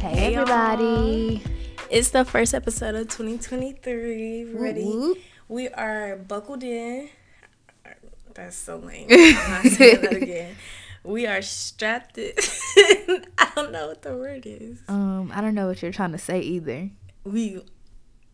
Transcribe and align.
Hey, 0.00 0.16
hey 0.16 0.34
everybody. 0.34 1.42
Y'all. 1.44 1.52
It's 1.90 2.08
the 2.08 2.24
first 2.24 2.54
episode 2.54 2.94
of 2.94 3.08
2023. 3.08 4.44
Ready? 4.44 4.82
Woo-woo. 4.82 5.16
We 5.46 5.68
are 5.68 6.16
buckled 6.16 6.62
in. 6.62 7.10
That's 8.32 8.56
so 8.56 8.78
lame. 8.78 9.08
I'm 9.10 9.50
not 9.50 9.66
saying 9.66 10.00
that 10.00 10.14
again. 10.14 10.56
We 11.04 11.26
are 11.26 11.42
strapped 11.42 12.16
in. 12.16 12.32
I 13.36 13.52
don't 13.54 13.72
know 13.72 13.88
what 13.88 14.00
the 14.00 14.16
word 14.16 14.46
is. 14.46 14.80
Um, 14.88 15.30
I 15.34 15.42
don't 15.42 15.54
know 15.54 15.66
what 15.66 15.82
you're 15.82 15.92
trying 15.92 16.12
to 16.12 16.18
say 16.18 16.40
either. 16.40 16.88
We 17.24 17.60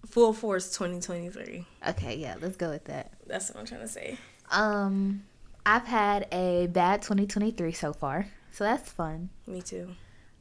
full 0.06 0.34
force 0.34 0.70
2023. 0.70 1.66
Okay, 1.88 2.16
yeah, 2.16 2.36
let's 2.40 2.56
go 2.56 2.70
with 2.70 2.84
that. 2.84 3.10
That's 3.26 3.50
what 3.50 3.58
I'm 3.58 3.66
trying 3.66 3.80
to 3.80 3.88
say. 3.88 4.18
Um, 4.52 5.24
I've 5.66 5.86
had 5.86 6.28
a 6.30 6.68
bad 6.68 7.02
2023 7.02 7.72
so 7.72 7.92
far, 7.92 8.28
so 8.52 8.62
that's 8.62 8.88
fun. 8.88 9.30
Me 9.48 9.62
too. 9.62 9.96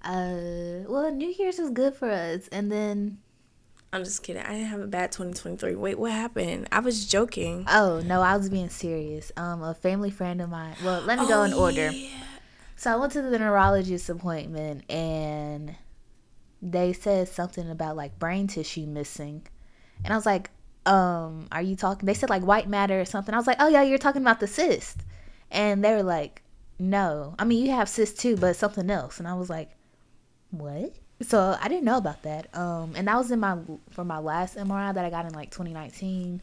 Uh, 0.05 0.85
well, 0.87 1.11
New 1.11 1.29
Year's 1.29 1.57
is 1.57 1.71
good 1.71 1.95
for 1.95 2.09
us, 2.09 2.47
and 2.51 2.71
then. 2.71 3.17
I'm 3.91 4.03
just 4.03 4.23
kidding. 4.23 4.41
I 4.43 4.51
didn't 4.51 4.67
have 4.67 4.81
a 4.81 4.87
bad 4.87 5.11
2023. 5.13 5.75
Wait, 5.75 5.97
what 5.97 6.11
happened? 6.11 6.67
I 6.71 6.79
was 6.79 7.05
joking. 7.07 7.65
Oh 7.69 8.01
no, 8.05 8.21
I 8.21 8.35
was 8.35 8.49
being 8.49 8.69
serious. 8.69 9.31
Um, 9.37 9.63
a 9.63 9.73
family 9.73 10.11
friend 10.11 10.41
of 10.41 10.49
mine. 10.49 10.75
Well, 10.83 11.01
let 11.01 11.17
me 11.17 11.25
oh, 11.25 11.29
go 11.29 11.43
in 11.43 11.53
order. 11.53 11.91
Yeah. 11.91 12.09
So 12.75 12.91
I 12.91 12.97
went 12.97 13.13
to 13.13 13.21
the 13.21 13.39
neurologist 13.39 14.09
appointment, 14.09 14.89
and 14.91 15.75
they 16.61 16.93
said 16.93 17.29
something 17.29 17.69
about 17.69 17.95
like 17.95 18.19
brain 18.19 18.47
tissue 18.47 18.85
missing, 18.85 19.47
and 20.03 20.13
I 20.13 20.17
was 20.17 20.25
like, 20.25 20.51
um, 20.85 21.47
are 21.51 21.61
you 21.61 21.75
talking? 21.75 22.05
They 22.05 22.13
said 22.13 22.29
like 22.29 22.43
white 22.43 22.67
matter 22.67 22.99
or 22.99 23.05
something. 23.05 23.33
I 23.33 23.37
was 23.37 23.47
like, 23.47 23.57
oh 23.59 23.69
yeah, 23.69 23.81
you're 23.81 23.97
talking 23.97 24.21
about 24.21 24.41
the 24.41 24.47
cyst, 24.47 24.99
and 25.49 25.83
they 25.83 25.93
were 25.93 26.03
like, 26.03 26.43
no, 26.77 27.33
I 27.39 27.45
mean 27.45 27.65
you 27.65 27.71
have 27.71 27.87
cyst 27.87 28.19
too, 28.19 28.35
but 28.35 28.57
something 28.57 28.91
else, 28.91 29.19
and 29.19 29.27
I 29.27 29.35
was 29.35 29.49
like 29.49 29.74
what? 30.51 30.93
So 31.21 31.57
I 31.59 31.67
didn't 31.67 31.85
know 31.85 31.97
about 31.97 32.23
that. 32.23 32.55
Um, 32.55 32.93
and 32.95 33.07
that 33.07 33.17
was 33.17 33.31
in 33.31 33.39
my 33.39 33.57
for 33.91 34.03
my 34.03 34.19
last 34.19 34.57
MRI 34.57 34.93
that 34.93 35.05
I 35.05 35.09
got 35.09 35.25
in 35.25 35.33
like 35.33 35.49
2019, 35.51 36.41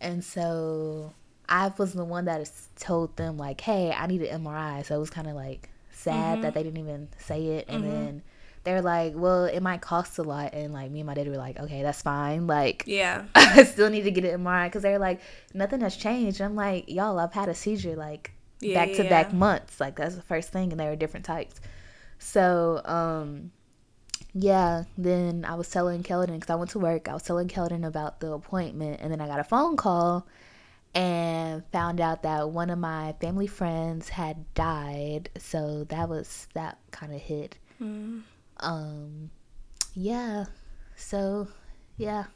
and 0.00 0.24
so 0.24 1.12
I 1.48 1.72
was 1.76 1.92
the 1.92 2.04
one 2.04 2.24
that 2.24 2.50
told 2.78 3.16
them 3.16 3.36
like, 3.36 3.60
hey, 3.60 3.92
I 3.92 4.06
need 4.06 4.22
an 4.22 4.42
MRI. 4.44 4.84
So 4.84 4.96
it 4.96 4.98
was 4.98 5.10
kind 5.10 5.28
of 5.28 5.34
like 5.34 5.68
sad 5.90 6.34
mm-hmm. 6.34 6.42
that 6.42 6.54
they 6.54 6.62
didn't 6.62 6.78
even 6.78 7.08
say 7.18 7.46
it, 7.46 7.66
and 7.68 7.84
mm-hmm. 7.84 7.92
then 7.92 8.22
they're 8.64 8.82
like, 8.82 9.12
well, 9.14 9.44
it 9.44 9.60
might 9.60 9.80
cost 9.80 10.18
a 10.18 10.22
lot, 10.22 10.54
and 10.54 10.72
like 10.72 10.90
me 10.90 11.00
and 11.00 11.06
my 11.06 11.14
dad 11.14 11.28
were 11.28 11.36
like, 11.36 11.58
okay, 11.58 11.82
that's 11.82 12.00
fine. 12.00 12.46
Like, 12.46 12.84
yeah, 12.86 13.24
I 13.34 13.64
still 13.64 13.90
need 13.90 14.04
to 14.04 14.10
get 14.10 14.24
an 14.24 14.42
MRI 14.42 14.66
because 14.66 14.82
they're 14.82 14.98
like, 14.98 15.20
nothing 15.52 15.80
has 15.80 15.96
changed. 15.96 16.40
I'm 16.40 16.54
like, 16.54 16.88
y'all, 16.88 17.18
I've 17.18 17.32
had 17.32 17.48
a 17.48 17.54
seizure 17.54 17.96
like 17.96 18.32
back 18.60 18.92
to 18.94 19.04
back 19.04 19.32
months. 19.32 19.80
Like 19.80 19.96
that's 19.96 20.14
the 20.14 20.22
first 20.22 20.50
thing, 20.50 20.70
and 20.70 20.80
there 20.80 20.92
are 20.92 20.96
different 20.96 21.26
types. 21.26 21.60
So, 22.22 22.80
um, 22.84 23.50
yeah, 24.32 24.84
then 24.96 25.44
I 25.46 25.56
was 25.56 25.68
telling 25.68 26.02
Keldon 26.02 26.34
because 26.34 26.50
I 26.50 26.54
went 26.54 26.70
to 26.70 26.78
work. 26.78 27.08
I 27.08 27.14
was 27.14 27.24
telling 27.24 27.48
Keldon 27.48 27.84
about 27.84 28.20
the 28.20 28.32
appointment, 28.32 29.00
and 29.02 29.12
then 29.12 29.20
I 29.20 29.26
got 29.26 29.40
a 29.40 29.44
phone 29.44 29.76
call 29.76 30.26
and 30.94 31.64
found 31.72 32.00
out 32.00 32.22
that 32.22 32.50
one 32.50 32.70
of 32.70 32.78
my 32.78 33.14
family 33.20 33.48
friends 33.48 34.08
had 34.10 34.44
died. 34.54 35.30
So 35.36 35.84
that 35.84 36.08
was 36.08 36.46
that 36.54 36.78
kind 36.92 37.12
of 37.12 37.20
hit. 37.20 37.58
Mm. 37.82 38.22
Um, 38.60 39.30
yeah. 39.94 40.44
So, 40.94 41.48
yeah. 41.96 42.26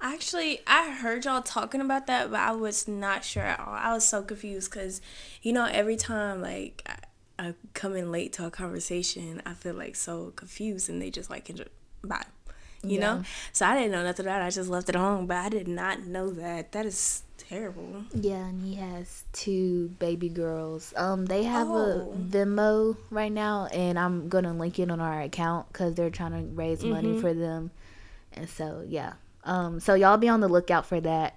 Actually, 0.00 0.60
I 0.66 0.92
heard 0.92 1.26
y'all 1.26 1.42
talking 1.42 1.82
about 1.82 2.06
that, 2.06 2.30
but 2.30 2.40
I 2.40 2.52
was 2.52 2.88
not 2.88 3.22
sure 3.22 3.42
at 3.42 3.60
all. 3.60 3.74
I 3.74 3.92
was 3.92 4.08
so 4.08 4.22
confused 4.22 4.72
because, 4.72 5.02
you 5.42 5.52
know, 5.52 5.66
every 5.66 5.96
time 5.96 6.40
like 6.40 6.88
I 7.40 7.54
come 7.74 7.96
in 7.96 8.12
late 8.12 8.32
to 8.34 8.46
a 8.46 8.50
conversation, 8.50 9.42
I 9.46 9.54
feel 9.54 9.74
like 9.74 9.96
so 9.96 10.32
confused 10.36 10.88
and 10.88 11.00
they 11.00 11.10
just 11.10 11.30
like 11.30 11.46
can 11.46 11.56
just, 11.56 11.70
bye. 12.02 12.24
You 12.82 12.98
yeah. 12.98 13.00
know? 13.00 13.22
So 13.52 13.66
I 13.66 13.74
didn't 13.74 13.92
know 13.92 14.02
nothing 14.02 14.26
about 14.26 14.42
it. 14.42 14.46
I 14.46 14.50
just 14.50 14.70
left 14.70 14.88
it 14.88 14.94
home, 14.94 15.26
but 15.26 15.36
I 15.36 15.48
did 15.48 15.68
not 15.68 16.04
know 16.04 16.30
that. 16.30 16.72
That 16.72 16.86
is 16.86 17.22
terrible. 17.36 18.04
Yeah, 18.14 18.46
and 18.46 18.62
he 18.62 18.76
has 18.76 19.24
two 19.32 19.88
baby 19.98 20.28
girls. 20.28 20.94
Um 20.96 21.26
they 21.26 21.44
have 21.44 21.68
oh. 21.68 22.12
a 22.12 22.16
Venmo 22.16 22.96
right 23.10 23.32
now 23.32 23.66
and 23.66 23.98
I'm 23.98 24.28
going 24.28 24.44
to 24.44 24.52
link 24.52 24.78
it 24.78 24.90
on 24.90 25.00
our 25.00 25.20
account 25.20 25.72
cuz 25.72 25.94
they're 25.94 26.10
trying 26.10 26.32
to 26.32 26.54
raise 26.54 26.80
mm-hmm. 26.80 26.90
money 26.90 27.20
for 27.20 27.34
them. 27.34 27.70
And 28.32 28.48
so, 28.48 28.84
yeah. 28.86 29.14
Um 29.44 29.80
so 29.80 29.94
y'all 29.94 30.16
be 30.16 30.28
on 30.28 30.40
the 30.40 30.48
lookout 30.48 30.86
for 30.86 31.00
that 31.00 31.34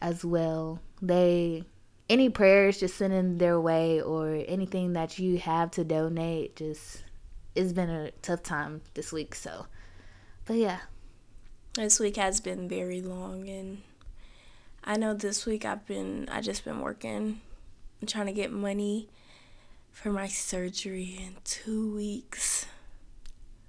as 0.00 0.24
well. 0.24 0.80
They 1.00 1.64
any 2.12 2.28
prayers 2.28 2.78
just 2.78 2.96
sending 2.96 3.38
their 3.38 3.58
way 3.58 4.02
or 4.02 4.44
anything 4.46 4.92
that 4.92 5.18
you 5.18 5.38
have 5.38 5.70
to 5.70 5.82
donate 5.82 6.54
just 6.56 7.02
it's 7.54 7.72
been 7.72 7.88
a 7.88 8.10
tough 8.20 8.42
time 8.42 8.82
this 8.92 9.10
week 9.12 9.34
so 9.34 9.64
but 10.44 10.56
yeah. 10.56 10.80
This 11.74 11.98
week 11.98 12.16
has 12.16 12.38
been 12.38 12.68
very 12.68 13.00
long 13.00 13.48
and 13.48 13.80
i 14.84 14.96
know 14.98 15.14
this 15.14 15.46
week 15.46 15.64
i've 15.64 15.86
been 15.86 16.28
i 16.30 16.42
just 16.42 16.66
been 16.66 16.80
working 16.80 17.40
and 18.00 18.08
trying 18.08 18.26
to 18.26 18.32
get 18.32 18.52
money 18.52 19.08
for 19.90 20.10
my 20.10 20.26
surgery 20.26 21.18
in 21.18 21.36
two 21.44 21.94
weeks. 21.94 22.66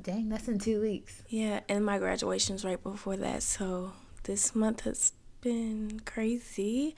Dang 0.01 0.27
that's 0.27 0.49
in 0.49 0.59
two 0.59 0.81
weeks. 0.81 1.23
Yeah 1.29 1.61
and 1.69 1.85
my 1.85 1.97
graduation's 1.97 2.65
right 2.65 2.81
before 2.83 3.15
that 3.15 3.41
so 3.41 3.93
this 4.23 4.53
month 4.53 4.81
has 4.81 5.13
been 5.39 6.01
crazy 6.03 6.97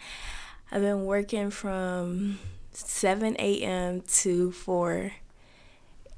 I've 0.71 0.81
been 0.81 1.05
working 1.05 1.51
from 1.51 2.39
7 2.71 3.35
a.m. 3.39 4.01
to 4.01 4.51
4 4.51 5.11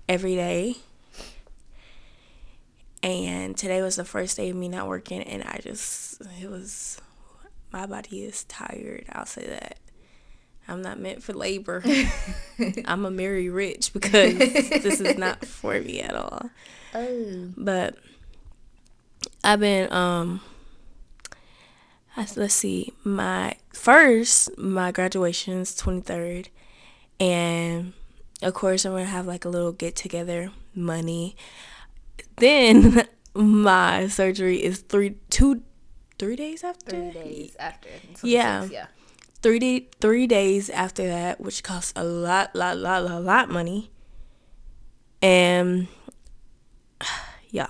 every 0.08 0.36
day. 0.36 0.76
And 3.04 3.56
today 3.56 3.82
was 3.82 3.98
the 3.98 4.06
first 4.06 4.38
day 4.38 4.50
of 4.50 4.56
me 4.56 4.68
not 4.68 4.88
working, 4.88 5.22
and 5.22 5.44
I 5.44 5.60
just, 5.62 6.22
it 6.42 6.50
was, 6.50 7.00
my 7.72 7.86
body 7.86 8.24
is 8.24 8.44
tired. 8.46 9.06
I'll 9.12 9.26
say 9.26 9.46
that. 9.48 9.78
I'm 10.68 10.82
not 10.82 11.00
meant 11.00 11.24
for 11.24 11.34
labor. 11.34 11.84
I'm 12.86 13.06
a 13.06 13.12
marry 13.12 13.50
rich 13.50 13.94
because 13.94 14.38
this 14.38 15.00
is 15.00 15.18
not 15.18 15.46
for 15.46 15.80
me 15.80 16.02
at 16.02 16.16
all. 16.16 16.50
Oh. 16.94 17.50
But 17.56 17.98
I've 19.44 19.60
been, 19.60 19.92
um, 19.94 20.42
let's 22.36 22.54
see, 22.54 22.94
my 23.04 23.56
first, 23.74 24.58
my 24.58 24.92
graduation 24.92 25.60
is 25.60 25.76
23rd. 25.76 26.48
And 27.20 27.94
of 28.42 28.54
course, 28.54 28.86
I'm 28.86 28.92
going 28.94 29.06
to 29.06 29.12
have 29.12 29.28
like 29.28 29.46
a 29.46 29.50
little 29.50 29.72
get 29.72 29.96
together 29.96 30.52
money. 30.74 31.36
Then 32.38 33.08
my 33.36 34.08
surgery 34.08 34.64
is 34.64 34.80
three, 34.80 35.18
two, 35.30 35.62
three 36.18 36.36
days 36.36 36.64
after? 36.64 36.92
Three 36.92 37.12
days 37.12 37.56
after. 37.60 37.90
Yeah. 38.24 38.66
Yeah. 38.66 38.88
Three, 39.44 39.60
day, 39.60 39.88
three 40.02 40.26
days 40.26 40.70
after 40.72 41.08
that, 41.08 41.40
which 41.40 41.64
costs 41.64 41.94
a 41.96 42.04
lot, 42.04 42.56
lot, 42.56 42.78
lot, 42.78 43.04
lot, 43.04 43.24
lot 43.24 43.50
money. 43.50 43.92
And 45.22 45.88
yeah 47.50 47.68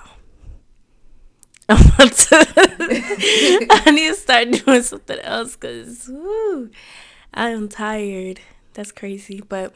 I'm 1.69 2.09
to, 2.09 3.67
I 3.69 3.91
need 3.91 4.07
to 4.07 4.13
start 4.13 4.51
doing 4.51 4.81
something 4.81 5.19
else 5.19 5.55
because 5.55 6.09
I 7.33 7.49
am 7.49 7.67
tired. 7.67 8.39
That's 8.73 8.91
crazy, 8.91 9.41
but 9.41 9.73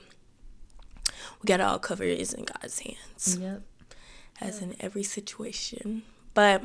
we 1.42 1.48
got 1.48 1.60
all 1.60 1.80
cover 1.80 2.04
it 2.04 2.34
in 2.34 2.46
God's 2.46 2.80
hands. 2.80 3.38
Yep. 3.40 3.62
As 4.40 4.62
yep. 4.62 4.70
in 4.70 4.76
every 4.80 5.04
situation. 5.04 6.04
But 6.34 6.64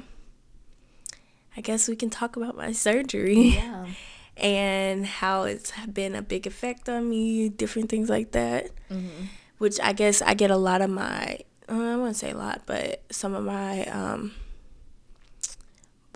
I 1.56 1.60
guess 1.60 1.88
we 1.88 1.96
can 1.96 2.10
talk 2.10 2.36
about 2.36 2.56
my 2.56 2.72
surgery. 2.72 3.56
Yeah. 3.56 3.86
and 4.36 5.06
how 5.06 5.44
it's 5.44 5.72
been 5.92 6.14
a 6.14 6.22
big 6.22 6.46
effect 6.46 6.88
on 6.88 7.08
me, 7.08 7.48
different 7.48 7.88
things 7.88 8.08
like 8.08 8.32
that. 8.32 8.70
Mm-hmm. 8.90 9.26
Which 9.58 9.80
I 9.80 9.94
guess 9.94 10.20
I 10.20 10.34
get 10.34 10.50
a 10.50 10.56
lot 10.56 10.82
of 10.82 10.90
my, 10.90 11.38
I 11.68 11.96
wouldn't 11.96 12.16
say 12.16 12.32
a 12.32 12.36
lot, 12.36 12.62
but 12.66 13.02
some 13.10 13.34
of 13.34 13.42
my 13.44 13.86
um, 13.86 14.32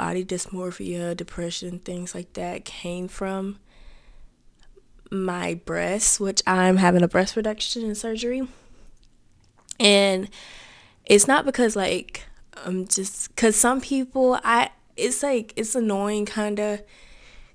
body 0.01 0.25
dysmorphia, 0.25 1.15
depression, 1.15 1.79
things 1.79 2.15
like 2.15 2.33
that 2.33 2.65
came 2.65 3.07
from 3.07 3.59
my 5.11 5.61
breasts, 5.67 6.19
which 6.19 6.41
I'm 6.47 6.79
having 6.79 7.03
a 7.03 7.09
breast 7.09 7.37
reduction 7.37 7.85
and 7.85 7.95
surgery. 7.95 8.49
And 9.79 10.31
it's 11.05 11.29
not 11.29 11.45
because 11.45 11.77
like 11.77 12.25
I'm 12.65 12.89
just 12.89 13.37
cuz 13.37 13.57
some 13.57 13.83
people 13.83 14.41
I 14.43 14.71
it's 14.97 15.23
like 15.23 15.53
it's 15.55 15.75
annoying 15.75 16.25
kind 16.25 16.59
of 16.59 16.81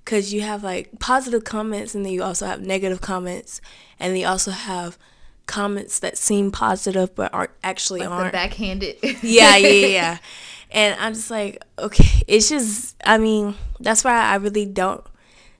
cuz 0.04 0.32
you 0.32 0.42
have 0.42 0.62
like 0.62 1.00
positive 1.00 1.42
comments 1.42 1.96
and 1.96 2.04
then 2.04 2.12
you 2.12 2.22
also 2.22 2.46
have 2.46 2.60
negative 2.60 3.00
comments 3.00 3.60
and 3.98 4.12
then 4.12 4.20
you 4.20 4.28
also 4.28 4.52
have 4.52 4.96
comments 5.46 5.98
that 5.98 6.16
seem 6.16 6.52
positive 6.52 7.12
but 7.16 7.34
aren't 7.34 7.50
actually 7.64 8.00
like 8.00 8.10
aren't 8.10 8.32
backhanded. 8.32 8.98
yeah, 9.02 9.56
yeah, 9.56 9.86
yeah. 9.98 10.18
And 10.76 10.94
I'm 11.00 11.14
just 11.14 11.30
like, 11.30 11.64
okay, 11.78 12.22
it's 12.28 12.50
just, 12.50 12.96
I 13.02 13.16
mean, 13.16 13.54
that's 13.80 14.04
why 14.04 14.12
I 14.12 14.36
really 14.36 14.66
don't, 14.66 15.02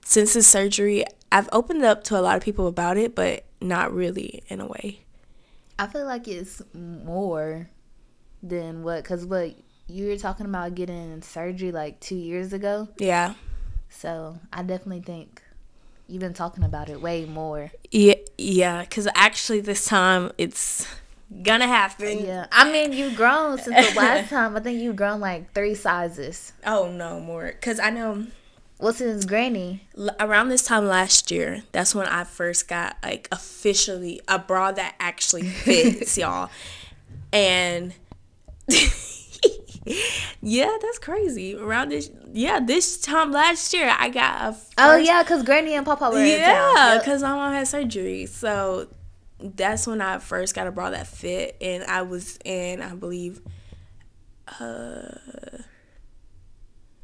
since 0.05 0.35
the 0.35 0.43
surgery, 0.43 1.05
I've 1.31 1.49
opened 1.51 1.83
up 1.83 2.03
to 2.05 2.19
a 2.19 2.21
lot 2.21 2.37
of 2.37 2.43
people 2.43 2.67
about 2.67 2.97
it, 2.97 3.15
but 3.15 3.43
not 3.59 3.91
really 3.91 4.43
in 4.47 4.61
a 4.61 4.67
way. 4.67 4.99
I 5.79 5.87
feel 5.87 6.05
like 6.05 6.27
it's 6.27 6.61
more 6.71 7.67
than 8.43 8.83
what? 8.83 9.03
Because 9.03 9.25
what 9.25 9.55
you 9.87 10.07
were 10.07 10.17
talking 10.17 10.45
about 10.45 10.75
getting 10.75 11.21
surgery 11.23 11.71
like 11.71 11.99
two 11.99 12.15
years 12.15 12.53
ago. 12.53 12.87
Yeah. 12.99 13.33
So 13.89 14.37
I 14.53 14.61
definitely 14.61 15.01
think 15.01 15.41
you've 16.07 16.19
been 16.19 16.33
talking 16.35 16.63
about 16.63 16.89
it 16.89 17.01
way 17.01 17.25
more. 17.25 17.71
Yeah, 17.89 18.15
yeah. 18.37 18.81
Because 18.81 19.07
actually, 19.15 19.61
this 19.61 19.85
time 19.85 20.31
it's 20.37 20.85
gonna 21.43 21.67
happen. 21.67 22.25
Yeah, 22.25 22.47
I 22.51 22.71
mean 22.71 22.93
you've 22.93 23.15
grown 23.15 23.57
since 23.57 23.93
the 23.93 23.99
last 23.99 24.29
time. 24.31 24.55
I 24.55 24.59
think 24.59 24.81
you've 24.81 24.95
grown 24.95 25.19
like 25.19 25.53
three 25.53 25.75
sizes. 25.75 26.53
Oh 26.65 26.89
no, 26.89 27.19
more. 27.19 27.47
Because 27.47 27.79
I 27.79 27.89
know. 27.89 28.27
Well, 28.79 28.93
since 28.93 29.25
Granny. 29.25 29.87
L- 29.97 30.15
around 30.19 30.49
this 30.49 30.63
time 30.63 30.85
last 30.85 31.31
year, 31.31 31.63
that's 31.71 31.95
when 31.95 32.05
I 32.07 32.23
first 32.23 32.67
got 32.67 32.97
like 33.03 33.27
officially 33.31 34.21
a 34.27 34.37
bra 34.37 34.71
that 34.71 34.95
actually 34.99 35.47
fits, 35.49 36.17
y'all. 36.19 36.49
And 37.33 37.93
yeah, 40.41 40.77
that's 40.81 40.99
crazy. 40.99 41.55
Around 41.55 41.89
this, 41.89 42.11
yeah, 42.31 42.59
this 42.59 42.97
time 42.97 43.31
last 43.31 43.73
year, 43.73 43.93
I 43.97 44.09
got 44.09 44.41
a. 44.41 44.47
Oh, 44.47 44.51
first, 44.51 44.73
oh 44.77 44.95
yeah, 44.97 45.23
because 45.23 45.43
Granny 45.43 45.73
and 45.73 45.85
Papa 45.85 46.09
were 46.11 46.23
yeah, 46.23 46.99
because 46.99 47.21
my 47.21 47.33
mom 47.33 47.53
had 47.53 47.67
surgery, 47.67 48.25
so 48.27 48.87
that's 49.39 49.87
when 49.87 50.01
I 50.01 50.19
first 50.19 50.55
got 50.55 50.67
a 50.67 50.71
bra 50.71 50.89
that 50.91 51.07
fit, 51.07 51.57
and 51.61 51.83
I 51.83 52.01
was 52.01 52.39
in, 52.43 52.81
I 52.81 52.95
believe, 52.95 53.41
uh. 54.59 55.09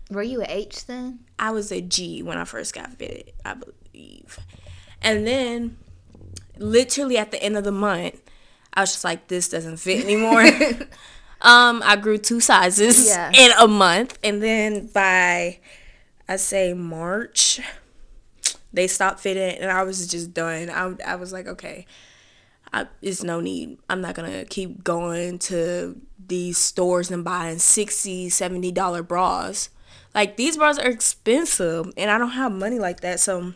Were 0.10 0.24
you 0.24 0.42
a 0.42 0.46
H 0.48 0.86
then? 0.86 1.20
I 1.40 1.52
was 1.52 1.72
a 1.72 1.82
G 1.82 2.22
when 2.22 2.38
I 2.38 2.44
first 2.44 2.76
got 2.76 2.94
fitted, 2.94 3.32
I 3.44 3.56
believe. 3.56 4.38
And 5.02 5.26
then, 5.26 5.78
literally 6.58 7.18
at 7.18 7.32
the 7.32 7.42
end 7.42 7.58
of 7.58 7.64
the 7.64 7.72
month, 7.72 8.22
I 8.74 8.82
was 8.82 8.92
just 8.92 9.04
like, 9.04 9.28
this 9.28 9.50
doesn't 9.50 9.78
fit 9.78 10.04
anymore. 10.04 10.42
um, 11.42 11.82
I 11.84 11.96
grew 11.96 12.18
two 12.18 12.40
sizes 12.40 13.08
yeah. 13.08 13.32
in 13.34 13.52
a 13.60 13.68
month. 13.68 14.18
And 14.24 14.42
then 14.42 14.88
by, 14.88 15.60
I 16.28 16.36
say 16.38 16.74
March, 16.74 17.60
they 18.72 18.88
stopped 18.88 19.20
fitting 19.20 19.62
and 19.62 19.72
I 19.72 19.84
was 19.84 20.08
just 20.08 20.34
done. 20.34 20.70
I, 20.70 20.96
I 21.06 21.16
was 21.16 21.32
like, 21.32 21.48
okay, 21.48 21.86
I, 22.74 22.88
it's 23.02 23.24
no 23.24 23.40
need. 23.40 23.78
I'm 23.90 24.02
not 24.02 24.16
going 24.16 24.32
to 24.32 24.46
keep 24.46 24.84
going 24.84 25.40
to 25.40 26.00
these 26.26 26.58
stores 26.58 27.12
and 27.12 27.24
buying 27.24 27.60
60 27.60 28.30
$70 28.30 29.08
bras 29.08 29.70
like 30.14 30.38
these 30.38 30.58
bras 30.58 30.78
are 30.78 30.90
expensive, 30.90 31.92
and 31.98 32.12
I 32.12 32.18
don't 32.18 32.32
have 32.32 32.52
money 32.52 32.80
like 32.80 33.02
that. 33.02 33.20
So 33.20 33.54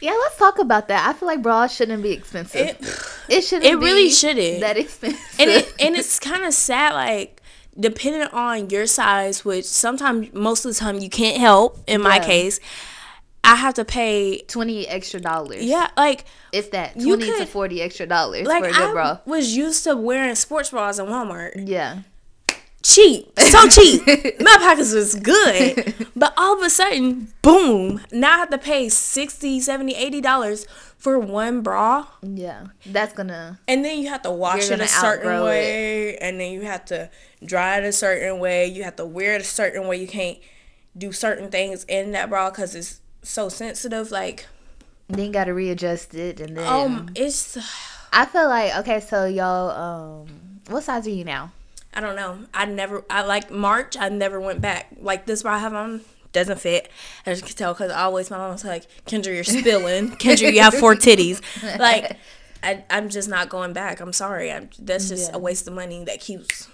yeah, 0.00 0.12
let's 0.12 0.36
talk 0.36 0.58
about 0.58 0.88
that. 0.88 1.08
I 1.08 1.12
feel 1.16 1.28
like 1.28 1.42
bras 1.42 1.74
shouldn't 1.74 2.02
be 2.02 2.12
expensive. 2.12 2.68
It, 2.68 2.78
it 3.28 3.42
shouldn't. 3.42 3.70
It 3.70 3.76
really 3.76 4.10
shouldn't. 4.10 4.60
That 4.60 4.76
expensive. 4.76 5.20
And 5.38 5.50
it, 5.50 5.72
and 5.80 5.96
it's 5.96 6.18
kind 6.18 6.44
of 6.44 6.52
sad. 6.52 6.94
Like 6.94 7.42
depending 7.78 8.22
on 8.22 8.70
your 8.70 8.86
size, 8.86 9.44
which 9.44 9.64
sometimes 9.64 10.32
most 10.34 10.64
of 10.64 10.74
the 10.74 10.78
time 10.78 10.98
you 10.98 11.10
can't 11.10 11.38
help. 11.38 11.78
In 11.86 12.00
yeah. 12.00 12.08
my 12.08 12.18
case. 12.18 12.58
I 13.48 13.54
have 13.54 13.74
to 13.74 13.84
pay 13.84 14.42
twenty 14.42 14.86
extra 14.86 15.20
dollars. 15.20 15.64
Yeah, 15.64 15.88
like 15.96 16.26
if 16.52 16.70
that 16.72 17.00
twenty 17.00 17.24
could, 17.24 17.38
to 17.38 17.46
forty 17.46 17.80
extra 17.80 18.06
dollars 18.06 18.46
like 18.46 18.62
for 18.62 18.68
a 18.68 18.72
good 18.72 18.90
I 18.90 18.92
bra. 18.92 19.18
Was 19.24 19.56
used 19.56 19.84
to 19.84 19.96
wearing 19.96 20.34
sports 20.34 20.70
bras 20.70 20.98
in 20.98 21.06
Walmart. 21.06 21.52
Yeah, 21.66 22.00
cheap, 22.82 23.32
so 23.40 23.66
cheap. 23.70 24.02
My 24.40 24.56
pockets 24.58 24.92
was 24.92 25.14
good. 25.14 25.94
But 26.14 26.34
all 26.36 26.58
of 26.58 26.62
a 26.62 26.68
sudden, 26.68 27.32
boom, 27.40 28.02
now 28.12 28.34
I 28.34 28.38
have 28.38 28.50
to 28.50 28.58
pay 28.58 28.90
60 28.90 29.60
70 29.60 29.94
80 29.94 30.20
dollars 30.20 30.66
for 30.98 31.18
one 31.18 31.62
bra. 31.62 32.06
Yeah, 32.22 32.66
that's 32.84 33.14
gonna. 33.14 33.60
And 33.66 33.82
then 33.82 33.98
you 33.98 34.08
have 34.10 34.22
to 34.22 34.30
wash 34.30 34.70
it 34.70 34.78
a 34.78 34.88
certain 34.88 35.42
way, 35.42 36.10
it. 36.10 36.18
and 36.20 36.38
then 36.38 36.52
you 36.52 36.62
have 36.62 36.84
to 36.86 37.08
dry 37.42 37.78
it 37.78 37.84
a 37.84 37.92
certain 37.92 38.40
way. 38.40 38.66
You 38.66 38.84
have 38.84 38.96
to 38.96 39.06
wear 39.06 39.36
it 39.36 39.40
a 39.40 39.44
certain 39.44 39.86
way. 39.88 39.96
You 39.96 40.06
can't 40.06 40.38
do 40.98 41.12
certain 41.12 41.50
things 41.50 41.84
in 41.84 42.12
that 42.12 42.28
bra 42.28 42.50
because 42.50 42.74
it's 42.74 43.00
so 43.22 43.48
sensitive. 43.48 44.10
Like, 44.10 44.46
then 45.08 45.32
gotta 45.32 45.54
readjust 45.54 46.14
it, 46.14 46.40
and 46.40 46.56
then 46.56 46.66
um, 46.66 47.10
it's. 47.14 47.56
I 48.12 48.24
feel 48.26 48.48
like 48.48 48.76
okay, 48.78 49.00
so 49.00 49.26
y'all, 49.26 49.70
um, 49.70 50.60
what 50.68 50.82
size 50.84 51.06
are 51.06 51.10
you 51.10 51.24
now? 51.24 51.52
I 51.94 52.00
don't 52.00 52.16
know. 52.16 52.38
I 52.54 52.64
never. 52.64 53.04
I 53.08 53.22
like 53.22 53.50
March. 53.50 53.96
I 53.98 54.08
never 54.08 54.40
went 54.40 54.60
back. 54.60 54.88
Like 55.00 55.26
this 55.26 55.42
bra 55.42 55.54
I 55.54 55.58
have 55.58 55.74
on 55.74 56.02
doesn't 56.32 56.60
fit. 56.60 56.90
As 57.26 57.40
you 57.40 57.46
can 57.46 57.56
tell, 57.56 57.74
because 57.74 57.90
always 57.90 58.30
my 58.30 58.38
mom's 58.38 58.64
like, 58.64 58.86
"Kendra, 59.06 59.34
you're 59.34 59.44
spilling. 59.44 60.10
Kendra, 60.18 60.52
you 60.52 60.60
have 60.60 60.74
four 60.74 60.94
titties." 60.94 61.40
Like, 61.78 62.16
I, 62.62 62.84
I'm 62.90 63.08
just 63.08 63.28
not 63.28 63.48
going 63.48 63.72
back. 63.72 64.00
I'm 64.00 64.12
sorry. 64.12 64.52
I'm, 64.52 64.70
that's 64.78 65.08
just 65.08 65.30
yeah. 65.30 65.36
a 65.36 65.38
waste 65.38 65.66
of 65.66 65.74
money 65.74 66.04
that 66.04 66.20
keeps, 66.20 66.68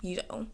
you 0.00 0.20
know. 0.30 0.46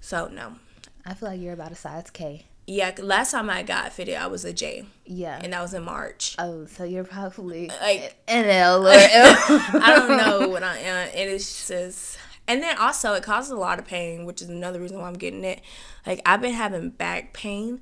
So 0.00 0.28
no. 0.28 0.56
I 1.04 1.14
feel 1.14 1.30
like 1.30 1.40
you're 1.40 1.54
about 1.54 1.72
a 1.72 1.76
size 1.76 2.10
K. 2.10 2.46
Yeah, 2.66 2.92
last 3.00 3.32
time 3.32 3.50
I 3.50 3.64
got 3.64 3.92
fitted, 3.92 4.14
I 4.14 4.28
was 4.28 4.44
a 4.44 4.52
J. 4.52 4.86
Yeah, 5.04 5.40
and 5.42 5.52
that 5.52 5.60
was 5.60 5.74
in 5.74 5.82
March. 5.82 6.36
Oh, 6.38 6.66
so 6.66 6.84
you're 6.84 7.04
probably 7.04 7.68
like 7.80 8.16
an 8.28 8.44
L 8.44 8.86
or 8.86 8.92
L. 8.92 9.36
I 9.82 9.94
don't 9.96 10.16
know 10.16 10.48
what 10.50 10.62
I 10.62 10.78
am. 10.78 11.08
It 11.08 11.28
is 11.28 11.66
just 11.66 12.18
and 12.46 12.62
then 12.62 12.76
also 12.78 13.14
it 13.14 13.22
causes 13.24 13.50
a 13.50 13.56
lot 13.56 13.78
of 13.78 13.86
pain, 13.86 14.24
which 14.24 14.42
is 14.42 14.48
another 14.48 14.80
reason 14.80 14.98
why 15.00 15.08
I'm 15.08 15.14
getting 15.14 15.44
it. 15.44 15.60
Like 16.06 16.20
I've 16.24 16.40
been 16.40 16.52
having 16.52 16.90
back 16.90 17.32
pain. 17.32 17.80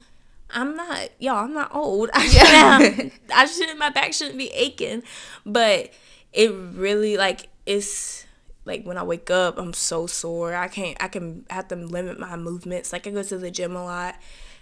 I'm 0.53 0.75
not, 0.77 1.11
y'all. 1.19 1.45
I'm 1.45 1.55
not 1.55 1.75
old. 1.75 2.11
I 2.15 2.27
shouldn't. 2.27 3.13
I 3.35 3.45
shouldn't. 3.45 3.79
My 3.79 3.91
back 3.91 4.15
shouldn't 4.15 4.39
be 4.39 4.49
aching, 4.49 5.03
but 5.45 5.93
it 6.33 6.53
really 6.55 7.19
like 7.19 7.49
it's 7.67 8.25
like 8.65 8.85
when 8.85 8.97
I 8.97 9.03
wake 9.03 9.31
up, 9.31 9.59
I'm 9.59 9.75
so 9.75 10.07
sore. 10.07 10.55
I 10.55 10.69
can't. 10.69 10.97
I 11.03 11.09
can 11.09 11.45
I 11.51 11.55
have 11.55 11.69
to 11.69 11.77
limit 11.77 12.19
my 12.19 12.37
movements. 12.37 12.95
Like 12.95 13.07
I 13.07 13.11
go 13.11 13.23
to 13.23 13.37
the 13.37 13.51
gym 13.51 13.77
a 13.77 13.85
lot 13.85 14.15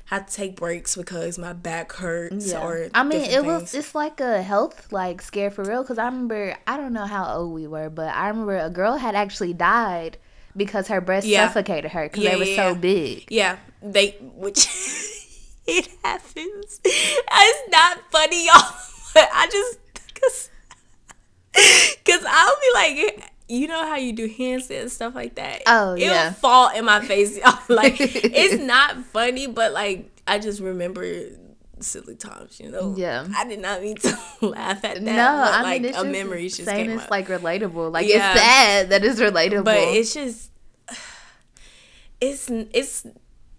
had 0.08 0.26
to 0.26 0.34
take 0.34 0.56
breaks 0.56 0.96
because 0.96 1.38
my 1.38 1.52
back 1.52 1.92
hurts 1.92 2.50
yeah. 2.50 2.62
or 2.64 2.88
I 2.94 3.02
mean 3.02 3.20
it 3.20 3.30
things. 3.30 3.44
was 3.44 3.74
it's 3.74 3.94
like 3.94 4.20
a 4.20 4.42
health 4.42 4.90
like 4.90 5.20
scare 5.20 5.50
for 5.50 5.62
real 5.64 5.82
because 5.82 5.98
I 5.98 6.06
remember 6.06 6.56
I 6.66 6.76
don't 6.78 6.94
know 6.94 7.04
how 7.04 7.34
old 7.34 7.52
we 7.52 7.66
were 7.66 7.90
but 7.90 8.14
I 8.14 8.28
remember 8.28 8.56
a 8.56 8.70
girl 8.70 8.96
had 8.96 9.14
actually 9.14 9.52
died 9.52 10.16
because 10.56 10.88
her 10.88 11.00
breast 11.00 11.26
yeah. 11.26 11.46
suffocated 11.46 11.92
her 11.92 12.04
because 12.04 12.24
yeah, 12.24 12.30
they 12.30 12.38
were 12.38 12.56
so 12.56 12.74
big. 12.74 13.26
Yeah, 13.30 13.58
they 13.82 14.16
which 14.34 14.66
it 15.66 15.88
happens. 16.02 16.80
It's 16.84 17.70
not 17.70 17.98
funny, 18.10 18.46
y'all. 18.46 18.74
But 19.14 19.30
I 19.32 19.46
just 19.46 19.78
because 20.12 20.50
because 21.52 22.24
I'll 22.28 22.56
be 22.60 22.70
like 22.74 23.32
you 23.48 23.66
know 23.66 23.86
how 23.86 23.96
you 23.96 24.12
do 24.12 24.28
handstands 24.28 24.80
and 24.82 24.92
stuff 24.92 25.14
like 25.14 25.34
that. 25.36 25.62
Oh 25.66 25.94
It'll 25.94 25.98
yeah. 25.98 26.28
It'll 26.28 26.34
fall 26.34 26.70
in 26.70 26.84
my 26.84 27.00
face. 27.04 27.38
like 27.68 27.96
it's 27.98 28.62
not 28.62 29.04
funny, 29.06 29.46
but 29.46 29.72
like 29.72 30.10
I 30.26 30.38
just 30.38 30.60
remember 30.60 31.04
silly 31.80 32.14
times. 32.14 32.60
You 32.60 32.70
know. 32.70 32.94
Yeah. 32.96 33.26
I 33.34 33.46
did 33.46 33.60
not 33.60 33.82
mean 33.82 33.96
to 33.96 34.18
laugh 34.42 34.84
at 34.84 34.96
that. 34.96 35.02
No, 35.02 35.12
but, 35.12 35.54
I 35.54 35.62
like, 35.62 35.82
mean 35.82 35.90
it's 35.90 35.98
a 35.98 36.04
memory 36.04 36.44
just 36.44 36.64
saying 36.64 36.90
it's 36.90 37.04
up. 37.04 37.10
like 37.10 37.28
relatable. 37.28 37.90
Like 37.90 38.06
yeah. 38.06 38.32
it's 38.32 38.40
sad 38.40 38.90
that 38.90 39.04
it's 39.04 39.20
relatable, 39.20 39.64
but 39.64 39.78
it's 39.78 40.14
just 40.14 40.50
it's 42.20 42.50
it's. 42.50 43.06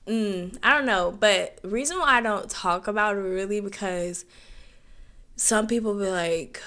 Mm, 0.08 0.58
I 0.64 0.76
don't 0.76 0.88
know, 0.88 1.16
but 1.20 1.60
reason 1.64 2.00
why 2.00 2.18
I 2.18 2.22
don't 2.22 2.50
talk 2.50 2.88
about 2.88 3.16
it 3.16 3.20
really 3.20 3.62
because 3.62 4.26
some 5.36 5.68
people 5.68 5.94
be 5.94 6.10
like, 6.10 6.60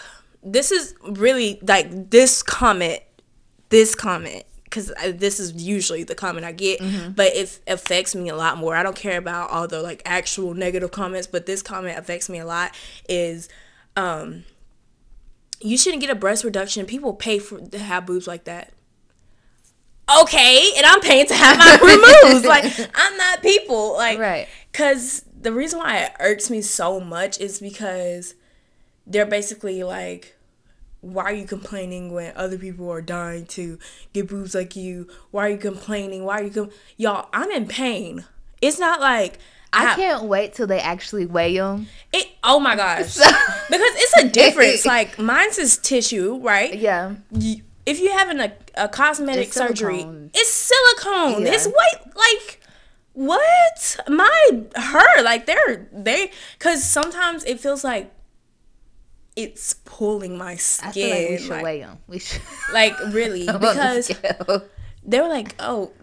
this 0.45 0.71
is 0.71 0.95
really 1.03 1.59
like 1.61 2.11
this 2.11 2.41
comment 2.45 3.01
this 3.73 3.95
comment 3.95 4.45
because 4.65 4.93
this 5.15 5.41
is 5.41 5.63
usually 5.63 6.05
the 6.05 6.15
comment 6.15 6.47
I 6.47 6.53
get, 6.53 6.81
mm-hmm. 6.81 7.13
but 7.13 7.35
it 7.35 7.59
affects 7.67 8.15
me 8.15 8.29
a 8.29 8.37
lot 8.37 8.57
more. 8.59 8.77
I 8.77 8.83
don't 8.83 8.97
care 8.97 9.19
about 9.19 9.51
all 9.51 9.67
the 9.67 9.83
like 9.83 10.03
actual 10.05 10.55
negative 10.55 10.93
comments, 10.93 11.27
but 11.27 11.47
this 11.47 11.63
comment 11.63 11.99
affects 11.99 12.29
me 12.29 12.39
a 12.39 12.47
lot. 12.47 12.75
Is 13.09 13.49
um, 13.97 14.45
you 15.61 15.77
shouldn't 15.77 16.01
get 16.01 16.11
a 16.11 16.15
breast 16.15 16.45
reduction. 16.45 16.87
People 16.87 17.15
pay 17.15 17.39
for 17.39 17.61
to 17.61 17.79
have 17.79 18.07
boobs 18.07 18.27
like 18.27 18.45
that. 18.45 18.73
Okay, 20.21 20.73
and 20.77 20.85
I'm 20.85 21.01
paying 21.01 21.27
to 21.27 21.35
have 21.35 21.59
mine 21.59 21.81
removed. 21.81 22.47
like 22.47 22.65
I'm 22.95 23.17
not 23.17 23.43
people. 23.43 23.95
Like 23.95 24.19
right. 24.19 24.49
Because 24.71 25.25
the 25.41 25.53
reason 25.53 25.79
why 25.79 25.99
it 25.99 26.13
irks 26.21 26.51
me 26.51 26.61
so 26.61 27.01
much 27.01 27.41
is 27.41 27.59
because 27.59 28.35
they're 29.07 29.27
basically 29.27 29.83
like 29.83 30.37
why 31.03 31.25
are 31.25 31.35
you 31.35 31.47
complaining 31.47 32.13
when 32.13 32.33
other 32.37 32.57
people 32.57 32.91
are 32.91 33.03
dying 33.03 33.45
to 33.45 33.79
get 34.13 34.29
boobs 34.29 34.55
like 34.55 34.77
you? 34.77 35.09
Why 35.33 35.47
are 35.47 35.51
you 35.51 35.59
complaining? 35.59 36.25
Why 36.25 36.41
are 36.41 36.45
you 36.45 36.51
com-? 36.51 36.71
y'all? 36.97 37.29
I'm 37.33 37.51
in 37.51 37.67
pain. 37.67 38.25
It's 38.63 38.79
not 38.79 39.01
like 39.01 39.39
I, 39.73 39.93
I 39.93 39.97
can't 39.97 40.25
wait 40.25 40.55
till 40.55 40.69
they 40.69 40.79
actually 40.79 41.27
weigh 41.27 41.57
them. 41.57 41.89
It 42.13 42.29
oh 42.45 42.61
my 42.61 42.77
gosh, 42.77 43.17
because 43.17 43.93
it's 43.97 44.17
a 44.23 44.29
difference. 44.29 44.87
like 44.87 45.19
mine's 45.19 45.59
is 45.59 45.77
tissue, 45.77 46.39
right? 46.41 46.73
Yeah. 46.73 47.17
If 47.85 47.99
you're 47.99 48.17
having 48.17 48.39
a, 48.39 48.53
a 48.77 48.89
cosmetic 48.89 49.49
it's 49.49 49.57
surgery, 49.57 50.07
it's 50.33 50.51
silicone. 50.51 51.47
Yeah. 51.47 51.55
It's 51.55 51.67
white 51.67 52.15
like 52.15 52.61
what? 53.15 53.99
My 54.09 54.63
her 54.77 55.23
like 55.23 55.47
they're 55.47 55.89
they 55.93 56.31
because 56.59 56.85
sometimes 56.85 57.43
it 57.43 57.59
feels 57.59 57.83
like 57.83 58.13
it's 59.37 59.75
pulling 59.85 60.37
my 60.37 60.57
skin. 60.57 60.89
I 60.89 60.93
feel 60.93 61.11
like 61.11 61.29
we 61.31 61.39
should 61.39 61.51
like, 61.51 61.63
weigh 61.65 61.81
them. 61.81 61.99
We 62.09 62.19
should 62.19 62.43
like 62.73 62.99
really 63.13 63.47
because 63.47 64.11
they 65.05 65.21
were 65.21 65.29
like, 65.29 65.55
oh. 65.59 65.93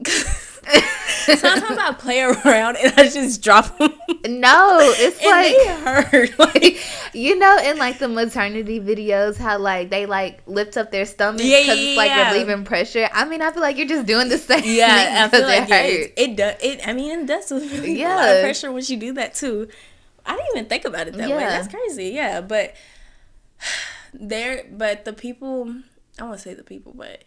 Sometimes 1.25 1.77
I 1.77 1.93
play 1.97 2.21
around 2.21 2.77
and 2.77 2.93
I 2.97 3.03
just 3.09 3.41
drop 3.41 3.77
them. 3.77 3.93
No, 4.27 4.79
it's 4.81 5.23
like 5.23 5.55
they 5.55 6.27
hurt. 6.27 6.39
Like, 6.39 6.79
you 7.13 7.37
know, 7.37 7.57
in 7.63 7.77
like 7.77 7.99
the 7.99 8.07
maternity 8.07 8.79
videos, 8.79 9.37
how 9.37 9.57
like 9.57 9.89
they 9.89 10.05
like 10.05 10.41
lift 10.47 10.75
up 10.77 10.91
their 10.91 11.05
stomach 11.05 11.37
because 11.37 11.67
Yeah, 11.67 11.73
it's 11.73 11.97
like 11.97 12.09
yeah. 12.09 12.31
relieving 12.31 12.65
pressure. 12.65 13.09
I 13.13 13.25
mean, 13.25 13.41
I 13.41 13.51
feel 13.51 13.61
like 13.61 13.77
you're 13.77 13.87
just 13.87 14.05
doing 14.05 14.27
the 14.29 14.37
same 14.37 14.63
yeah, 14.65 15.25
I 15.25 15.29
feel 15.29 15.43
like 15.47 15.63
it 15.63 15.69
yeah, 16.17 16.23
it, 16.23 16.35
does. 16.35 16.55
It, 16.61 16.87
I 16.87 16.93
mean, 16.93 17.19
it 17.21 17.25
does 17.25 17.51
relieve 17.51 17.73
a 17.73 17.87
lot 17.87 17.95
Yeah. 17.97 18.31
of 18.33 18.43
pressure 18.43 18.71
once 18.71 18.89
you 18.89 18.97
do 18.97 19.13
that 19.13 19.35
too. 19.35 19.67
I 20.25 20.35
didn't 20.35 20.47
even 20.57 20.65
think 20.65 20.85
about 20.85 21.07
it 21.07 21.13
that 21.15 21.29
way. 21.29 21.37
That's 21.37 21.67
crazy. 21.67 22.09
Yeah, 22.09 22.41
but 22.41 22.75
there, 24.13 24.65
but 24.71 25.05
the 25.05 25.13
people. 25.13 25.75
I 26.19 26.23
want 26.23 26.37
to 26.37 26.43
say 26.43 26.53
the 26.53 26.63
people, 26.63 26.93
but 26.95 27.23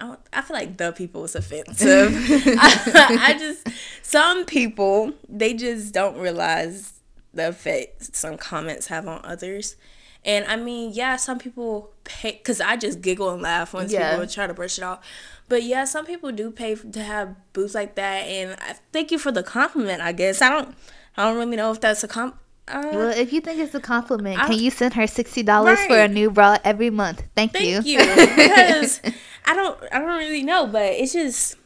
I, 0.00 0.16
I 0.32 0.42
feel 0.42 0.56
like 0.56 0.76
the 0.78 0.92
people 0.92 1.22
was 1.22 1.36
offensive. 1.36 2.12
I, 2.58 3.18
I 3.20 3.38
just 3.38 3.68
some 4.02 4.44
people 4.46 5.12
they 5.28 5.54
just 5.54 5.94
don't 5.94 6.16
realize 6.18 6.94
the 7.32 7.48
effect 7.48 8.14
some 8.16 8.36
comments 8.36 8.88
have 8.88 9.06
on 9.06 9.20
others. 9.24 9.76
And 10.24 10.46
I 10.46 10.56
mean, 10.56 10.92
yeah, 10.94 11.16
some 11.16 11.38
people 11.38 11.92
pay 12.04 12.32
because 12.32 12.60
I 12.60 12.76
just 12.76 13.00
giggle 13.02 13.30
and 13.30 13.42
laugh 13.42 13.74
when 13.74 13.88
Yeah. 13.88 14.12
people 14.14 14.26
try 14.26 14.46
to 14.46 14.54
brush 14.54 14.78
it 14.78 14.82
off. 14.84 15.04
But 15.48 15.62
yeah, 15.62 15.84
some 15.84 16.06
people 16.06 16.32
do 16.32 16.50
pay 16.50 16.74
to 16.74 17.02
have 17.02 17.36
boots 17.52 17.74
like 17.74 17.94
that, 17.96 18.22
and 18.26 18.56
I 18.60 18.76
thank 18.92 19.10
you 19.12 19.18
for 19.18 19.30
the 19.30 19.42
compliment. 19.42 20.00
I 20.00 20.12
guess 20.12 20.40
I 20.40 20.48
don't, 20.48 20.74
I 21.18 21.24
don't 21.28 21.36
really 21.36 21.56
know 21.56 21.70
if 21.70 21.80
that's 21.80 22.02
a 22.02 22.08
comp. 22.08 22.38
Uh, 22.66 22.88
Well, 22.92 23.08
if 23.10 23.32
you 23.32 23.40
think 23.42 23.58
it's 23.60 23.74
a 23.74 23.80
compliment, 23.80 24.38
I- 24.40 24.46
can 24.46 24.58
you 24.58 24.70
send 24.70 24.94
her 24.94 25.06
sixty 25.06 25.42
dollars 25.42 25.78
for 25.86 25.98
a 25.98 26.08
new 26.08 26.30
bra 26.30 26.56
every 26.64 26.90
month? 26.90 27.22
Thank, 27.34 27.52
Thank 27.52 27.66
you. 27.66 27.80
you. 27.82 27.98
Because 28.36 29.00
I 29.44 29.54
don't 29.54 29.78
I 29.92 29.98
don't 29.98 30.16
really 30.18 30.42
know, 30.42 30.66
but 30.66 30.92
it's 30.92 31.12
just 31.12 31.56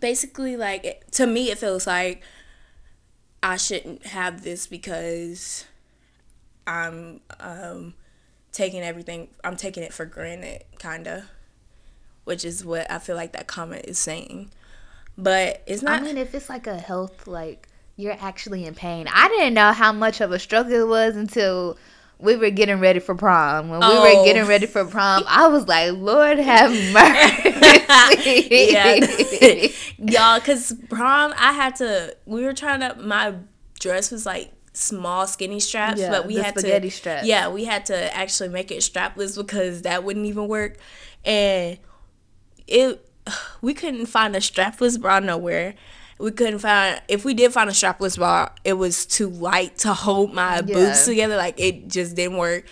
basically 0.00 0.56
like 0.56 0.84
it- 0.84 1.12
to 1.12 1.26
me 1.26 1.50
it 1.50 1.58
feels 1.58 1.86
like 1.86 2.22
I 3.42 3.56
shouldn't 3.56 4.06
have 4.06 4.42
this 4.44 4.66
because 4.66 5.64
I'm 6.66 7.20
um 7.40 7.94
taking 8.52 8.82
everything 8.82 9.28
I'm 9.42 9.56
taking 9.56 9.82
it 9.82 9.92
for 9.94 10.04
granted 10.04 10.64
kinda. 10.78 11.24
Which 12.24 12.44
is 12.44 12.64
what 12.64 12.88
I 12.90 12.98
feel 12.98 13.16
like 13.16 13.32
that 13.32 13.46
comment 13.46 13.86
is 13.86 13.98
saying. 13.98 14.50
But 15.16 15.62
it's 15.66 15.82
not. 15.82 16.00
I 16.00 16.04
mean, 16.04 16.18
if 16.18 16.34
it's 16.34 16.48
like 16.50 16.66
a 16.66 16.76
health, 16.76 17.26
like 17.26 17.66
you're 18.00 18.16
actually 18.20 18.64
in 18.64 18.74
pain. 18.74 19.06
I 19.12 19.28
didn't 19.28 19.54
know 19.54 19.72
how 19.72 19.92
much 19.92 20.20
of 20.20 20.32
a 20.32 20.38
struggle 20.38 20.72
it 20.72 20.88
was 20.88 21.16
until 21.16 21.76
we 22.18 22.36
were 22.36 22.50
getting 22.50 22.80
ready 22.80 23.00
for 23.00 23.14
prom. 23.14 23.68
When 23.70 23.80
we 23.80 23.86
Oh. 23.86 24.02
were 24.02 24.24
getting 24.24 24.46
ready 24.46 24.66
for 24.66 24.84
prom, 24.84 25.24
I 25.26 25.48
was 25.48 25.66
like, 25.68 25.92
Lord 25.92 26.38
have 26.38 26.70
mercy. 26.92 27.50
Y'all 29.98 30.38
because 30.38 30.74
prom 30.88 31.32
i 31.36 31.52
had 31.52 31.76
to 31.76 32.16
we 32.26 32.44
were 32.44 32.54
trying 32.54 32.80
to 32.80 32.94
my 33.02 33.34
dress 33.78 34.10
was 34.10 34.24
like 34.26 34.52
small 34.72 35.26
skinny 35.26 35.60
straps 35.60 36.00
Yeah, 36.00 36.10
but 36.10 36.26
we 36.26 36.36
had 36.36 36.58
spaghetti 36.58 36.90
to 36.90 36.96
straps. 36.96 37.26
yeah 37.26 37.48
we 37.48 37.64
had 37.64 37.86
to 37.86 38.16
actually 38.16 38.48
make 38.48 38.70
it 38.70 38.78
strapless 38.78 39.36
because 39.36 39.82
that 39.82 40.04
wouldn't 40.04 40.26
even 40.26 40.48
work 40.48 40.76
and 41.24 41.78
it 42.66 43.06
we 43.60 43.74
couldn't 43.74 44.06
find 44.06 44.34
a 44.34 44.40
strapless 44.40 45.00
bra 45.00 45.18
nowhere 45.18 45.74
we 46.20 46.30
couldn't 46.30 46.58
find 46.60 47.00
if 47.08 47.24
we 47.24 47.34
did 47.34 47.52
find 47.52 47.68
a 47.70 47.72
strapless 47.72 48.16
bra 48.18 48.48
it 48.64 48.74
was 48.74 49.06
too 49.06 49.28
light 49.28 49.78
to 49.78 49.94
hold 49.94 50.32
my 50.34 50.56
Yeah. 50.56 50.60
boobs 50.74 51.04
together. 51.04 51.36
Like 51.36 51.58
it 51.58 51.88
just 51.88 52.14
didn't 52.16 52.36
work. 52.36 52.64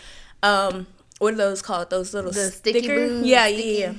Um 0.43 0.87
what 1.19 1.35
are 1.35 1.37
those 1.39 1.63
called? 1.63 1.91
Those 1.91 2.15
little 2.15 2.31
The 2.31 2.51
sticky 2.51 2.79
sticker 2.81 3.09
boobs, 3.09 3.27
yeah 3.27 3.47
sticky- 3.47 3.63
yeah 3.69 3.79
yeah 3.87 3.93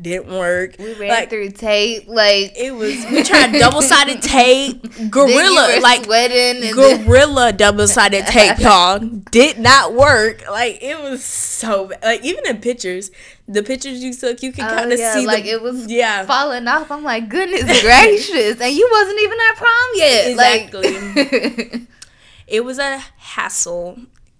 didn't 0.00 0.36
work 0.36 0.74
we 0.78 0.92
ran 0.94 1.08
like 1.08 1.30
through 1.30 1.50
tape, 1.50 2.08
like 2.08 2.52
it 2.56 2.74
was 2.74 3.04
we 3.12 3.22
tried 3.22 3.52
double 3.52 3.80
sided 3.80 4.20
tape, 4.22 4.82
gorilla 5.08 5.78
like 5.80 6.04
sweating, 6.04 6.72
gorilla 6.72 7.52
double 7.56 7.86
sided 7.86 8.26
tape, 8.26 8.58
y'all. 8.58 8.98
Did 8.98 9.58
not 9.60 9.94
work. 9.94 10.42
Like 10.50 10.82
it 10.82 11.00
was 11.00 11.24
so 11.24 11.86
bad. 11.88 12.02
Like 12.02 12.24
even 12.24 12.44
in 12.46 12.60
pictures, 12.60 13.12
the 13.46 13.62
pictures 13.62 14.02
you 14.02 14.12
took, 14.12 14.42
you 14.42 14.50
can 14.52 14.64
Oh, 14.64 14.74
kind 14.76 14.92
of 14.92 14.98
yeah, 14.98 15.14
see 15.14 15.26
like 15.26 15.44
the, 15.44 15.50
it 15.50 15.62
was 15.62 15.86
yeah 15.90 16.24
falling 16.26 16.66
off. 16.66 16.90
I'm 16.90 17.04
like, 17.04 17.28
goodness 17.28 17.62
gracious, 17.82 18.60
and 18.60 18.74
you 18.74 18.88
wasn't 18.90 19.20
even 19.20 19.38
at 19.48 19.56
prom 19.56 19.90
yet. 19.94 20.30
Exactly. 20.30 21.70
Like, 21.70 21.82
it 22.48 22.64
was 22.64 22.78
a 22.78 22.98
hassle. 22.98 23.98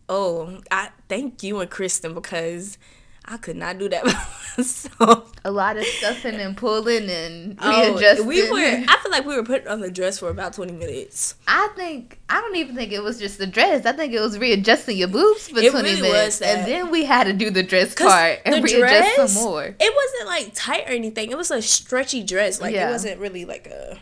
Oh, 0.08 0.60
I 0.70 0.88
thank 1.08 1.42
you 1.44 1.60
and 1.60 1.70
Kristen 1.70 2.12
because 2.12 2.76
I 3.26 3.38
could 3.38 3.56
not 3.56 3.78
do 3.78 3.88
that 3.88 4.04
myself. 4.58 5.32
a 5.46 5.50
lot 5.50 5.78
of 5.78 5.84
stuffing 5.84 6.34
and 6.34 6.54
pulling 6.56 7.08
and 7.08 7.58
Oh, 7.60 7.94
readjusting. 7.94 8.26
we 8.26 8.50
were. 8.50 8.58
I 8.58 8.98
feel 9.02 9.10
like 9.10 9.24
we 9.24 9.34
were 9.34 9.42
put 9.42 9.66
on 9.66 9.80
the 9.80 9.90
dress 9.90 10.18
for 10.18 10.28
about 10.28 10.52
twenty 10.52 10.72
minutes. 10.74 11.34
I 11.48 11.68
think 11.74 12.18
I 12.28 12.40
don't 12.42 12.56
even 12.56 12.76
think 12.76 12.92
it 12.92 13.02
was 13.02 13.18
just 13.18 13.38
the 13.38 13.46
dress. 13.46 13.86
I 13.86 13.92
think 13.92 14.12
it 14.12 14.20
was 14.20 14.38
readjusting 14.38 14.98
your 14.98 15.08
boobs 15.08 15.48
for 15.48 15.58
It 15.58 15.70
twenty 15.70 15.90
really 15.94 16.02
minutes, 16.12 16.42
and 16.42 16.66
then 16.66 16.90
we 16.90 17.04
had 17.06 17.24
to 17.24 17.32
do 17.32 17.48
the 17.50 17.62
dress 17.62 17.94
part 17.94 18.40
and 18.44 18.62
readjust 18.62 18.78
dress- 19.16 19.32
some 19.32 19.42
more. 19.42 19.64
It 19.64 19.94
wasn't 19.96 20.28
like 20.28 20.52
tight 20.54 20.84
or 20.86 20.92
anything. 20.92 21.30
It 21.30 21.38
was 21.38 21.50
a 21.50 21.62
stretchy 21.62 22.22
dress. 22.22 22.60
Like 22.60 22.74
Yeah. 22.74 22.88
it 22.88 22.92
wasn't 22.92 23.20
really 23.20 23.46
like 23.46 23.66
a. 23.68 23.98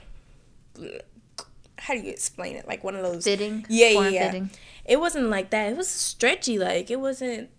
How 1.78 1.94
do 1.94 2.00
you 2.00 2.10
explain 2.10 2.56
it? 2.56 2.66
Like 2.66 2.84
one 2.84 2.94
of 2.94 3.02
those. 3.02 3.24
Fitting, 3.24 3.66
Yeah, 3.68 3.88
yeah, 3.90 4.08
yeah. 4.08 4.26
fitting. 4.26 4.50
It 4.84 4.98
wasn't 5.00 5.28
like 5.30 5.50
that. 5.50 5.70
It 5.72 5.76
was 5.76 5.88
stretchy. 5.88 6.58
Like 6.58 6.90
it 6.90 6.98
wasn't. 7.00 7.50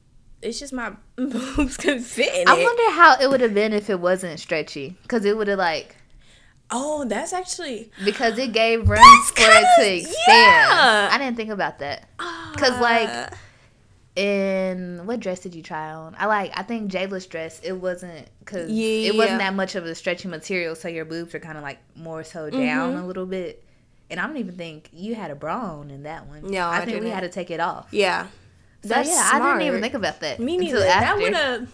It's 0.44 0.60
just 0.60 0.74
my 0.74 0.92
boobs 1.16 1.78
couldn't 1.78 2.04
fit 2.04 2.34
in 2.36 2.48
I 2.48 2.56
it. 2.58 2.64
wonder 2.64 2.92
how 2.92 3.16
it 3.20 3.30
would 3.30 3.42
have 3.42 3.54
been 3.54 3.74
if 3.74 3.90
it 3.90 4.00
wasn't 4.00 4.40
stretchy, 4.40 4.96
because 5.04 5.26
it 5.26 5.38
would 5.38 5.48
have 5.48 5.60
like 5.60 5.96
oh, 6.76 7.06
that's 7.06 7.34
actually. 7.34 7.92
because 8.04 8.38
it 8.40 8.52
gave 8.52 8.90
room 8.90 9.00
for 9.36 9.44
it 9.46 9.68
to 9.80 9.96
expand. 9.96 10.16
yeah. 10.28 11.10
I 11.12 11.18
didn't 11.20 11.38
think 11.38 11.50
about 11.52 11.80
that. 11.80 12.08
'Cause, 12.18 12.80
like, 12.80 13.10
uh, 13.10 13.30
In 14.16 15.02
what 15.06 15.20
dress 15.20 15.40
did 15.40 15.56
you 15.56 15.62
try 15.64 15.92
on? 15.92 16.16
I 16.20 16.28
like. 16.28 16.52
I 16.56 16.62
think 16.64 16.92
Jayla's 16.92 17.26
dress. 17.26 17.60
It 17.64 17.74
wasn't 17.74 18.28
because 18.40 18.70
Yeah. 18.70 19.10
it 19.10 19.16
wasn't 19.18 19.40
that 19.40 19.54
much 19.56 19.74
of 19.76 19.86
a 19.86 19.96
stretchy 19.96 20.28
material, 20.28 20.76
so 20.76 20.88
your 20.88 21.06
boobs 21.06 21.34
are 21.34 21.40
kind 21.40 21.58
of 21.58 21.64
like 21.64 21.80
more 21.96 22.24
so 22.24 22.50
down 22.50 22.94
Mm-hmm. 22.94 23.04
a 23.04 23.08
little 23.08 23.26
bit. 23.26 23.64
And 24.12 24.20
I 24.20 24.28
don't 24.28 24.38
even 24.38 24.56
think 24.56 24.90
you 24.94 25.16
had 25.16 25.32
a 25.32 25.36
bra 25.36 25.78
on 25.80 25.90
in 25.90 26.04
that 26.04 26.28
one. 26.28 26.50
No, 26.52 26.68
I, 26.68 26.78
I 26.78 26.86
think 26.86 26.96
we 27.00 27.02
didn't. 27.06 27.14
had 27.16 27.22
to 27.22 27.30
take 27.30 27.50
it 27.50 27.60
off. 27.60 27.88
yeah. 27.92 28.28
So 28.84 28.90
That's 28.90 29.10
yeah, 29.10 29.30
I 29.34 29.40
didn't 29.40 29.68
even 29.68 29.82
think 29.82 29.94
about 29.94 30.20
that. 30.20 30.40
Me 30.40 30.56
until 30.58 30.74
neither. 30.82 30.86
That 30.86 31.18
would 31.18 31.34
have. 31.34 31.74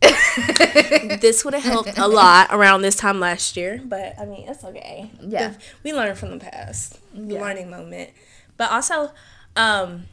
this 1.20 1.44
would 1.44 1.54
have 1.54 1.64
helped 1.64 1.98
a 1.98 2.06
lot 2.06 2.48
around 2.50 2.82
this 2.82 2.94
time 2.96 3.18
last 3.18 3.56
year, 3.56 3.80
but 3.84 4.14
I 4.18 4.24
mean, 4.24 4.48
it's 4.48 4.62
okay. 4.64 5.10
Yeah. 5.20 5.54
we 5.82 5.92
learned 5.92 6.18
from 6.18 6.30
the 6.38 6.44
past, 6.44 6.98
the 7.12 7.34
Yeah. 7.34 7.40
learning 7.40 7.70
moment. 7.70 8.10
But 8.56 8.70
also, 8.70 9.10
um, 9.56 10.04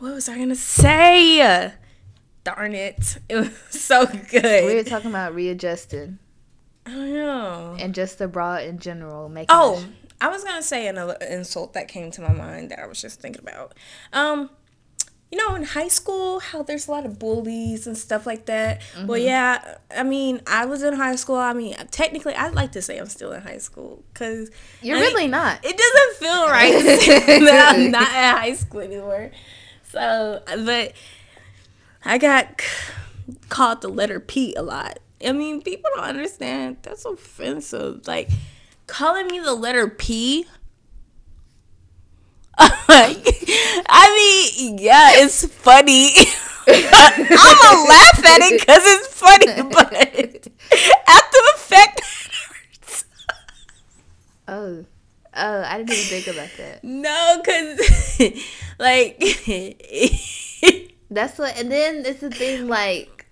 what 0.00 0.14
was 0.14 0.28
I 0.28 0.36
gonna 0.38 0.56
say? 0.56 1.72
Darn 2.44 2.74
it! 2.74 3.18
It 3.28 3.36
was 3.36 3.50
so 3.70 4.06
good. 4.06 4.64
we 4.64 4.74
were 4.74 4.82
talking 4.84 5.10
about 5.10 5.34
readjusting 5.34 6.18
I 6.86 6.90
don't 6.90 7.12
know. 7.14 7.76
and 7.78 7.94
just 7.94 8.18
the 8.18 8.26
bra 8.26 8.56
in 8.56 8.78
general 8.80 9.28
making. 9.28 9.48
Oh, 9.50 9.84
I 10.20 10.28
was 10.28 10.42
gonna 10.42 10.62
say 10.62 10.88
another 10.88 11.16
insult 11.20 11.74
that 11.74 11.86
came 11.86 12.10
to 12.12 12.20
my 12.22 12.32
mind 12.32 12.70
that 12.70 12.80
I 12.80 12.86
was 12.86 13.00
just 13.00 13.20
thinking 13.20 13.42
about. 13.42 13.74
Um, 14.12 14.50
you 15.30 15.36
know, 15.36 15.54
in 15.54 15.62
high 15.62 15.88
school, 15.88 16.40
how 16.40 16.62
there's 16.62 16.88
a 16.88 16.90
lot 16.90 17.04
of 17.04 17.18
bullies 17.18 17.86
and 17.86 17.98
stuff 17.98 18.26
like 18.26 18.46
that. 18.46 18.80
Well, 18.96 19.18
mm-hmm. 19.18 19.26
yeah, 19.26 19.76
I 19.94 20.02
mean, 20.02 20.40
I 20.46 20.64
was 20.64 20.82
in 20.82 20.94
high 20.94 21.16
school. 21.16 21.36
I 21.36 21.52
mean, 21.52 21.74
technically, 21.90 22.34
I'd 22.34 22.54
like 22.54 22.72
to 22.72 22.82
say 22.82 22.98
I'm 22.98 23.06
still 23.06 23.32
in 23.32 23.42
high 23.42 23.58
school 23.58 24.02
because 24.12 24.50
you're 24.80 24.98
really 24.98 25.28
not. 25.28 25.62
It 25.64 25.76
doesn't 25.76 26.16
feel 26.16 26.48
right 26.48 26.72
that 27.44 27.74
I'm 27.74 27.90
not 27.90 28.08
in 28.08 28.36
high 28.40 28.54
school 28.54 28.80
anymore. 28.80 29.30
So, 29.90 30.42
but 30.46 30.92
I 32.04 32.16
got 32.16 32.62
called 33.50 33.82
the 33.82 33.88
letter 33.88 34.20
P 34.20 34.54
a 34.54 34.62
lot. 34.62 34.98
I 35.24 35.32
mean, 35.32 35.60
people 35.60 35.90
don't 35.94 36.04
understand. 36.04 36.78
That's 36.82 37.04
offensive. 37.04 38.06
Like 38.06 38.30
calling 38.86 39.26
me 39.26 39.40
the 39.40 39.54
letter 39.54 39.88
P. 39.88 40.46
mean, 42.88 43.27
yeah, 44.56 45.10
it's 45.14 45.44
funny. 45.46 46.12
I'm 46.68 47.26
gonna 47.26 47.88
laugh 47.88 48.24
at 48.24 48.40
it 48.42 48.60
because 48.60 48.82
it's 48.84 49.08
funny, 49.14 49.46
but 49.72 49.92
after 49.94 51.40
the 51.48 51.54
fact. 51.56 52.02
Oh, 54.50 54.86
oh, 55.36 55.62
I 55.62 55.76
didn't 55.76 55.90
even 55.92 56.22
think 56.22 56.26
about 56.26 56.48
that. 56.56 56.82
No, 56.82 57.42
cause 57.44 57.78
like 58.78 59.18
That's 61.10 61.38
what. 61.38 61.54
And 61.58 61.70
then 61.70 62.04
it's 62.06 62.20
the 62.20 62.30
thing 62.30 62.66
like. 62.66 63.26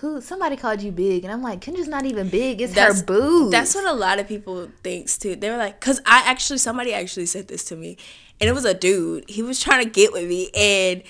Who 0.00 0.20
somebody 0.20 0.56
called 0.56 0.82
you 0.82 0.92
big 0.92 1.24
and 1.24 1.32
I'm 1.32 1.42
like 1.42 1.60
Kendra's 1.60 1.88
not 1.88 2.04
even 2.06 2.28
big 2.28 2.60
it's 2.60 2.74
That's- 2.74 3.00
her 3.00 3.06
boobs 3.06 3.50
that's 3.50 3.74
what 3.74 3.84
a 3.86 3.92
lot 3.92 4.20
of 4.20 4.28
people 4.28 4.68
thinks 4.84 5.18
too. 5.18 5.34
They 5.34 5.50
were 5.50 5.56
like, 5.56 5.80
cause 5.80 6.00
I 6.06 6.22
actually 6.26 6.58
somebody 6.58 6.94
actually 6.94 7.26
said 7.26 7.48
this 7.48 7.64
to 7.64 7.76
me, 7.76 7.96
and 8.40 8.48
it 8.48 8.52
was 8.52 8.64
a 8.64 8.74
dude. 8.74 9.28
He 9.28 9.42
was 9.42 9.60
trying 9.60 9.84
to 9.84 9.90
get 9.90 10.12
with 10.12 10.28
me, 10.28 10.50
and 10.54 11.02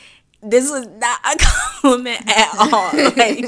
this 0.43 0.71
was 0.71 0.87
not 0.87 1.21
a 1.25 1.37
compliment 1.81 2.23
at 2.27 2.49
all. 2.59 2.91
like, 3.17 3.47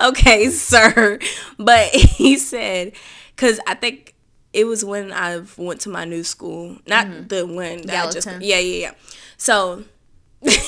okay, 0.02 0.50
sir. 0.50 1.18
But 1.58 1.88
he 1.94 2.36
said, 2.36 2.92
because 3.34 3.60
I 3.66 3.74
think 3.74 4.14
it 4.52 4.64
was 4.64 4.84
when 4.84 5.12
I 5.12 5.42
went 5.56 5.80
to 5.82 5.88
my 5.88 6.04
new 6.04 6.24
school, 6.24 6.78
not 6.86 7.06
mm-hmm. 7.06 7.28
the 7.28 7.46
one 7.46 7.82
that 7.86 8.06
I 8.06 8.10
just, 8.10 8.26
yeah, 8.26 8.58
yeah, 8.58 8.58
yeah. 8.58 8.92
So, 9.36 9.84
I 10.46 10.58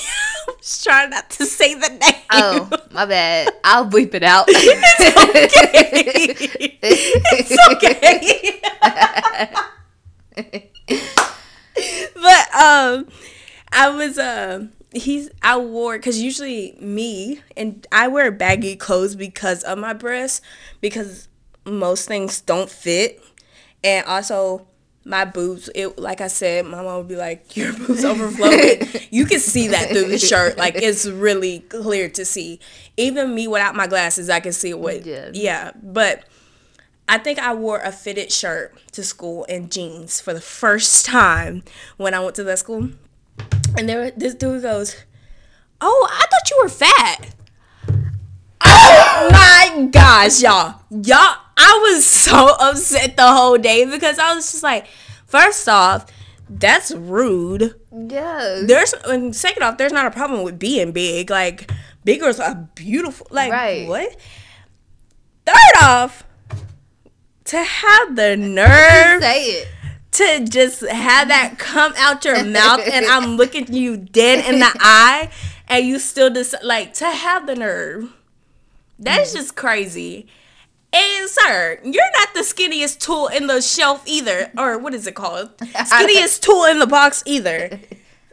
was 0.46 0.82
trying 0.82 1.10
not 1.10 1.28
to 1.30 1.44
say 1.44 1.74
the 1.74 1.88
name. 1.88 2.22
Oh, 2.30 2.70
my 2.90 3.04
bad. 3.06 3.52
I'll 3.64 3.88
bleep 3.88 4.14
it 4.14 4.22
out. 4.22 4.46
it's 4.48 5.16
okay. 6.36 6.88
it's 7.32 7.58
okay. 10.32 11.34
but 12.14 12.54
um, 12.54 13.08
I 13.72 13.90
was 13.90 14.18
uh 14.18 14.66
he's 14.92 15.30
I 15.42 15.56
wore 15.58 15.96
because 15.98 16.20
usually 16.20 16.76
me 16.80 17.40
and 17.56 17.86
I 17.92 18.08
wear 18.08 18.30
baggy 18.30 18.76
clothes 18.76 19.14
because 19.16 19.62
of 19.64 19.78
my 19.78 19.92
breasts 19.92 20.40
because 20.80 21.28
most 21.64 22.08
things 22.08 22.40
don't 22.40 22.70
fit. 22.70 23.22
And 23.84 24.04
also 24.06 24.66
my 25.04 25.24
boobs 25.24 25.70
it 25.74 25.98
like 25.98 26.20
I 26.20 26.26
said 26.26 26.66
my 26.66 26.82
mom 26.82 26.98
would 26.98 27.08
be 27.08 27.16
like 27.16 27.56
your 27.56 27.72
boobs 27.72 28.04
overflowing. 28.04 28.82
You 29.10 29.24
can 29.24 29.40
see 29.40 29.68
that 29.68 29.88
through 29.88 30.08
the 30.08 30.18
shirt. 30.18 30.58
Like 30.58 30.74
it's 30.76 31.06
really 31.06 31.60
clear 31.60 32.08
to 32.10 32.24
see. 32.24 32.60
Even 32.96 33.34
me 33.34 33.48
without 33.48 33.74
my 33.74 33.86
glasses 33.86 34.28
I 34.28 34.40
can 34.40 34.52
see 34.52 34.74
what 34.74 35.06
yeah, 35.06 35.30
yeah 35.32 35.72
but 35.82 36.24
I 37.08 37.18
think 37.18 37.38
I 37.38 37.54
wore 37.54 37.78
a 37.78 37.90
fitted 37.90 38.30
shirt 38.30 38.76
to 38.92 39.02
school 39.02 39.46
and 39.48 39.72
jeans 39.72 40.20
for 40.20 40.34
the 40.34 40.40
first 40.40 41.06
time 41.06 41.62
when 41.96 42.14
I 42.14 42.20
went 42.20 42.36
to 42.36 42.44
that 42.44 42.58
school. 42.58 42.90
And 43.76 43.88
there, 43.88 44.10
this 44.10 44.34
dude 44.34 44.62
goes, 44.62 44.96
"Oh, 45.80 46.08
I 46.10 46.26
thought 46.26 46.50
you 46.50 46.60
were 46.62 46.68
fat." 46.68 47.34
Oh 48.60 49.28
my 49.30 49.86
gosh, 49.90 50.42
y'all, 50.42 50.82
y'all! 50.90 51.36
I 51.56 51.78
was 51.82 52.06
so 52.06 52.54
upset 52.60 53.16
the 53.16 53.32
whole 53.32 53.58
day 53.58 53.84
because 53.84 54.18
I 54.18 54.34
was 54.34 54.50
just 54.50 54.62
like, 54.62 54.86
first 55.26 55.68
off, 55.68 56.06
that's 56.48 56.92
rude. 56.92 57.74
Yeah. 57.92 58.62
There's 58.64 58.92
and 59.04 59.34
second 59.34 59.62
off, 59.62 59.78
there's 59.78 59.92
not 59.92 60.06
a 60.06 60.10
problem 60.10 60.42
with 60.42 60.58
being 60.58 60.92
big. 60.92 61.30
Like 61.30 61.70
big 62.04 62.20
girls 62.20 62.40
are 62.40 62.68
beautiful. 62.74 63.26
Like 63.30 63.52
right. 63.52 63.88
what? 63.88 64.16
Third 65.46 65.82
off, 65.82 66.24
to 67.48 67.62
have 67.62 68.16
the 68.16 68.36
nerve 68.38 69.22
say 69.22 69.42
it 69.44 69.68
to 70.10 70.44
just 70.44 70.80
have 70.86 71.28
that 71.28 71.58
come 71.58 71.92
out 71.96 72.24
your 72.24 72.42
mouth 72.44 72.80
and 72.90 73.06
I'm 73.06 73.36
looking 73.36 73.72
you 73.72 73.96
dead 73.96 74.52
in 74.52 74.60
the 74.60 74.70
eye 74.80 75.30
and 75.68 75.86
you 75.86 75.98
still 75.98 76.30
just 76.30 76.54
like 76.62 76.94
to 76.94 77.06
have 77.06 77.46
the 77.46 77.54
nerve. 77.54 78.12
That's 78.98 79.32
mm. 79.32 79.36
just 79.36 79.54
crazy. 79.54 80.26
And 80.92 81.28
sir, 81.28 81.78
you're 81.84 82.12
not 82.18 82.34
the 82.34 82.40
skinniest 82.40 83.00
tool 83.00 83.28
in 83.28 83.46
the 83.46 83.60
shelf 83.60 84.02
either, 84.06 84.50
or 84.56 84.78
what 84.78 84.94
is 84.94 85.06
it 85.06 85.14
called? 85.14 85.54
Skinniest 85.58 86.40
tool 86.40 86.64
in 86.64 86.78
the 86.78 86.86
box 86.86 87.22
either. 87.26 87.78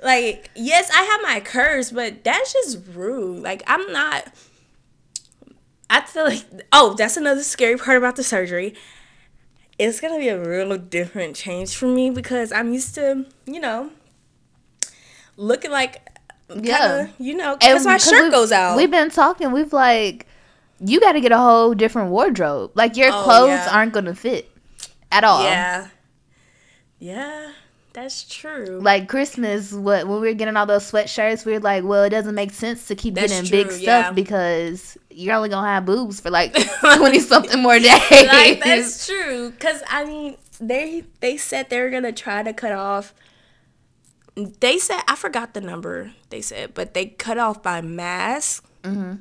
Like, 0.01 0.50
yes, 0.55 0.89
I 0.95 1.03
have 1.03 1.22
my 1.22 1.41
curves, 1.41 1.91
but 1.91 2.24
that's 2.24 2.53
just 2.53 2.79
rude. 2.93 3.43
Like, 3.43 3.62
I'm 3.67 3.91
not. 3.91 4.31
I 5.89 6.01
feel 6.01 6.24
like 6.24 6.45
oh, 6.72 6.95
that's 6.98 7.17
another 7.17 7.43
scary 7.43 7.77
part 7.77 7.98
about 7.98 8.15
the 8.15 8.24
surgery 8.24 8.74
it's 9.77 10.00
gonna 10.00 10.17
be 10.17 10.29
a 10.29 10.39
real 10.41 10.77
different 10.77 11.36
change 11.36 11.75
for 11.75 11.88
me 11.88 12.10
because 12.10 12.51
I'm 12.51 12.74
used 12.74 12.96
to, 12.96 13.25
you 13.46 13.60
know, 13.60 13.91
looking 15.38 15.72
like 15.72 16.01
kinda, 16.48 16.67
yeah, 16.67 17.08
you 17.17 17.36
know, 17.36 17.58
because 17.58 17.86
my 17.86 17.98
shirt 17.98 18.32
goes 18.32 18.51
out. 18.51 18.77
We've 18.77 18.91
been 18.91 19.10
talking. 19.10 19.51
We've 19.51 19.74
like, 19.74 20.27
you 20.79 21.00
got 21.00 21.13
to 21.13 21.22
get 21.22 21.32
a 21.32 21.38
whole 21.38 21.74
different 21.74 22.12
wardrobe. 22.12 22.72
Like 22.75 22.96
your 22.96 23.12
oh, 23.12 23.24
clothes 23.24 23.50
yeah. 23.50 23.70
aren't 23.72 23.94
gonna 23.94 24.15
fit 24.15 24.50
at 25.11 25.24
all. 25.24 25.44
Yeah, 25.44 25.88
yeah. 27.00 27.51
That's 27.96 28.27
true. 28.27 28.81
Like 28.81 29.07
Christmas, 29.07 29.72
what 29.72 30.05
when 30.05 30.20
we 30.20 30.27
were 30.27 30.33
getting 30.33 30.57
all 30.57 30.66
those 30.66 30.92
sweatshirts, 30.92 31.46
we 31.46 31.53
were 31.53 31.61
like, 31.61 31.85
well, 31.85 32.03
it 32.03 32.09
doesn't 32.09 32.35
make 32.35 32.51
sense 32.51 32.88
to 32.88 32.96
keep 32.96 33.16
That's 33.16 33.31
getting 33.31 33.50
true, 33.50 33.64
big 33.64 33.72
stuff 33.72 34.05
yeah. 34.07 34.11
because 34.11 34.98
you're 35.16 35.36
only 35.36 35.50
gonna 35.50 35.68
have 35.68 35.86
boobs 35.86 36.20
for 36.20 36.30
like 36.30 36.54
twenty 36.80 37.20
something 37.20 37.62
more 37.62 37.80
days. 37.80 38.12
Like 38.12 38.64
that's 38.64 39.08
true. 39.08 39.51
Cause 39.60 39.82
I 39.88 40.06
mean, 40.06 40.38
they 40.60 41.04
they 41.22 41.38
said 41.38 41.70
they 41.70 41.82
were 41.82 41.90
gonna 41.90 42.12
try 42.12 42.44
to 42.44 42.54
cut 42.54 42.74
off. 42.74 43.14
They 44.36 44.78
said 44.78 45.01
I 45.08 45.16
forgot 45.16 45.54
the 45.54 45.62
number 45.62 46.12
they 46.30 46.42
said, 46.42 46.74
but 46.74 46.94
they 46.94 47.08
cut 47.08 47.38
off 47.38 47.64
by 47.64 47.82
mass. 47.82 48.62
Mm-hmm. 48.84 49.16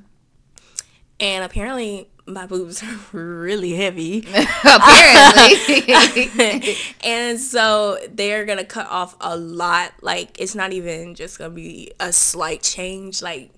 And 1.21 1.45
apparently, 1.45 2.09
my 2.27 2.47
boobs 2.47 2.83
are 2.87 2.99
really 3.13 3.75
heavy. 3.75 4.27
Apparently. 4.65 6.75
and 7.05 7.39
so 7.39 7.99
they're 8.13 8.45
going 8.45 8.59
to 8.59 8.65
cut 8.65 8.89
off 8.89 9.17
a 9.21 9.37
lot. 9.37 9.93
Like, 10.03 10.41
it's 10.41 10.55
not 10.55 10.73
even 10.73 11.15
just 11.15 11.39
going 11.39 11.51
to 11.51 11.55
be 11.55 11.93
a 12.01 12.13
slight 12.13 12.63
change. 12.63 13.23
Like, 13.23 13.51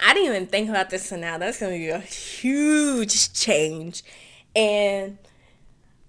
I 0.00 0.14
didn't 0.14 0.34
even 0.34 0.46
think 0.46 0.68
about 0.68 0.90
this 0.90 1.10
until 1.10 1.30
now. 1.30 1.38
That's 1.38 1.58
going 1.60 1.72
to 1.72 1.78
be 1.78 1.88
a 1.88 1.98
huge 1.98 3.32
change. 3.32 4.02
And 4.54 5.18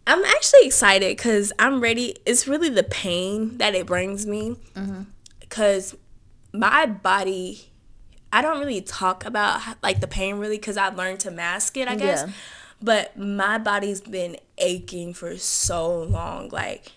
I'm 0.06 0.23
actually 0.23 0.65
excited 0.65 1.15
because 1.15 1.52
I'm 1.60 1.82
ready. 1.82 2.15
It's 2.25 2.47
really 2.47 2.69
the 2.69 2.84
pain 2.84 3.58
that 3.58 3.75
it 3.75 3.86
brings 3.86 4.25
me. 4.25 4.58
Because 5.39 5.93
mm-hmm. 5.93 6.60
my 6.60 6.86
body 6.86 7.69
I 8.32 8.41
don't 8.41 8.60
really 8.60 8.82
talk 8.82 9.25
about 9.25 9.62
like 9.82 10.02
the 10.02 10.08
pain 10.08 10.38
really 10.38 10.58
because 10.58 10.78
I've 10.78 10.95
learned 10.95 11.19
to 11.21 11.32
mask 11.32 11.78
it, 11.78 11.88
I 11.88 11.95
guess. 11.95 12.23
Yeah. 12.25 12.34
But 12.82 13.17
my 13.17 13.58
body's 13.58 14.02
been 14.02 14.38
aching 14.58 15.13
for 15.13 15.38
so 15.38 16.04
long. 16.04 16.49
Like, 16.49 16.91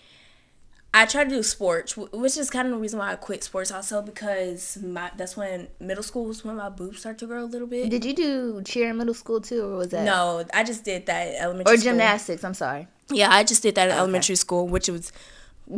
I 0.95 1.07
tried 1.07 1.25
to 1.25 1.29
do 1.31 1.43
sports, 1.43 1.97
which 1.97 2.37
is 2.37 2.51
kind 2.51 2.67
of 2.67 2.75
the 2.75 2.79
reason 2.79 2.99
why 2.99 3.11
I 3.11 3.15
quit 3.15 3.43
sports 3.43 3.71
also 3.71 4.01
because 4.03 4.77
my 4.77 5.09
that's 5.17 5.35
when 5.35 5.67
middle 5.79 6.03
school 6.03 6.25
was 6.25 6.45
when 6.45 6.57
my 6.57 6.69
boobs 6.69 6.99
start 6.99 7.17
to 7.19 7.25
grow 7.25 7.43
a 7.43 7.45
little 7.45 7.67
bit. 7.67 7.89
Did 7.89 8.05
you 8.05 8.13
do 8.13 8.61
cheer 8.63 8.89
in 8.89 8.97
middle 8.97 9.15
school 9.15 9.41
too, 9.41 9.63
or 9.63 9.77
was 9.77 9.87
that? 9.89 10.05
No, 10.05 10.45
I 10.53 10.63
just 10.63 10.83
did 10.83 11.07
that 11.07 11.33
elementary. 11.39 11.73
Or 11.73 11.77
gymnastics. 11.77 12.41
School. 12.41 12.49
I'm 12.49 12.53
sorry. 12.53 12.87
Yeah, 13.09 13.31
I 13.31 13.43
just 13.43 13.63
did 13.63 13.73
that 13.75 13.87
at 13.87 13.93
okay. 13.93 13.99
elementary 13.99 14.35
school, 14.35 14.67
which 14.67 14.87
was 14.87 15.11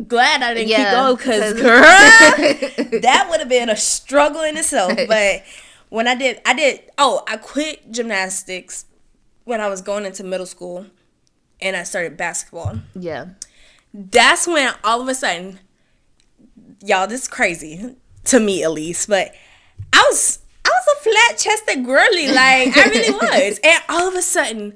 glad 0.08 0.41
I 0.43 0.54
didn't 0.54 0.67
yeah, 0.67 0.84
keep 0.84 0.93
going 0.93 1.15
because 1.15 1.54
girl, 1.62 1.82
that 3.01 3.28
would 3.30 3.39
have 3.39 3.49
been 3.49 3.69
a 3.69 3.78
struggle 3.78 4.41
in 4.41 4.58
itself. 4.58 4.93
But 5.08 5.43
when 5.89 6.10
I 6.10 6.15
did, 6.15 6.41
I 6.45 6.54
did. 6.54 6.82
Oh, 6.97 7.23
I 7.25 7.38
quit 7.38 7.89
gymnastics 7.89 8.86
when 9.45 9.62
I 9.62 9.69
was 9.69 9.82
going 9.82 10.04
into 10.06 10.25
middle 10.25 10.45
school, 10.45 10.88
and 11.62 11.78
I 11.78 11.84
started 11.84 12.17
basketball. 12.17 12.80
Yeah, 12.95 13.28
that's 13.97 14.47
when 14.47 14.73
all 14.84 15.01
of 15.01 15.08
a 15.08 15.15
sudden, 15.15 15.60
y'all, 16.84 17.08
this 17.08 17.23
is 17.23 17.27
crazy 17.27 17.95
to 18.25 18.39
me 18.39 18.63
at 18.63 18.71
least, 18.71 19.08
but 19.08 19.34
I 19.93 20.05
was 20.10 20.39
I 20.65 20.69
was 20.69 20.97
a 20.97 21.03
flat 21.03 21.38
chested 21.38 21.86
girly, 21.86 22.27
like 22.27 22.75
I 22.75 22.89
really 22.89 23.12
was, 23.49 23.60
and 23.63 23.84
all 23.88 24.08
of 24.08 24.15
a 24.15 24.21
sudden, 24.21 24.73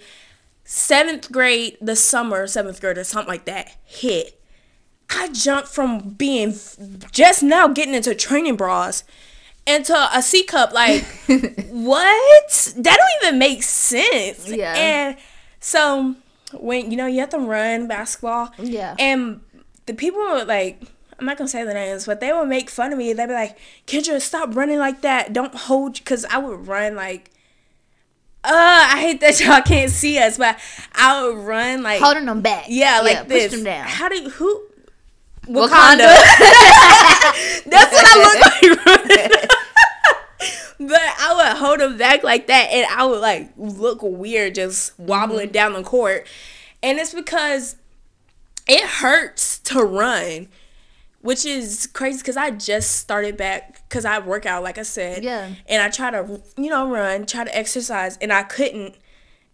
seventh 0.64 1.32
grade, 1.32 1.78
the 1.82 1.96
summer 1.96 2.48
seventh 2.48 2.80
grade 2.80 2.98
or 2.98 3.04
something 3.04 3.30
like 3.30 3.46
that 3.46 3.76
hit 3.84 4.40
I 5.10 5.30
jumped 5.30 5.70
from 5.70 6.12
being 6.12 6.54
just 7.12 7.42
now 7.42 7.68
getting 7.68 7.96
into 7.96 8.14
training 8.14 8.56
bras 8.56 9.04
into 9.66 9.96
a 10.16 10.22
C 10.22 10.44
cup. 10.44 10.72
Like, 10.72 11.04
what? 11.70 12.74
That 12.78 12.98
don't 12.98 13.24
even 13.24 13.40
make 13.40 13.64
sense. 13.64 14.48
Yeah. 14.48 14.74
And 14.76 15.18
so 15.60 16.16
when 16.54 16.92
you 16.92 16.98
know 16.98 17.06
you 17.06 17.20
have 17.20 17.30
to 17.30 17.40
run 17.40 17.88
basketball. 17.88 18.52
Yeah. 18.58 18.96
And 19.00 19.42
the 19.86 19.94
people 19.94 20.20
were 20.20 20.46
like, 20.46 20.82
I'm 21.18 21.26
not 21.26 21.38
gonna 21.38 21.48
say 21.48 21.64
the 21.64 21.74
names, 21.74 22.06
but 22.06 22.20
they 22.20 22.32
would 22.32 22.48
make 22.48 22.70
fun 22.70 22.92
of 22.92 22.98
me. 22.98 23.14
They'd 23.14 23.28
be 23.28 23.34
like, 23.34 23.58
Kendra, 23.88 24.22
stop 24.22 24.56
running 24.56 24.80
like 24.80 25.02
that. 25.02 25.34
Don't 25.34 25.54
hold, 25.54 25.96
because 25.96 26.26
I 26.26 26.38
would 26.38 26.68
run 26.68 26.96
like 26.96 27.32
uh, 28.44 28.88
I 28.92 29.00
hate 29.02 29.20
that 29.22 29.40
y'all 29.46 29.62
can't 29.62 29.92
see 29.92 30.18
us, 30.18 30.38
but 30.38 30.58
I 30.94 31.24
would 31.24 31.38
run 31.38 31.84
like 31.84 32.02
holding 32.02 32.26
them 32.26 32.42
back. 32.42 32.66
Yeah, 32.70 33.02
like 33.02 33.14
yeah, 33.14 33.24
this. 33.24 33.48
Push 33.48 33.58
them 33.58 33.66
down. 33.66 33.88
How 33.88 34.08
do 34.08 34.16
you, 34.16 34.30
who 34.30 34.64
Wakanda. 35.48 36.08
Wakanda. 36.08 36.08
That's 37.66 37.92
what 37.92 38.06
I 38.06 38.16
look 38.24 39.10
like. 39.10 39.59
But 40.80 41.02
I 41.20 41.34
would 41.36 41.58
hold 41.58 41.82
him 41.82 41.98
back 41.98 42.24
like 42.24 42.48
that, 42.48 42.70
and 42.72 42.88
I 42.90 43.06
would 43.06 43.20
like 43.20 43.52
look 43.58 44.00
weird 44.02 44.56
just 44.56 44.98
wobbling 44.98 45.48
mm-hmm. 45.48 45.54
down 45.54 45.74
the 45.74 45.84
court, 45.84 46.26
and 46.82 46.98
it's 46.98 47.14
because 47.14 47.76
it 48.68 48.86
hurts 48.86 49.60
to 49.60 49.84
run, 49.84 50.48
which 51.22 51.46
is 51.46 51.88
crazy 51.88 52.20
because 52.20 52.38
I 52.38 52.52
just 52.52 52.96
started 52.96 53.36
back 53.36 53.84
because 53.90 54.06
I 54.06 54.20
work 54.20 54.46
out 54.46 54.64
like 54.64 54.78
I 54.78 54.84
said, 54.84 55.24
yeah, 55.24 55.50
and 55.68 55.82
I 55.82 55.90
try 55.90 56.12
to 56.12 56.42
you 56.58 56.70
know 56.70 56.90
run, 56.90 57.26
try 57.26 57.44
to 57.44 57.56
exercise, 57.56 58.18
and 58.18 58.32
I 58.32 58.44
couldn't 58.44 58.96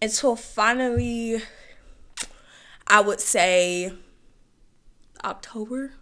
until 0.02 0.36
finally, 0.36 1.42
I 2.88 3.02
would 3.02 3.20
say 3.20 3.94
October. 5.24 5.94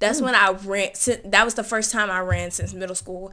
That's 0.00 0.20
when 0.20 0.34
I 0.34 0.50
ran. 0.50 0.90
That 1.24 1.44
was 1.44 1.54
the 1.54 1.62
first 1.62 1.92
time 1.92 2.10
I 2.10 2.18
ran 2.18 2.50
since 2.50 2.74
middle 2.74 2.96
school, 2.96 3.32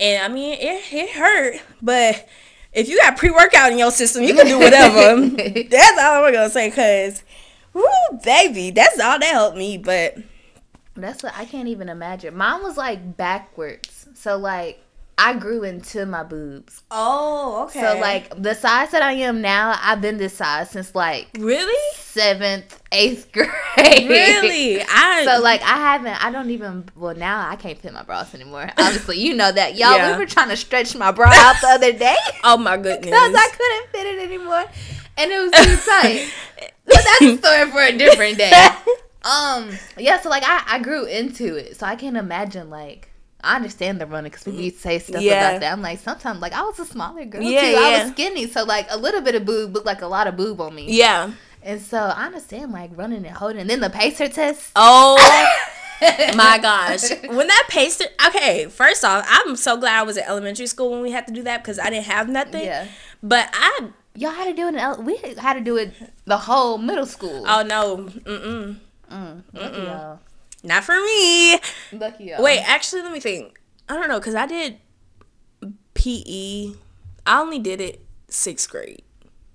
and 0.00 0.22
I 0.22 0.28
mean 0.28 0.54
it 0.54 0.92
it 0.92 1.10
hurt, 1.10 1.60
but 1.82 2.28
if 2.72 2.88
you 2.88 2.98
got 3.00 3.16
pre 3.16 3.30
workout 3.30 3.72
in 3.72 3.78
your 3.78 3.90
system, 3.90 4.24
you 4.24 4.34
can 4.34 4.46
do 4.46 4.58
whatever. 4.58 5.20
that's 5.68 5.98
all 6.00 6.24
I'm 6.24 6.32
gonna 6.32 6.50
say, 6.50 6.70
cause, 6.70 7.22
woo, 7.72 7.84
baby, 8.24 8.70
that's 8.70 8.98
all 9.00 9.18
that 9.18 9.32
helped 9.32 9.56
me. 9.56 9.78
But 9.78 10.18
That's 10.96 11.22
what 11.22 11.34
I 11.36 11.44
can't 11.44 11.68
even 11.68 11.88
imagine. 11.88 12.36
Mine 12.36 12.62
was 12.62 12.76
like 12.76 13.16
backwards. 13.16 14.08
So 14.14 14.36
like 14.36 14.83
I 15.16 15.34
grew 15.34 15.62
into 15.62 16.06
my 16.06 16.24
boobs. 16.24 16.82
oh, 16.90 17.64
okay. 17.64 17.80
So 17.80 17.98
like 18.00 18.30
the 18.42 18.54
size 18.54 18.90
that 18.90 19.02
I 19.02 19.12
am 19.12 19.40
now, 19.40 19.78
I've 19.80 20.00
been 20.00 20.16
this 20.16 20.34
size 20.34 20.70
since 20.70 20.94
like 20.94 21.28
really, 21.38 21.74
seventh, 21.94 22.82
eighth 22.90 23.30
grade. 23.32 23.46
really, 24.08 24.82
I 24.82 25.24
So 25.24 25.40
like 25.40 25.62
I 25.62 25.76
haven't 25.76 26.24
I 26.24 26.30
don't 26.30 26.50
even 26.50 26.84
well 26.96 27.14
now 27.14 27.48
I 27.48 27.56
can't 27.56 27.78
fit 27.78 27.92
my 27.92 28.02
bras 28.02 28.34
anymore. 28.34 28.68
Obviously, 28.78 29.18
you 29.20 29.34
know 29.34 29.52
that. 29.52 29.76
Y'all 29.76 29.96
Yeah. 29.96 30.12
we 30.12 30.18
were 30.18 30.26
trying 30.26 30.48
to 30.48 30.56
stretch 30.56 30.94
my 30.96 31.12
bra 31.12 31.30
out 31.32 31.56
the 31.60 31.68
other 31.68 31.92
day 31.92 32.16
oh 32.44 32.56
my 32.56 32.76
goodness, 32.76 33.04
because 33.04 33.34
I 33.34 33.48
couldn't 33.56 33.90
fit 33.92 34.14
it 34.14 34.22
anymore. 34.24 34.64
And 35.16 35.30
it 35.30 35.38
was 35.38 35.52
too 35.52 35.90
tight. 35.90 36.28
but 36.86 36.96
that's 37.04 37.20
a 37.22 37.36
story 37.38 37.70
for 37.70 37.82
a 37.82 37.96
different 37.96 38.36
day. 38.38 38.52
Um 39.22 39.70
yeah, 39.96 40.20
so 40.20 40.28
like 40.28 40.42
I, 40.44 40.62
I 40.66 40.78
grew 40.80 41.04
into 41.06 41.54
it. 41.56 41.76
So 41.76 41.86
I 41.86 41.94
can't 41.96 42.16
imagine 42.16 42.68
like 42.68 43.10
I 43.44 43.56
understand 43.56 44.00
the 44.00 44.06
running 44.06 44.30
because 44.30 44.46
we 44.46 44.70
say 44.70 44.98
stuff 44.98 45.22
Yeah. 45.22 45.50
about 45.50 45.60
that. 45.60 45.72
I'm 45.72 45.82
like 45.82 46.00
sometimes 46.00 46.40
like 46.40 46.52
I 46.52 46.62
was 46.62 46.78
a 46.78 46.84
smaller 46.84 47.24
girl 47.24 47.42
Yeah, 47.42 47.60
too. 47.60 47.76
I 47.76 48.02
was 48.04 48.12
skinny, 48.12 48.48
so 48.48 48.64
like 48.64 48.86
a 48.90 48.96
little 48.96 49.20
bit 49.20 49.34
of 49.34 49.44
boob 49.44 49.74
looked 49.74 49.86
like 49.86 50.02
a 50.02 50.06
lot 50.06 50.26
of 50.26 50.36
boob 50.36 50.60
on 50.60 50.74
me. 50.74 50.86
yeah. 50.90 51.30
And 51.62 51.80
so 51.80 51.96
I 51.98 52.26
understand 52.26 52.72
like 52.72 52.90
running 52.94 53.24
and 53.26 53.34
holding. 53.36 53.58
And 53.60 53.70
then 53.70 53.80
the 53.80 53.88
pacer 53.90 54.28
test. 54.28 54.70
Oh 54.76 55.16
my 56.36 56.58
gosh. 56.60 57.08
When 57.28 57.46
that 57.46 57.66
pacer 57.68 58.04
okay, 58.26 58.66
first 58.66 59.04
off, 59.04 59.24
I'm 59.28 59.56
so 59.56 59.76
glad 59.76 59.98
I 60.00 60.02
was 60.02 60.16
in 60.16 60.24
elementary 60.24 60.66
school 60.66 60.90
when 60.90 61.00
we 61.02 61.10
had 61.12 61.26
to 61.26 61.32
do 61.32 61.42
that 61.44 61.62
because 61.62 61.78
I 61.78 61.88
didn't 61.90 62.04
have 62.06 62.28
nothing. 62.28 62.64
Yeah. 62.64 62.86
But 63.22 63.48
I 63.54 63.88
Y'all 64.16 64.30
had 64.30 64.44
to 64.44 64.52
do 64.52 64.66
it. 64.66 64.74
In, 64.74 64.76
ele- 64.78 65.02
we 65.02 65.16
had 65.38 65.54
to 65.54 65.60
do 65.60 65.76
it 65.76 65.92
the 66.24 66.36
whole 66.36 66.78
middle 66.78 67.06
school. 67.06 67.44
oh 67.48 67.62
no, 67.62 67.96
mm-mm. 67.96 68.76
Mm, 69.10 69.42
y'all. 69.54 70.20
Not 70.64 70.82
for 70.82 70.96
me. 70.96 71.60
Lucky 71.92 72.24
y'all. 72.24 72.42
Wait, 72.42 72.58
actually 72.66 73.02
let 73.02 73.12
me 73.12 73.20
think. 73.20 73.60
I 73.88 73.94
don't 73.94 74.08
know, 74.08 74.18
cause 74.20 74.34
I 74.34 74.46
did 74.46 74.78
PE. 75.94 76.72
I 77.26 77.40
only 77.40 77.58
did 77.58 77.80
it 77.80 78.04
sixth 78.28 78.68
grade. 78.70 79.02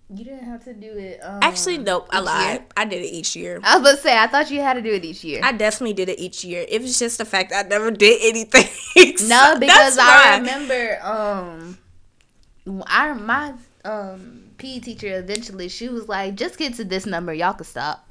you 0.09 0.23
didn't 0.23 0.45
have 0.45 0.63
to 0.63 0.73
do 0.73 0.91
it. 0.97 1.19
Um, 1.23 1.39
Actually, 1.43 1.77
nope, 1.79 2.07
I 2.11 2.19
lied. 2.19 2.53
year? 2.59 2.65
I 2.77 2.85
did 2.85 3.01
it 3.03 3.07
each 3.13 3.35
year. 3.35 3.59
I 3.63 3.75
was 3.77 3.81
about 3.81 3.95
to 3.97 4.01
say 4.01 4.17
I 4.17 4.27
thought 4.27 4.49
you 4.49 4.61
had 4.61 4.73
to 4.75 4.81
do 4.81 4.91
it 4.93 5.03
each 5.05 5.23
year. 5.23 5.41
I 5.43 5.51
definitely 5.51 5.93
did 5.93 6.09
it 6.09 6.19
each 6.19 6.43
year. 6.43 6.65
It 6.67 6.81
was 6.81 6.97
just 6.97 7.17
the 7.17 7.25
fact 7.25 7.51
I 7.55 7.63
never 7.63 7.91
did 7.91 8.19
anything. 8.23 8.67
no, 9.27 9.55
because 9.59 9.97
I 9.97 10.05
why. 10.07 10.37
remember 10.37 10.99
um, 11.03 11.77
I 12.87 13.13
my 13.13 13.53
um 13.85 14.43
PE 14.57 14.79
teacher 14.79 15.17
eventually 15.19 15.69
she 15.69 15.89
was 15.89 16.07
like, 16.07 16.35
just 16.35 16.57
get 16.57 16.73
to 16.75 16.83
this 16.83 17.05
number, 17.05 17.33
y'all 17.33 17.53
can 17.53 17.65
stop. 17.65 18.05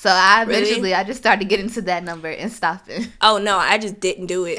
So 0.00 0.08
I 0.08 0.44
Really? 0.44 0.62
eventually 0.62 0.94
I 0.94 1.04
just 1.04 1.20
started 1.20 1.46
getting 1.50 1.68
to 1.70 1.82
that 1.82 2.02
number 2.04 2.28
and 2.30 2.50
stopping. 2.50 3.04
Oh 3.20 3.36
no, 3.36 3.58
I 3.58 3.76
just 3.76 4.00
didn't 4.00 4.26
do 4.26 4.46
it. 4.48 4.56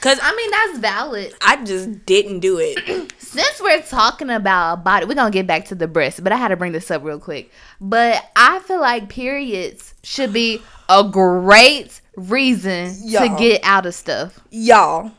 Cause 0.00 0.18
I 0.20 0.34
mean 0.34 0.50
that's 0.50 0.78
valid. 0.80 1.32
I 1.40 1.64
just 1.64 2.04
didn't 2.04 2.40
do 2.40 2.58
it. 2.58 3.12
Since 3.18 3.60
we're 3.60 3.80
talking 3.82 4.28
about 4.28 4.82
body, 4.82 5.06
we're 5.06 5.14
gonna 5.14 5.30
get 5.30 5.46
back 5.46 5.66
to 5.66 5.76
the 5.76 5.86
breast, 5.86 6.24
but 6.24 6.32
I 6.32 6.36
had 6.36 6.48
to 6.48 6.56
bring 6.56 6.72
this 6.72 6.90
up 6.90 7.04
real 7.04 7.20
quick. 7.20 7.52
But 7.80 8.28
I 8.34 8.58
feel 8.60 8.80
like 8.80 9.08
periods 9.08 9.94
should 10.02 10.32
be 10.32 10.60
a 10.88 11.04
great 11.08 12.00
reason 12.16 12.92
to 12.92 13.06
Y'all. 13.06 13.38
get 13.38 13.60
out 13.62 13.86
of 13.86 13.94
stuff. 13.94 14.40
y'all, 14.50 15.12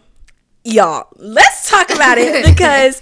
y'all, 0.66 1.08
let's 1.16 1.70
talk 1.70 1.90
about 1.90 2.18
it 2.18 2.44
because 2.54 3.02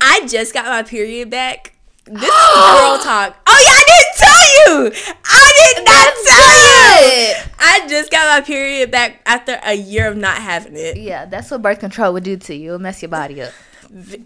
I 0.00 0.26
just 0.26 0.52
got 0.52 0.64
my 0.66 0.82
period 0.82 1.30
back. 1.30 1.71
This 2.12 2.22
is 2.22 2.28
girl 2.28 2.98
talk. 2.98 3.36
Oh 3.46 3.58
yeah, 3.58 3.72
I 3.72 3.84
didn't 3.88 4.16
tell 4.18 4.44
you. 4.52 4.92
I 5.24 5.46
did 5.62 5.84
not 5.84 6.12
tell 6.26 7.08
you. 7.08 7.34
I 7.58 7.88
just 7.88 8.10
got 8.10 8.38
my 8.38 8.44
period 8.44 8.90
back 8.90 9.22
after 9.24 9.58
a 9.64 9.74
year 9.74 10.08
of 10.08 10.16
not 10.16 10.36
having 10.36 10.76
it. 10.76 10.98
Yeah, 10.98 11.24
that's 11.24 11.50
what 11.50 11.62
birth 11.62 11.80
control 11.80 12.12
would 12.12 12.24
do 12.24 12.36
to 12.36 12.54
you. 12.54 12.68
It'll 12.68 12.80
mess 12.80 13.00
your 13.00 13.08
body 13.08 13.40
up. 13.40 13.52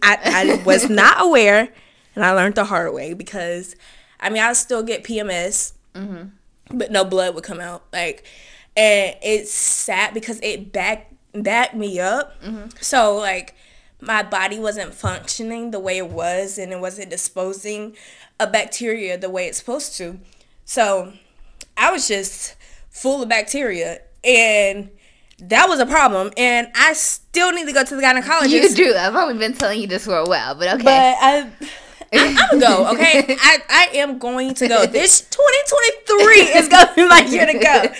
I, 0.02 0.18
I 0.24 0.62
was 0.64 0.88
not 0.90 1.16
aware, 1.20 1.68
and 2.14 2.24
I 2.24 2.32
learned 2.32 2.56
the 2.56 2.64
hard 2.64 2.92
way 2.92 3.14
because, 3.14 3.76
I 4.18 4.30
mean, 4.30 4.42
I 4.42 4.52
still 4.54 4.82
get 4.82 5.04
PMS, 5.04 5.74
mm-hmm. 5.94 6.76
but 6.76 6.90
no 6.90 7.04
blood 7.04 7.34
would 7.34 7.44
come 7.44 7.60
out. 7.60 7.84
Like, 7.92 8.24
and 8.76 9.14
it's 9.22 9.52
sad 9.52 10.12
because 10.12 10.40
it 10.42 10.72
back 10.72 11.12
backed 11.32 11.74
me 11.74 12.00
up. 12.00 12.42
Mm-hmm. 12.42 12.70
So 12.80 13.16
like, 13.16 13.54
my 14.00 14.22
body 14.22 14.58
wasn't 14.58 14.94
functioning 14.94 15.70
the 15.70 15.80
way 15.80 15.98
it 15.98 16.08
was, 16.08 16.58
and 16.58 16.72
it 16.72 16.80
wasn't 16.80 17.10
disposing 17.10 17.96
of 18.38 18.52
bacteria 18.52 19.16
the 19.16 19.30
way 19.30 19.46
it's 19.46 19.58
supposed 19.58 19.96
to. 19.96 20.18
So, 20.64 21.12
I 21.76 21.90
was 21.90 22.08
just 22.08 22.56
full 22.90 23.22
of 23.22 23.28
bacteria, 23.28 24.00
and 24.24 24.90
that 25.38 25.68
was 25.68 25.80
a 25.80 25.86
problem. 25.86 26.32
And 26.36 26.68
I 26.74 26.92
still 26.94 27.52
need 27.52 27.66
to 27.66 27.72
go 27.72 27.84
to 27.84 27.96
the 27.96 28.02
gynecologist. 28.02 28.50
You 28.50 28.74
do. 28.74 28.94
I've 28.94 29.14
only 29.14 29.38
been 29.38 29.54
telling 29.54 29.80
you 29.80 29.86
this 29.86 30.04
for 30.04 30.16
a 30.16 30.24
while, 30.24 30.54
but 30.54 30.74
okay. 30.74 30.82
But 30.82 30.92
I, 30.92 31.50
I 32.12 32.36
I'm 32.38 32.60
gonna 32.60 32.60
go. 32.60 32.90
Okay, 32.94 33.36
I 33.40 33.58
I 33.68 33.88
am 33.94 34.18
going 34.18 34.54
to 34.54 34.68
go. 34.68 34.86
This 34.86 35.20
2023 35.30 36.58
is 36.58 36.68
gonna 36.68 36.92
be 36.94 37.08
my 37.08 37.20
year 37.20 37.46
to 37.46 37.58
go. 37.58 37.84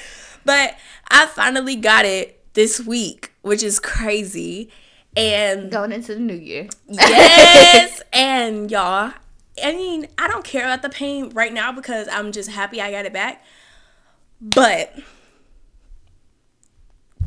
But 0.45 0.77
I 1.09 1.27
finally 1.27 1.75
got 1.75 2.05
it 2.05 2.41
this 2.55 2.79
week, 2.79 3.33
which 3.43 3.65
is 3.65 3.81
crazy. 3.81 4.71
And 5.17 5.71
Going 5.71 5.93
into 5.93 6.15
the 6.15 6.21
new 6.21 6.35
year. 6.35 6.69
yes, 6.89 8.03
and 8.13 8.71
y'all. 8.71 9.13
I 9.63 9.73
mean, 9.73 10.09
I 10.19 10.29
don't 10.29 10.45
care 10.45 10.65
about 10.65 10.83
the 10.83 10.91
pain 10.91 11.31
right 11.31 11.53
now 11.53 11.73
because 11.73 12.09
I'm 12.13 12.31
just 12.33 12.51
happy 12.51 12.81
I 12.83 12.91
got 12.91 13.07
it 13.07 13.13
back. 13.15 13.43
But 14.41 14.95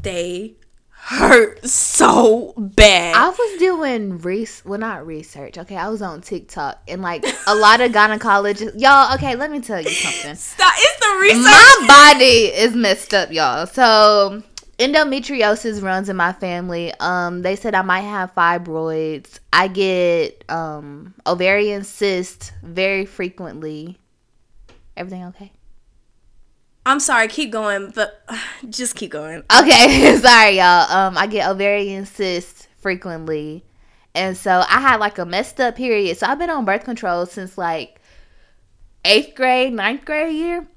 they 0.03 0.53
hurt 0.91 1.65
so 1.65 2.53
bad. 2.57 3.15
I 3.15 3.29
was 3.29 3.59
doing 3.59 4.19
res 4.19 4.61
well 4.65 4.77
not 4.79 5.07
research. 5.07 5.57
Okay, 5.57 5.75
I 5.75 5.89
was 5.89 6.01
on 6.03 6.21
TikTok 6.21 6.79
and 6.87 7.01
like 7.01 7.25
a 7.47 7.55
lot 7.55 7.81
of 7.81 7.91
gynecologists. 7.91 8.79
Y'all, 8.79 9.15
okay, 9.15 9.35
let 9.35 9.49
me 9.49 9.59
tell 9.59 9.81
you 9.81 9.89
something. 9.89 10.35
Stop. 10.35 10.73
It's 10.77 10.99
the 10.99 11.17
research. 11.19 11.43
my 11.43 11.85
body 11.87 12.45
is 12.53 12.75
messed 12.75 13.13
up, 13.15 13.31
y'all. 13.31 13.65
So 13.65 14.43
endometriosis 14.79 15.83
runs 15.83 16.09
in 16.09 16.15
my 16.15 16.33
family. 16.33 16.93
Um, 16.99 17.41
they 17.41 17.55
said 17.55 17.75
I 17.75 17.81
might 17.81 18.01
have 18.01 18.33
fibroids. 18.33 19.39
I 19.51 19.67
get 19.67 20.43
um 20.49 21.13
ovarian 21.27 21.83
cysts 21.83 22.51
very 22.63 23.05
frequently. 23.05 23.99
Everything 24.95 25.25
okay? 25.25 25.51
I'm 26.85 26.99
sorry, 26.99 27.27
keep 27.27 27.51
going, 27.51 27.91
but 27.93 28.23
just 28.69 28.95
keep 28.95 29.11
going. 29.11 29.43
Okay, 29.55 30.15
sorry, 30.21 30.57
y'all. 30.57 30.91
Um, 30.91 31.17
I 31.17 31.27
get 31.27 31.47
ovarian 31.47 32.05
cysts 32.05 32.67
frequently, 32.77 33.63
and 34.15 34.35
so 34.35 34.63
I 34.67 34.79
had 34.79 34.97
like 34.97 35.17
a 35.17 35.25
messed 35.25 35.59
up 35.59 35.75
period. 35.75 36.17
So 36.17 36.25
I've 36.25 36.39
been 36.39 36.49
on 36.49 36.65
birth 36.65 36.85
control 36.85 37.25
since 37.25 37.57
like 37.57 38.01
eighth 39.03 39.35
grade, 39.35 39.73
ninth 39.73 40.05
grade 40.05 40.33
year. 40.33 40.67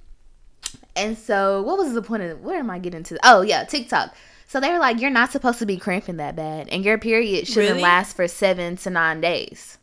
And 0.94 1.16
so, 1.16 1.62
what 1.62 1.78
was 1.78 1.94
the 1.94 2.02
point 2.02 2.22
of 2.22 2.40
where 2.42 2.58
am 2.58 2.70
I 2.70 2.78
getting 2.78 3.02
to? 3.04 3.18
Oh 3.24 3.42
yeah, 3.42 3.64
TikTok. 3.64 4.14
So 4.46 4.60
they 4.60 4.70
were 4.70 4.78
like, 4.78 5.00
you're 5.00 5.10
not 5.10 5.32
supposed 5.32 5.58
to 5.60 5.66
be 5.66 5.78
cramping 5.78 6.18
that 6.18 6.36
bad, 6.36 6.68
and 6.68 6.84
your 6.84 6.98
period 6.98 7.46
shouldn't 7.46 7.70
Really? 7.70 7.82
last 7.82 8.14
for 8.14 8.28
seven 8.28 8.76
to 8.78 8.90
nine 8.90 9.20
days. 9.22 9.78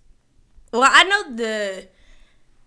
Well, 0.71 0.87
I 0.91 1.03
know 1.05 1.35
the 1.35 1.87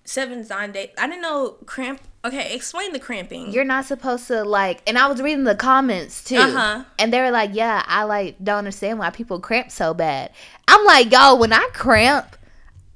seven 0.04 0.42
to 0.42 0.48
nine 0.48 0.72
day. 0.72 0.92
I 0.98 1.06
didn't 1.06 1.22
know 1.22 1.58
cramp. 1.66 2.00
Okay, 2.24 2.54
explain 2.54 2.92
the 2.92 2.98
cramping. 3.00 3.52
You're 3.52 3.64
not 3.64 3.84
supposed 3.84 4.26
to 4.28 4.42
like, 4.44 4.80
and 4.86 4.98
I 4.98 5.06
was 5.08 5.20
reading 5.22 5.44
the 5.44 5.54
comments 5.56 6.24
too, 6.24 6.36
Uh-huh. 6.38 6.84
and 6.98 7.12
they 7.12 7.20
were 7.20 7.30
like, 7.30 7.50
"Yeah, 7.52 7.84
I 7.86 8.02
like 8.04 8.36
don't 8.42 8.58
understand 8.58 8.98
why 8.98 9.10
people 9.10 9.38
cramp 9.40 9.70
so 9.70 9.94
bad." 9.94 10.30
I'm 10.66 10.84
like, 10.84 11.12
"Y'all, 11.12 11.38
when 11.38 11.52
I 11.52 11.68
cramp, 11.72 12.36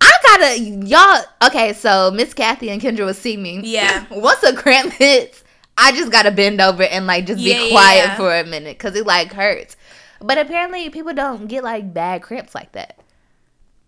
I 0.06 0.12
gotta 0.38 0.58
y'all." 0.60 1.24
Okay, 1.48 1.72
so 1.72 2.10
Miss 2.10 2.32
Kathy 2.34 2.70
and 2.70 2.80
Kendra 2.80 3.04
will 3.06 3.14
see 3.14 3.36
me. 3.36 3.60
Yeah. 3.64 4.06
Once 4.10 4.42
a 4.42 4.54
cramp 4.54 4.92
hits, 4.92 5.42
I 5.76 5.92
just 5.92 6.10
gotta 6.12 6.30
bend 6.30 6.60
over 6.60 6.82
and 6.84 7.06
like 7.06 7.26
just 7.26 7.40
Yeah, 7.40 7.58
be 7.64 7.70
quiet 7.70 8.04
yeah. 8.06 8.16
for 8.16 8.34
a 8.34 8.44
minute 8.44 8.78
because 8.78 8.94
it 8.96 9.06
like 9.06 9.32
hurts. 9.32 9.76
But 10.20 10.38
apparently, 10.38 10.88
people 10.90 11.12
don't 11.12 11.46
get 11.46 11.64
like 11.64 11.92
bad 11.92 12.22
cramps 12.22 12.54
like 12.54 12.72
that. 12.72 12.98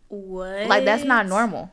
what? 0.09 0.67
Like 0.67 0.85
that's 0.85 1.05
not 1.05 1.27
normal. 1.27 1.71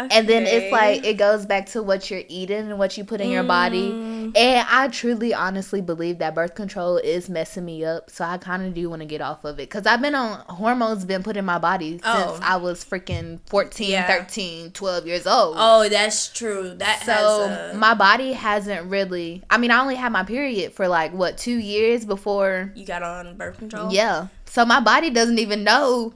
Okay. 0.00 0.18
And 0.18 0.28
then 0.28 0.46
it's 0.46 0.72
like 0.72 1.04
it 1.04 1.14
goes 1.14 1.44
back 1.46 1.66
to 1.70 1.82
what 1.82 2.10
you're 2.10 2.22
eating 2.28 2.70
and 2.70 2.78
what 2.78 2.96
you 2.96 3.04
put 3.04 3.20
in 3.20 3.28
mm. 3.28 3.32
your 3.32 3.42
body. 3.42 3.90
Mm. 3.90 4.36
And 4.36 4.66
I 4.68 4.88
truly, 4.88 5.34
honestly 5.34 5.80
believe 5.80 6.18
that 6.18 6.34
birth 6.34 6.54
control 6.54 6.96
is 6.96 7.28
messing 7.28 7.64
me 7.64 7.84
up. 7.84 8.10
So 8.10 8.24
I 8.24 8.38
kind 8.38 8.64
of 8.64 8.74
do 8.74 8.88
want 8.88 9.02
to 9.02 9.06
get 9.06 9.20
off 9.20 9.44
of 9.44 9.58
it 9.58 9.68
because 9.68 9.86
I've 9.86 10.00
been 10.00 10.14
on 10.14 10.40
hormones, 10.48 11.04
been 11.04 11.22
put 11.22 11.36
in 11.36 11.44
my 11.44 11.58
body 11.58 12.00
oh. 12.02 12.28
since 12.32 12.44
I 12.44 12.56
was 12.56 12.84
freaking 12.84 13.40
14, 13.46 13.90
yeah. 13.90 14.06
13, 14.06 14.70
12 14.72 15.06
years 15.06 15.26
old. 15.26 15.56
Oh, 15.58 15.88
that's 15.88 16.32
true. 16.32 16.74
That 16.74 17.02
so 17.04 17.72
a... 17.72 17.76
my 17.76 17.94
body 17.94 18.32
hasn't 18.32 18.88
really. 18.90 19.42
I 19.50 19.58
mean, 19.58 19.70
I 19.70 19.80
only 19.80 19.96
had 19.96 20.12
my 20.12 20.22
period 20.22 20.72
for 20.72 20.88
like 20.88 21.12
what 21.12 21.36
two 21.36 21.58
years 21.58 22.04
before 22.04 22.72
you 22.74 22.86
got 22.86 23.02
on 23.02 23.36
birth 23.36 23.58
control. 23.58 23.92
Yeah. 23.92 24.28
So 24.46 24.64
my 24.64 24.80
body 24.80 25.10
doesn't 25.10 25.38
even 25.38 25.62
know 25.62 26.14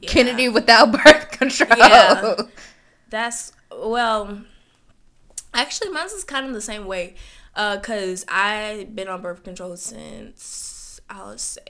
yeah. 0.00 0.08
Kennedy 0.08 0.48
without 0.48 0.92
birth 1.04 1.30
control. 1.30 1.78
Yeah. 1.78 2.34
That's 3.16 3.52
well, 3.72 4.42
actually, 5.54 5.88
mine's 5.88 6.12
is 6.12 6.22
kind 6.22 6.46
of 6.46 6.52
the 6.52 6.60
same 6.60 6.84
way. 6.84 7.14
Uh, 7.54 7.78
cause 7.78 8.26
I've 8.28 8.94
been 8.94 9.08
on 9.08 9.22
birth 9.22 9.42
control 9.42 9.74
since 9.78 11.00
I'll 11.08 11.38
say 11.38 11.62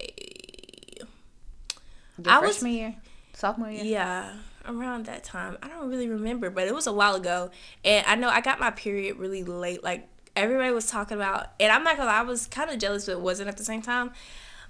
Your 2.18 2.34
I 2.34 2.40
freshman 2.40 2.72
was, 2.72 2.76
year, 2.76 2.96
sophomore 3.32 3.70
year. 3.70 3.84
Yeah, 3.84 4.34
around 4.66 5.06
that 5.06 5.22
time. 5.22 5.56
I 5.62 5.68
don't 5.68 5.88
really 5.88 6.08
remember, 6.08 6.50
but 6.50 6.66
it 6.66 6.74
was 6.74 6.88
a 6.88 6.92
while 6.92 7.14
ago. 7.14 7.52
And 7.84 8.04
I 8.08 8.16
know 8.16 8.28
I 8.28 8.40
got 8.40 8.58
my 8.58 8.72
period 8.72 9.16
really 9.16 9.44
late. 9.44 9.84
Like 9.84 10.08
everybody 10.34 10.72
was 10.72 10.88
talking 10.88 11.16
about, 11.16 11.52
and 11.60 11.70
I'm 11.70 11.84
not 11.84 11.96
gonna 11.96 12.08
lie, 12.08 12.18
I 12.18 12.22
was 12.22 12.48
kind 12.48 12.70
of 12.70 12.80
jealous, 12.80 13.06
but 13.06 13.12
it 13.12 13.20
wasn't 13.20 13.48
at 13.48 13.56
the 13.56 13.64
same 13.64 13.82
time. 13.82 14.10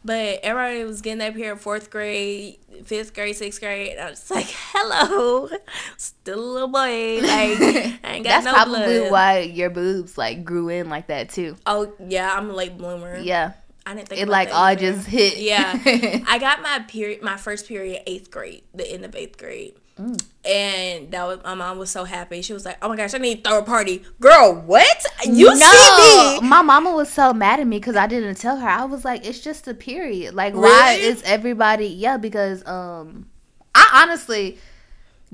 But 0.04 0.40
everybody 0.42 0.85
was 0.85 1.00
getting 1.00 1.26
up 1.26 1.35
here 1.35 1.52
in 1.52 1.59
fourth 1.59 1.90
grade, 1.90 2.59
fifth 2.85 3.12
grade, 3.14 3.35
sixth 3.37 3.61
grade. 3.61 3.92
And 3.92 4.00
I 4.00 4.11
was 4.11 4.30
like, 4.30 4.46
hello, 4.48 5.48
still 5.96 6.38
a 6.38 6.52
little 6.52 6.68
boy. 6.68 7.20
Like, 7.22 7.26
I 7.28 7.98
ain't 8.04 8.24
got 8.24 8.44
That's 8.44 8.44
no 8.44 8.52
probably 8.52 8.98
blood. 9.00 9.11
why 9.12 9.38
your 9.40 9.70
boobs 9.70 10.16
like 10.16 10.44
grew 10.44 10.68
in 10.68 10.88
like 10.88 11.09
that 11.09 11.30
too. 11.30 11.56
Oh 11.66 11.92
yeah, 12.06 12.32
I'm 12.37 12.50
a 12.50 12.52
late 12.52 12.78
bloomer. 12.78 13.16
Yeah. 13.18 13.54
I 13.88 13.94
didn't 13.94 14.09
think 14.09 14.20
it 14.20 14.28
like 14.28 14.52
all 14.52 14.74
just 14.74 15.06
hit. 15.06 15.38
Yeah, 15.38 15.72
I 16.26 16.38
got 16.40 16.61
my 16.61 16.80
period, 16.88 17.22
my 17.22 17.37
first 17.37 17.68
period, 17.68 18.02
eighth 18.06 18.32
grade, 18.32 18.64
the 18.74 18.90
end 18.92 19.04
of 19.04 19.14
eighth 19.14 19.38
grade. 19.38 19.74
Mm. 19.98 20.22
And 20.44 21.11
that 21.11 21.26
was 21.26 21.42
my 21.42 21.54
mom 21.54 21.78
was 21.78 21.90
so 21.90 22.04
happy. 22.04 22.42
She 22.42 22.52
was 22.52 22.66
like, 22.66 22.76
"Oh 22.82 22.88
my 22.88 22.96
gosh, 22.96 23.14
I 23.14 23.18
need 23.18 23.46
a 23.46 23.62
party, 23.62 24.04
girl. 24.20 24.54
What 24.54 25.04
you 25.24 25.46
no, 25.46 25.54
see 25.54 26.40
me?" 26.40 26.48
My 26.48 26.61
mama 26.61 26.92
was 26.92 27.09
so 27.09 27.32
mad 27.32 27.61
at 27.61 27.66
me 27.66 27.78
because 27.78 27.96
I 27.96 28.06
didn't 28.06 28.35
tell 28.35 28.59
her. 28.59 28.68
I 28.68 28.85
was 28.85 29.04
like, 29.04 29.26
"It's 29.26 29.40
just 29.40 29.66
a 29.66 29.74
period. 29.74 30.35
Like, 30.35 30.52
really? 30.52 30.68
why 30.68 30.92
is 30.92 31.22
everybody? 31.22 31.87
Yeah, 31.87 32.18
because 32.18 32.66
um, 32.66 33.30
I 33.74 34.02
honestly 34.04 34.59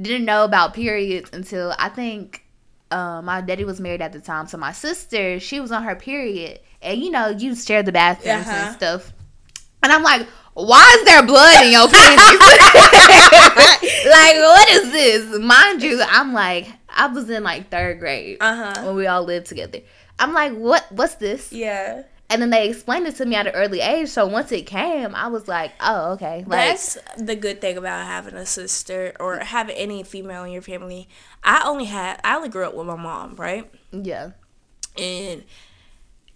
didn't 0.01 0.25
know 0.25 0.45
about 0.45 0.75
periods 0.75 1.31
until 1.33 1.75
I 1.79 1.89
think 1.89 2.45
um, 2.93 3.25
my 3.25 3.41
daddy 3.41 3.65
was 3.65 3.81
married 3.81 4.01
at 4.01 4.13
the 4.13 4.21
time. 4.21 4.47
So 4.47 4.59
my 4.59 4.73
sister, 4.73 5.41
she 5.41 5.59
was 5.59 5.73
on 5.73 5.83
her 5.83 5.97
period, 5.97 6.61
and 6.81 7.01
you 7.01 7.11
know, 7.11 7.29
you 7.29 7.57
share 7.57 7.83
the 7.83 7.93
bathrooms 7.93 8.47
uh-huh. 8.47 8.67
and 8.67 8.77
stuff. 8.77 9.13
And 9.83 9.93
I'm 9.93 10.05
like, 10.05 10.29
why 10.55 10.97
is 10.99 11.05
there 11.05 11.23
blood 11.25 11.65
in 11.65 11.73
your 11.73 11.89
panties? 11.93 12.39
like, 14.13 14.37
what 14.37 14.71
is 14.71 14.93
this? 14.93 15.39
Mind 15.41 15.83
you, 15.83 16.03
I'm 16.07 16.33
like, 16.33 16.69
I 16.89 17.07
was 17.07 17.29
in 17.29 17.43
like 17.43 17.71
third 17.71 17.99
grade 17.99 18.39
uh-huh. 18.41 18.83
when 18.85 18.97
we 18.97 19.07
all 19.07 19.25
lived 19.25 19.47
together. 19.47 19.81
I'm 20.19 20.33
like, 20.33 20.55
what? 20.55 20.87
What's 20.93 21.17
this? 21.17 21.53
Yeah. 21.53 22.05
And 22.31 22.41
then 22.41 22.51
they 22.51 22.69
explained 22.69 23.07
it 23.07 23.17
to 23.17 23.27
me 23.27 23.35
at 23.35 23.47
an 23.47 23.55
early 23.55 23.81
age. 23.81 24.09
So 24.09 24.27
once 24.27 24.53
it 24.53 24.63
came, 24.65 25.15
I 25.15 25.29
was 25.29 25.49
like, 25.49 25.73
oh, 25.81 26.13
okay. 26.13 26.45
Like, 26.47 26.71
That's 26.71 26.97
the 27.19 27.37
good 27.37 27.61
thing 27.61 27.77
about 27.77 28.07
having 28.07 28.35
a 28.35 28.47
sister 28.47 29.13
or 29.21 29.39
having 29.39 29.77
any 29.77 30.03
female 30.03 30.45
in 30.45 30.53
your 30.53 30.63
family. 30.63 31.09
I 31.45 31.63
only 31.67 31.85
had, 31.85 32.21
I 32.25 32.37
only 32.37 32.49
grew 32.49 32.65
up 32.65 32.75
with 32.75 32.87
my 32.87 32.97
mom, 32.97 33.37
right? 33.37 33.71
Yeah. 33.91 34.31
And 34.97 35.45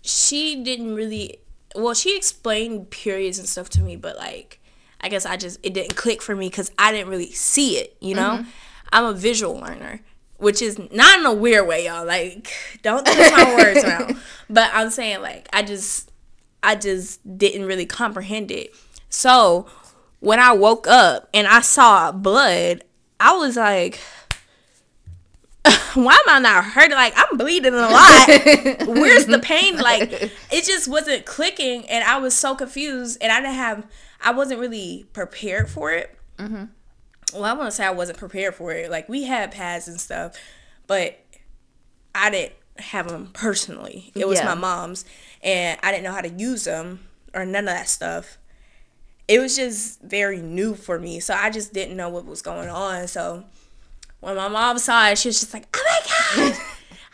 she 0.03 0.63
didn't 0.63 0.95
really 0.95 1.39
well, 1.77 1.95
she 1.95 2.17
explained 2.17 2.91
periods 2.91 3.39
and 3.39 3.49
stuff 3.49 3.69
to 3.71 3.83
me, 3.83 3.97
but 3.97 4.17
like, 4.17 4.61
I 5.07 5.09
guess 5.09 5.25
I 5.25 5.37
just 5.37 5.61
it 5.63 5.73
didn't 5.73 5.95
click 5.95 6.21
for 6.21 6.35
me 6.35 6.49
because 6.49 6.73
I 6.77 6.91
didn't 6.91 7.09
really 7.11 7.31
see 7.31 7.77
it. 7.77 7.97
You 8.01 8.17
know, 8.17 8.39
mm-hmm. 8.39 8.49
I'm 8.93 9.05
a 9.05 9.13
visual 9.13 9.55
learner, 9.55 10.01
which 10.39 10.61
is 10.61 10.81
not 10.91 11.21
in 11.21 11.25
a 11.25 11.33
weird 11.33 11.69
way, 11.69 11.87
y'all. 11.87 12.05
Like, 12.05 12.53
don't 12.83 13.07
twist 13.07 13.33
my 13.33 13.55
words 13.57 13.85
around. 13.85 14.17
But 14.51 14.69
I'm 14.75 14.91
saying 14.91 15.23
like 15.23 15.49
I 15.53 15.63
just 15.63 16.11
I 16.61 16.75
just 16.75 17.21
didn't 17.39 17.67
really 17.67 17.87
comprehend 17.87 18.51
it. 18.51 18.75
So 19.09 19.69
when 20.19 20.41
I 20.41 20.51
woke 20.51 20.89
up 20.89 21.29
and 21.33 21.47
I 21.47 21.61
saw 21.61 22.11
blood, 22.11 22.83
I 23.21 23.37
was 23.37 23.57
like, 23.57 24.01
why 25.97 26.15
am 26.27 26.37
I 26.37 26.39
not 26.39 26.65
hurting? 26.65 26.93
Like 26.93 27.15
I'm 27.17 27.37
bleeding 27.37 27.75
a 27.75 27.89
lot. 27.89 28.29
Where's 28.87 29.27
the 29.27 29.41
pain? 29.43 29.79
Like 29.79 30.13
it 30.13 30.65
just 30.65 30.89
wasn't 30.89 31.25
clicking, 31.25 31.89
and 31.89 32.05
I 32.05 32.19
was 32.19 32.35
so 32.35 32.55
confused, 32.55 33.19
and 33.21 33.33
I 33.33 33.41
didn't 33.41 33.55
have, 33.55 33.87
I 34.21 34.33
wasn't 34.33 34.61
really 34.61 35.07
prepared 35.13 35.69
for 35.69 35.93
it. 35.93 36.17
Mm-hmm. 36.39 36.65
Well, 37.35 37.45
I 37.45 37.53
want 37.55 37.71
to 37.71 37.73
say 37.73 37.85
I 37.85 37.91
wasn't 37.91 38.19
prepared 38.19 38.55
for 38.55 38.73
it. 38.73 38.91
Like 38.91 39.09
we 39.09 39.25
had 39.25 39.51
pads 39.51 39.89
and 39.89 40.01
stuff, 40.01 40.37
but 40.87 41.19
I 42.15 42.31
didn't 42.31 42.55
have 42.79 43.09
them 43.09 43.31
personally. 43.33 44.13
It 44.15 44.29
was 44.29 44.39
yeah. 44.39 44.47
my 44.47 44.55
mom's, 44.55 45.05
and 45.43 45.79
I 45.83 45.91
didn't 45.91 46.05
know 46.05 46.13
how 46.13 46.21
to 46.21 46.29
use 46.29 46.65
them 46.65 47.01
or 47.35 47.45
none 47.45 47.69
of 47.69 47.75
that 47.75 47.89
stuff. 47.89 48.39
It 49.29 49.41
was 49.41 49.57
just 49.57 50.01
very 50.03 50.41
new 50.41 50.75
for 50.75 50.99
me, 50.99 51.21
so 51.21 51.35
I 51.35 51.51
just 51.51 51.73
didn't 51.73 51.97
know 51.97 52.09
what 52.09 52.27
was 52.27 52.43
going 52.43 52.69
on. 52.69 53.09
So 53.09 53.45
when 54.21 54.37
my 54.37 54.49
mom 54.49 54.79
saw 54.79 55.09
it, 55.09 55.19
she 55.19 55.29
was 55.29 55.41
just 55.41 55.53
like, 55.53 55.67
"Oh 55.75 55.83
my 55.85 56.47
god, 56.49 56.59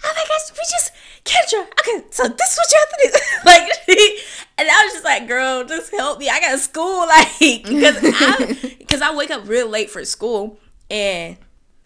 oh 0.05 0.13
my 0.17 0.25
gosh, 0.29 0.51
we 0.53 0.65
just 0.71 0.93
Kendra. 1.25 1.63
Okay, 1.63 2.05
so 2.11 2.29
this 2.29 2.53
is 2.53 2.59
what 2.59 2.73
you 2.73 2.79
have 2.79 2.89
to 2.89 2.99
do." 3.03 3.19
like, 3.45 4.39
and 4.59 4.69
I 4.69 4.85
was 4.85 4.93
just 4.93 5.05
like, 5.05 5.29
"Girl, 5.29 5.65
just 5.65 5.93
help 5.93 6.19
me. 6.19 6.29
I 6.29 6.41
got 6.41 6.59
school, 6.59 6.99
like, 7.07 7.63
because 7.65 7.97
I 8.03 8.77
because 8.79 9.03
I 9.03 9.15
wake 9.15 9.31
up 9.31 9.49
real 9.49 9.69
late 9.69 9.91
for 9.91 10.05
school, 10.05 10.59
and 10.91 11.37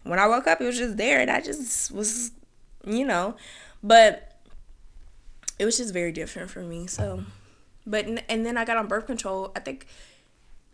when 0.05 0.19
I 0.19 0.27
woke 0.27 0.47
up, 0.47 0.61
it 0.61 0.65
was 0.65 0.79
just 0.79 0.97
there, 0.97 1.21
and 1.21 1.31
I 1.31 1.41
just 1.41 1.91
was, 1.91 2.31
you 2.85 3.05
know, 3.05 3.37
but 3.83 4.39
it 5.59 5.65
was 5.65 5.77
just 5.79 5.93
very 5.93 6.13
different 6.13 6.51
for 6.51 6.61
me. 6.61 6.87
So, 6.87 7.25
but 7.87 8.07
and 8.29 8.47
then 8.47 8.57
I 8.57 8.65
got 8.65 8.77
on 8.77 8.87
birth 8.87 9.07
control. 9.07 9.53
I 9.57 9.61
think 9.61 9.87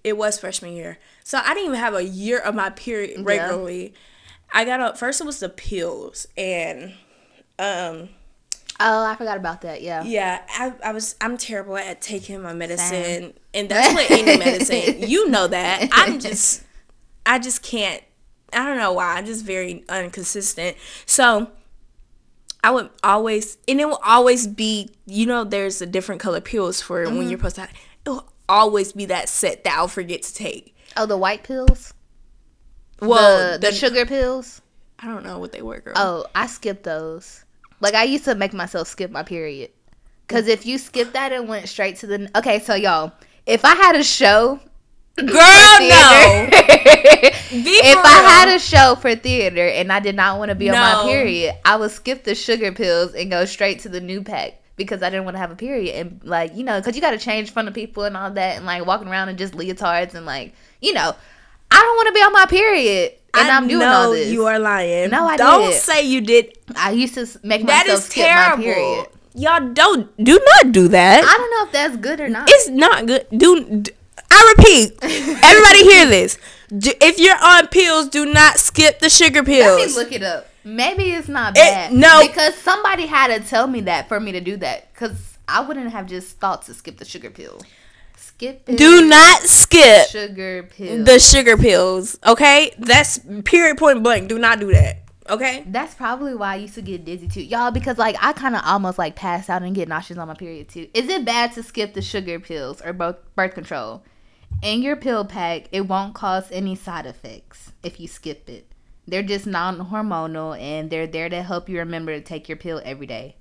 it 0.05 0.17
was 0.17 0.39
freshman 0.39 0.75
year, 0.75 0.99
so 1.25 1.39
I 1.39 1.55
didn't 1.55 1.67
even 1.67 1.79
have 1.79 1.95
a 1.95 2.05
year 2.05 2.39
of 2.39 2.55
my 2.55 2.71
period 2.71 3.25
regularly. 3.25 3.89
Yeah 3.89 3.99
I 4.53 4.65
got 4.65 4.81
up 4.81 4.99
first. 4.99 5.21
It 5.21 5.25
was 5.25 5.41
the 5.41 5.49
pills 5.49 6.27
and 6.37 6.95
um. 7.59 8.11
Oh, 8.81 9.05
I 9.05 9.15
forgot 9.15 9.37
about 9.37 9.61
that. 9.61 9.83
Yeah. 9.83 10.03
Yeah, 10.03 10.43
I, 10.49 10.73
I 10.85 10.93
was 10.93 11.15
I'm 11.21 11.37
terrible 11.37 11.77
at 11.77 12.01
taking 12.01 12.43
my 12.43 12.53
medicine, 12.53 12.88
Same. 12.88 13.33
and 13.55 13.69
that's 13.69 13.95
what 13.95 14.11
any 14.11 14.38
medicine. 14.38 15.03
You 15.09 15.29
know 15.29 15.47
that. 15.47 15.88
I'm 15.93 16.19
just 16.19 16.62
I 17.25 17.38
just 17.38 17.62
can't. 17.62 18.03
I 18.53 18.67
don't 18.67 18.79
know 18.79 18.93
why. 18.93 19.17
I'm 19.17 19.27
just 19.27 19.45
very 19.45 19.85
inconsistent. 19.88 20.77
So 21.07 21.51
I 22.62 22.71
would 22.71 22.91
always, 23.03 23.57
and 23.67 23.81
it 23.81 23.87
will 23.87 24.01
always 24.05 24.47
be. 24.47 24.91
You 25.07 25.27
know, 25.27 25.45
there's 25.45 25.81
a 25.81 25.87
different 25.87 26.21
color 26.21 26.41
pills 26.41 26.81
for 26.81 27.05
mm-hmm. 27.05 27.17
when 27.17 27.29
you're 27.29 27.38
supposed 27.38 27.57
to. 27.57 27.69
It 28.05 28.11
will 28.11 28.33
always 28.49 28.93
be 28.93 29.07
that 29.07 29.29
set 29.29 29.65
that 29.65 29.79
I'll 29.79 29.88
forget 29.88 30.23
to 30.23 30.35
take. 30.35 30.77
Oh, 30.97 31.07
the 31.07 31.17
white 31.17 31.45
pills. 31.45 31.95
Well, 33.09 33.53
the, 33.53 33.59
the, 33.59 33.67
the 33.69 33.73
sugar 33.73 34.07
pills. 34.07 34.62
I 34.99 35.07
don't 35.07 35.25
know 35.25 35.38
what 35.38 35.53
they 35.53 35.62
were, 35.62 35.81
girl. 35.81 35.95
Oh, 35.97 36.27
I 36.35 36.47
skipped 36.47 36.85
those. 36.85 37.45
Like 37.81 37.95
I 37.95 38.05
used 38.05 38.25
to 38.25 38.35
make 38.37 38.53
myself 38.53 38.87
skip 38.88 39.11
my 39.11 39.25
period. 39.25 39.71
Cause 40.29 40.47
if 40.47 40.65
you 40.65 40.79
skip 40.79 41.12
that 41.12 41.33
and 41.33 41.49
went 41.49 41.69
straight 41.69 41.97
to 41.97 42.07
the 42.07 42.31
okay, 42.37 42.61
so 42.61 42.75
y'all, 42.75 43.12
if 43.45 43.65
I 43.65 43.75
had 43.75 43.97
a 43.97 44.05
show, 44.05 44.61
girl, 45.17 45.27
no. 45.29 46.49
if 47.51 47.99
I 47.99 48.23
had 48.23 48.49
a 48.55 48.59
show 48.59 48.95
for 48.95 49.15
theater 49.15 49.67
and 49.67 49.93
I 49.93 50.01
did 50.01 50.15
not 50.15 50.38
want 50.38 50.51
to 50.51 50.55
be 50.55 50.69
no. 50.69 50.75
on 50.75 50.81
my 50.81 51.12
period, 51.12 51.57
I 51.65 51.77
would 51.77 51.91
skip 51.91 52.25
the 52.25 52.35
sugar 52.35 52.73
pills 52.73 53.15
and 53.15 53.31
go 53.31 53.45
straight 53.45 53.81
to 53.81 53.88
the 53.88 54.01
new 54.01 54.23
pack 54.23 54.62
because 54.77 55.03
I 55.03 55.11
didn't 55.11 55.25
want 55.25 55.35
to 55.35 55.41
have 55.41 55.51
a 55.51 55.57
period 55.57 55.97
and 55.97 56.21
like 56.23 56.57
you 56.57 56.62
know, 56.62 56.81
cause 56.81 56.95
you 56.95 57.03
got 57.03 57.11
to 57.11 57.19
change 57.19 57.49
in 57.49 57.53
front 57.53 57.69
of 57.69 57.75
people 57.75 58.05
and 58.05 58.17
all 58.17 58.31
that 58.31 58.57
and 58.57 58.65
like 58.65 58.87
walking 58.87 59.09
around 59.09 59.29
in 59.29 59.37
just 59.37 59.55
leotards 59.55 60.15
and 60.15 60.25
like 60.25 60.55
you 60.81 60.95
know. 60.95 61.15
I 61.73 61.81
don't 61.81 61.97
want 61.97 62.07
to 62.09 62.13
be 62.13 62.21
on 62.21 62.33
my 62.33 62.47
period. 62.47 63.13
And 63.35 63.49
I 63.49 63.57
am 63.57 63.67
doing 63.67 63.87
all 63.87 64.11
this. 64.11 64.31
You 64.31 64.47
are 64.47 64.59
lying. 64.59 65.11
No, 65.11 65.27
I 65.27 65.37
don't 65.37 65.71
did. 65.71 65.81
say 65.81 66.03
you 66.03 66.21
did. 66.21 66.59
I 66.77 66.91
used 66.91 67.15
to 67.15 67.27
make 67.43 67.67
that 67.67 67.87
myself 67.87 68.05
skip 68.05 68.27
terrible. 68.27 68.59
my 68.59 68.63
period. 68.63 69.07
Y'all 69.35 69.73
don't 69.73 70.15
do 70.23 70.39
not 70.39 70.73
do 70.73 70.89
that. 70.89 71.25
I 71.25 71.39
don't 71.39 71.51
know 71.51 71.65
if 71.67 71.73
that's 71.73 71.97
good 71.97 72.21
or 72.21 72.29
not. 72.29 72.47
It's 72.51 72.69
not 72.69 73.07
good. 73.07 73.27
Do, 73.35 73.65
do 73.65 73.91
I 74.31 74.55
repeat? 74.57 74.99
everybody 75.03 75.83
hear 75.85 76.07
this. 76.07 76.39
If 76.71 77.19
you're 77.19 77.43
on 77.43 77.69
pills, 77.69 78.09
do 78.09 78.27
not 78.27 78.59
skip 78.59 78.99
the 78.99 79.09
sugar 79.09 79.43
pills. 79.43 79.79
Let 79.79 79.89
me 79.89 79.95
look 79.95 80.13
it 80.13 80.23
up. 80.23 80.49
Maybe 80.65 81.13
it's 81.13 81.29
not 81.29 81.55
bad. 81.55 81.93
It, 81.93 81.97
no, 81.97 82.27
because 82.27 82.55
somebody 82.57 83.07
had 83.07 83.29
to 83.29 83.49
tell 83.49 83.67
me 83.67 83.81
that 83.83 84.09
for 84.09 84.21
me 84.21 84.33
to 84.33 84.41
do 84.41 84.59
that. 84.59 84.93
Because 84.93 85.39
I 85.49 85.61
wouldn't 85.61 85.91
have 85.91 86.07
just 86.07 86.39
thought 86.39 86.63
to 86.67 86.75
skip 86.75 86.99
the 86.99 87.05
sugar 87.05 87.31
pill 87.31 87.63
skip 88.43 88.69
it. 88.69 88.79
Do 88.79 89.07
not 89.07 89.43
skip 89.43 90.09
sugar 90.09 90.65
pills. 90.65 91.07
The 91.07 91.19
sugar 91.19 91.57
pills. 91.57 92.19
Okay, 92.27 92.73
that's 92.79 93.21
period 93.45 93.79
point 93.79 94.03
blank. 94.03 94.29
Do 94.29 94.39
not 94.39 94.61
do 94.61 94.73
that. 94.73 94.99
Okay. 95.29 95.65
That's 95.69 95.95
probably 95.95 96.35
why 96.35 96.55
I 96.55 96.57
used 96.57 96.75
to 96.75 96.83
get 96.83 97.05
dizzy 97.05 97.29
too, 97.29 97.43
y'all. 97.43 97.71
Because 97.71 97.97
like 97.99 98.17
I 98.21 98.33
kind 98.33 98.57
of 98.57 98.63
almost 98.65 98.99
like 98.99 99.15
pass 99.15 99.49
out 99.49 99.63
and 99.63 99.75
get 99.75 99.89
nauseous 99.89 100.19
on 100.19 100.29
my 100.29 100.35
period 100.35 100.69
too. 100.69 100.89
Is 100.95 101.09
it 101.09 101.25
bad 101.25 101.53
to 101.53 101.63
skip 101.63 101.95
the 101.95 102.03
sugar 102.03 102.41
pills 102.41 102.83
or 102.83 102.93
both 102.93 103.17
birth 103.37 103.55
control? 103.55 104.03
In 104.63 104.83
your 104.83 104.97
pill 104.97 105.25
pack, 105.25 105.69
it 105.73 105.83
won't 105.83 106.15
cause 106.15 106.51
any 106.51 106.75
side 106.75 107.07
effects 107.07 107.73
if 107.83 107.99
you 108.01 108.09
skip 108.09 108.49
it. 108.51 108.67
They're 109.07 109.23
just 109.23 109.47
non-hormonal 109.47 110.61
and 110.61 110.91
they're 110.91 111.07
there 111.07 111.29
to 111.29 111.43
help 111.43 111.69
you 111.69 111.79
remember 111.79 112.13
to 112.13 112.21
take 112.21 112.49
your 112.49 112.57
pill 112.57 112.81
every 112.85 113.07
day. 113.07 113.37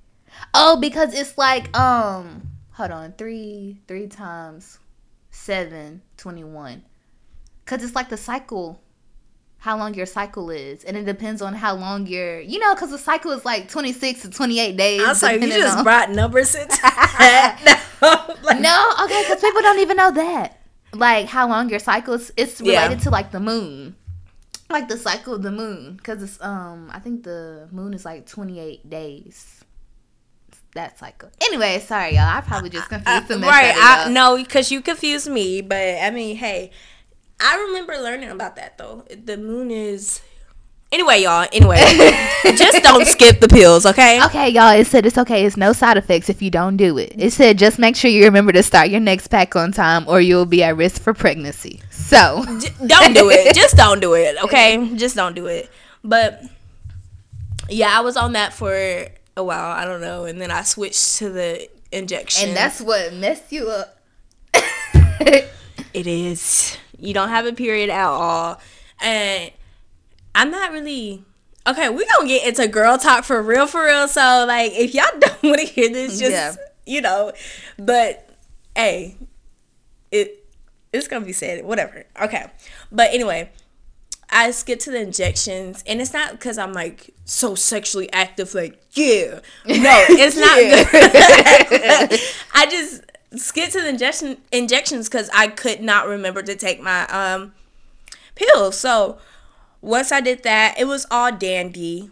Oh, 0.54 0.80
because 0.80 1.14
it's 1.14 1.38
like 1.38 1.76
um, 1.78 2.48
hold 2.72 2.92
on, 2.92 3.14
three 3.14 3.82
three 3.88 4.08
times 4.08 4.80
seven 5.42 6.02
twenty 6.18 6.44
one. 6.44 6.84
Cause 7.66 7.84
it's 7.84 7.96
like 7.96 8.10
the 8.10 8.18
cycle 8.18 8.82
how 9.60 9.78
long 9.78 9.94
your 9.94 10.08
cycle 10.08 10.50
is, 10.50 10.84
and 10.84 10.98
it 10.98 11.06
depends 11.06 11.40
on 11.40 11.54
how 11.54 11.76
long 11.76 12.08
your, 12.08 12.40
you 12.42 12.58
know, 12.58 12.74
because 12.74 12.90
the 12.90 12.98
cycle 12.98 13.32
is 13.32 13.46
like 13.46 13.70
twenty 13.70 13.94
six 13.94 14.24
to 14.24 14.30
twenty 14.30 14.60
eight 14.60 14.76
days. 14.76 15.02
I 15.02 15.08
was 15.10 15.22
like, 15.22 15.40
you 15.40 15.48
just 15.50 15.78
on- 15.78 15.84
brought 15.84 16.10
numbers 16.10 16.56
into 16.56 16.68
that. 16.82 17.84
no, 18.02 18.36
like, 18.44 18.60
no, 18.60 18.94
okay, 19.04 19.22
because 19.28 19.40
people 19.42 19.62
don't 19.62 19.80
even 19.80 19.98
know 19.98 20.12
that. 20.12 20.58
Like 20.94 21.28
how 21.28 21.48
long 21.48 21.70
your 21.70 21.80
cycle 21.80 22.16
is, 22.16 22.34
it's 22.36 22.60
Yeah. 22.60 22.82
related 22.84 23.04
to 23.04 23.12
like 23.12 23.32
the 23.32 23.40
moon, 23.40 23.96
like 24.70 24.88
the 24.90 24.98
cycle 24.98 25.36
of 25.36 25.44
the 25.44 25.52
moon, 25.52 25.96
because 25.96 26.22
it's 26.24 26.42
um, 26.44 26.90
I 26.92 27.00
think 27.00 27.24
the 27.24 27.68
moon 27.72 27.94
is 27.94 28.04
like 28.04 28.26
twenty 28.26 28.60
eight 28.60 28.90
days. 28.90 29.61
That 30.74 30.98
cycle. 30.98 31.30
Anyway, 31.42 31.80
sorry 31.80 32.16
y'all. 32.16 32.28
I 32.28 32.42
probably 32.42 32.70
just 32.70 32.92
uh, 32.92 32.96
uh, 33.06 33.20
confused 33.20 33.42
the 33.42 33.48
right. 33.48 33.74
I, 33.76 34.10
no, 34.10 34.38
because 34.38 34.72
you 34.72 34.82
confused 34.82 35.30
me. 35.30 35.62
But 35.62 35.98
I 36.02 36.12
mean, 36.12 36.38
hey, 36.38 36.72
I 37.42 37.58
remember 37.68 37.94
learning 37.98 38.30
about 38.30 38.56
that 38.56 38.78
though. 38.78 39.06
The 39.10 39.38
moon 39.38 39.70
is. 39.70 40.22
Anyway, 40.94 41.24
y'all. 41.24 41.48
Anyway, 41.54 41.78
just 42.58 42.84
don't 42.84 43.06
skip 43.06 43.40
the 43.40 43.48
pills, 43.48 43.86
okay? 43.86 44.22
Okay, 44.26 44.50
y'all, 44.50 44.72
it 44.72 44.86
said 44.88 45.06
it's 45.06 45.18
okay. 45.18 45.46
It's 45.46 45.56
no 45.56 45.72
side 45.72 45.96
effects 45.96 46.30
if 46.30 46.42
you 46.42 46.52
don't 46.52 46.76
do 46.76 46.98
it. 46.98 47.14
It 47.18 47.32
said 47.32 47.58
just 47.58 47.80
make 47.80 47.96
sure 47.96 48.12
you 48.12 48.26
remember 48.26 48.52
to 48.52 48.62
start 48.62 48.90
your 48.90 49.00
next 49.00 49.28
pack 49.28 49.56
on 49.56 49.72
time 49.72 50.06
or 50.08 50.20
you'll 50.20 50.46
be 50.46 50.64
at 50.64 50.76
risk 50.76 51.02
for 51.02 51.14
pregnancy. 51.14 51.82
So, 51.90 52.44
J- 52.60 52.88
don't 52.88 53.14
do 53.14 53.30
it. 53.30 53.56
Just 53.56 53.78
don't 53.78 54.02
do 54.02 54.16
it, 54.16 54.36
okay? 54.44 54.96
Just 54.96 55.16
don't 55.16 55.34
do 55.34 55.46
it. 55.46 55.70
But 56.04 56.44
yeah, 57.70 57.98
I 57.98 58.02
was 58.02 58.18
on 58.18 58.34
that 58.34 58.52
for 58.52 59.08
a 59.38 59.44
while. 59.44 59.72
I 59.72 59.86
don't 59.86 60.02
know, 60.02 60.26
and 60.26 60.42
then 60.42 60.52
I 60.52 60.64
switched 60.64 61.18
to 61.18 61.30
the 61.30 61.70
injection. 61.92 62.50
and 62.50 62.58
that's 62.58 62.80
what 62.82 63.14
messed 63.14 63.52
you 63.52 63.68
up. 63.70 63.98
It 65.94 66.08
is. 66.08 66.78
You 66.98 67.14
don't 67.14 67.30
have 67.30 67.46
a 67.46 67.54
period 67.54 67.90
at 67.90 68.06
all. 68.06 68.60
And 69.02 69.52
I'm 70.34 70.52
not 70.52 70.72
really 70.72 71.26
Okay, 71.68 71.90
we're 71.90 72.08
gonna 72.18 72.28
get 72.28 72.48
into 72.48 72.68
girl 72.68 72.98
talk 72.98 73.24
for 73.24 73.42
real 73.42 73.68
for 73.68 73.84
real. 73.86 74.08
So 74.08 74.46
like 74.48 74.72
if 74.74 74.96
y'all 74.96 75.06
don't 75.20 75.44
wanna 75.44 75.64
hear 75.64 75.90
this, 75.90 76.18
just 76.20 76.32
Yeah. 76.32 76.54
you 76.86 77.02
know. 77.02 77.34
But 77.78 78.28
hey, 78.76 79.18
it 80.12 80.44
it's 80.94 81.08
gonna 81.08 81.26
be 81.26 81.34
said, 81.34 81.64
whatever. 81.66 82.06
Okay. 82.22 82.46
But 82.92 83.14
anyway, 83.14 83.52
I 84.32 84.52
skip 84.52 84.80
to 84.82 84.92
the 84.92 85.02
injections, 85.02 85.84
and 85.86 86.00
it's 86.00 86.14
not 86.14 86.32
because 86.32 86.58
I'm 86.58 86.74
like 86.74 87.14
so 87.26 87.54
sexually 87.56 88.12
active, 88.14 88.54
like 88.54 88.82
yeah. 88.94 89.40
No, 89.66 90.06
it's 90.10 90.38
not. 90.38 90.58
good. 91.70 92.20
I 92.54 92.66
just 92.70 93.04
skip 93.36 93.70
to 93.72 93.82
the 93.82 93.90
injection 93.90 94.38
injections 94.52 95.10
because 95.10 95.30
I 95.34 95.48
could 95.48 95.82
not 95.82 96.08
remember 96.08 96.42
to 96.42 96.56
take 96.56 96.82
my 96.82 97.06
um 97.08 97.54
pills. 98.36 98.78
So 98.78 99.18
once 99.82 100.12
I 100.12 100.22
did 100.22 100.44
that, 100.44 100.76
it 100.80 100.86
was 100.86 101.06
all 101.12 101.32
dandy. 101.32 102.10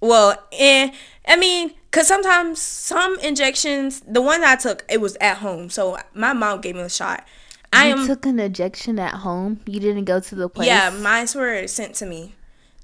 Well, 0.00 0.42
and 0.58 0.92
I 1.28 1.36
mean, 1.36 1.74
cause 1.92 2.08
sometimes 2.08 2.60
some 2.60 3.18
injections, 3.20 4.00
the 4.00 4.20
one 4.20 4.42
I 4.42 4.56
took, 4.56 4.84
it 4.88 5.00
was 5.00 5.16
at 5.20 5.38
home, 5.38 5.70
so 5.70 5.96
my 6.12 6.32
mom 6.32 6.60
gave 6.60 6.74
me 6.74 6.82
a 6.82 6.88
shot. 6.88 7.24
I 7.72 7.88
you 7.88 7.94
am 7.94 8.06
took 8.06 8.26
an 8.26 8.38
injection 8.38 8.98
at 8.98 9.14
home. 9.14 9.60
You 9.66 9.80
didn't 9.80 10.04
go 10.04 10.20
to 10.20 10.34
the 10.34 10.48
place. 10.48 10.66
yeah, 10.66 10.90
mine 10.90 11.26
were 11.34 11.66
sent 11.66 11.94
to 11.96 12.06
me 12.06 12.34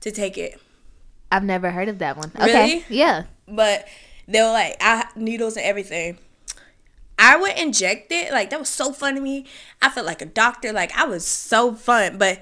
to 0.00 0.10
take 0.10 0.38
it. 0.38 0.60
I've 1.30 1.44
never 1.44 1.70
heard 1.70 1.88
of 1.88 1.98
that 1.98 2.16
one. 2.16 2.32
Okay. 2.36 2.46
Really? 2.46 2.84
Yeah. 2.88 3.24
but 3.46 3.86
they 4.26 4.40
were 4.40 4.52
like 4.52 4.76
I 4.80 5.06
needles 5.16 5.56
and 5.56 5.66
everything. 5.66 6.18
I 7.18 7.36
would 7.36 7.58
inject 7.58 8.12
it 8.12 8.32
like 8.32 8.50
that 8.50 8.58
was 8.60 8.68
so 8.68 8.92
fun 8.92 9.14
to 9.16 9.20
me. 9.20 9.44
I 9.82 9.88
felt 9.90 10.06
like 10.06 10.22
a 10.22 10.26
doctor. 10.26 10.72
Like 10.72 10.96
I 10.96 11.04
was 11.04 11.26
so 11.26 11.74
fun, 11.74 12.16
but 12.16 12.40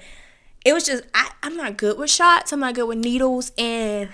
it 0.63 0.73
was 0.73 0.85
just 0.85 1.03
I 1.13 1.31
I'm 1.43 1.57
not 1.57 1.77
good 1.77 1.97
with 1.97 2.09
shots. 2.09 2.53
I'm 2.53 2.59
not 2.59 2.75
good 2.75 2.87
with 2.87 2.99
needles, 2.99 3.51
and 3.57 4.09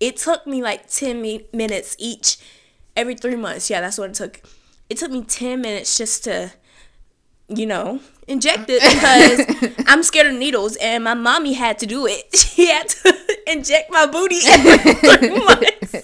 it 0.00 0.16
took 0.16 0.46
me 0.46 0.62
like 0.62 0.88
ten 0.88 1.20
mi- 1.22 1.46
minutes 1.52 1.94
each 1.98 2.38
every 2.96 3.14
three 3.14 3.36
months. 3.36 3.68
Yeah, 3.68 3.80
that's 3.82 3.98
what 3.98 4.10
it 4.10 4.14
took. 4.14 4.40
It 4.88 4.96
took 4.98 5.10
me 5.10 5.22
ten 5.22 5.60
minutes 5.60 5.96
just 5.98 6.24
to 6.24 6.52
you 7.48 7.66
know, 7.66 8.00
inject 8.26 8.64
it 8.68 8.82
because 9.76 9.86
I'm 9.86 10.02
scared 10.02 10.26
of 10.26 10.34
needles 10.34 10.76
and 10.76 11.04
my 11.04 11.14
mommy 11.14 11.52
had 11.54 11.78
to 11.80 11.86
do 11.86 12.06
it. 12.06 12.24
She 12.56 12.68
had 12.68 12.88
to 12.88 13.14
inject 13.52 13.90
my 13.90 14.06
booty 14.06 14.40
every 14.48 14.94
three 14.94 15.44
months. 15.44 15.94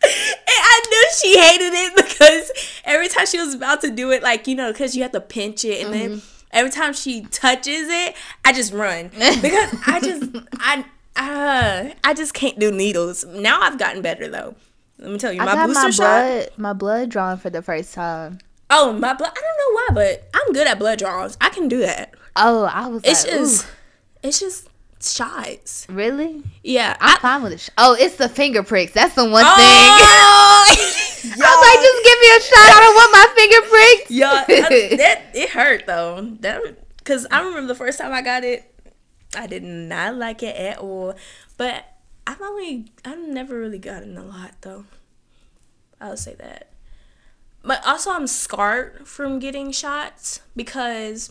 And 0.00 0.04
I 0.48 0.80
knew 0.90 1.06
she 1.20 1.38
hated 1.40 1.72
it 1.74 1.96
because 1.96 2.50
every 2.84 3.08
time 3.08 3.24
she 3.26 3.40
was 3.40 3.54
about 3.54 3.80
to 3.80 3.90
do 3.90 4.10
it, 4.12 4.22
like, 4.22 4.46
you 4.46 4.54
know, 4.54 4.70
because 4.70 4.94
you 4.94 5.02
have 5.02 5.12
to 5.12 5.20
pinch 5.20 5.64
it 5.64 5.82
and 5.84 5.94
then 5.94 6.22
every 6.52 6.70
time 6.70 6.92
she 6.92 7.22
touches 7.22 7.88
it, 7.88 8.14
I 8.44 8.52
just 8.52 8.72
run. 8.72 9.08
Because 9.08 9.74
I 9.86 10.00
just 10.02 10.30
I 10.60 10.84
uh 11.16 11.94
I 12.04 12.14
just 12.14 12.34
can't 12.34 12.58
do 12.58 12.70
needles. 12.70 13.24
Now 13.24 13.60
I've 13.62 13.78
gotten 13.78 14.02
better 14.02 14.28
though. 14.28 14.54
Let 14.98 15.10
me 15.10 15.18
tell 15.18 15.32
you, 15.32 15.40
I 15.40 15.46
my 15.46 15.54
got 15.54 15.66
booster 15.68 15.82
my 15.82 15.90
shot. 15.90 15.96
blood 15.96 16.50
my 16.58 16.72
blood 16.74 17.08
drawn 17.08 17.38
for 17.38 17.50
the 17.50 17.62
first 17.62 17.94
time. 17.94 18.38
Oh, 18.70 18.92
my 18.92 19.14
blood. 19.14 19.32
I 19.34 19.40
don't 19.40 19.58
know 19.58 19.74
why, 19.74 19.88
but 19.94 20.30
I'm 20.34 20.52
good 20.52 20.66
at 20.66 20.78
blood 20.78 20.98
draws. 20.98 21.36
I 21.40 21.48
can 21.48 21.68
do 21.68 21.78
that. 21.78 22.14
Oh, 22.36 22.64
I 22.64 22.86
was 22.88 23.02
It's 23.04 23.24
like, 23.24 23.34
just, 23.34 23.66
ooh, 23.66 23.68
it's 24.22 24.40
just 24.40 24.68
shots. 25.00 25.86
really? 25.88 26.42
Yeah. 26.62 26.96
I'm 27.00 27.16
I, 27.16 27.20
fine 27.20 27.42
with 27.42 27.52
it. 27.52 27.70
Oh, 27.78 27.96
it's 27.98 28.16
the 28.16 28.28
finger 28.28 28.62
pricks. 28.62 28.92
That's 28.92 29.14
the 29.14 29.28
one 29.28 29.44
oh, 29.46 29.56
thing. 29.56 29.66
I 31.20 31.36
was 31.36 31.36
like, 31.36 31.80
just 31.80 32.04
give 32.04 32.18
me 32.20 32.28
a 32.36 32.40
shot. 32.40 32.68
I 32.70 32.80
don't 32.80 32.94
want 32.94 33.12
my 33.12 33.26
finger 33.34 33.68
pricks. 33.68 34.10
yeah, 34.10 34.44
that 34.96 35.22
it 35.34 35.50
hurt 35.50 35.86
though. 35.86 36.36
That 36.40 36.62
because 36.98 37.26
I 37.30 37.40
remember 37.40 37.66
the 37.66 37.74
first 37.74 37.98
time 37.98 38.12
I 38.12 38.22
got 38.22 38.44
it, 38.44 38.72
I 39.36 39.46
did 39.46 39.62
not 39.62 40.16
like 40.16 40.42
it 40.42 40.56
at 40.56 40.78
all. 40.78 41.14
But 41.56 41.84
I've 42.26 42.40
only, 42.40 42.92
I've 43.04 43.18
never 43.18 43.58
really 43.58 43.78
gotten 43.78 44.16
a 44.16 44.24
lot 44.24 44.52
though. 44.60 44.84
I'll 46.00 46.16
say 46.16 46.34
that. 46.34 46.70
But 47.68 47.86
also, 47.86 48.12
I'm 48.12 48.26
scarred 48.26 49.06
from 49.06 49.38
getting 49.40 49.72
shots 49.72 50.40
because 50.56 51.30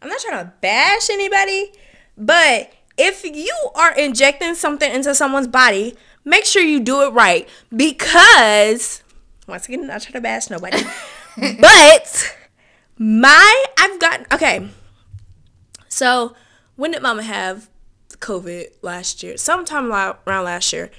I'm 0.00 0.08
not 0.08 0.18
trying 0.20 0.42
to 0.42 0.52
bash 0.62 1.10
anybody, 1.10 1.72
but 2.16 2.72
if 2.96 3.22
you 3.22 3.54
are 3.74 3.94
injecting 3.94 4.54
something 4.54 4.90
into 4.90 5.14
someone's 5.14 5.46
body, 5.46 5.94
make 6.24 6.46
sure 6.46 6.62
you 6.62 6.80
do 6.80 7.02
it 7.02 7.10
right 7.10 7.46
because 7.68 9.02
once 9.46 9.68
again, 9.68 9.80
I'm 9.80 9.88
not 9.88 10.00
trying 10.00 10.14
to 10.14 10.22
bash 10.22 10.48
nobody, 10.48 10.82
but 11.60 12.34
my 12.96 13.64
I've 13.76 14.00
gotten 14.00 14.26
okay. 14.32 14.70
So 15.86 16.34
when 16.76 16.92
did 16.92 17.02
Mama 17.02 17.24
have 17.24 17.68
COVID 18.20 18.68
last 18.80 19.22
year? 19.22 19.36
Sometime 19.36 19.92
around 19.92 20.44
last 20.44 20.72
year, 20.72 20.90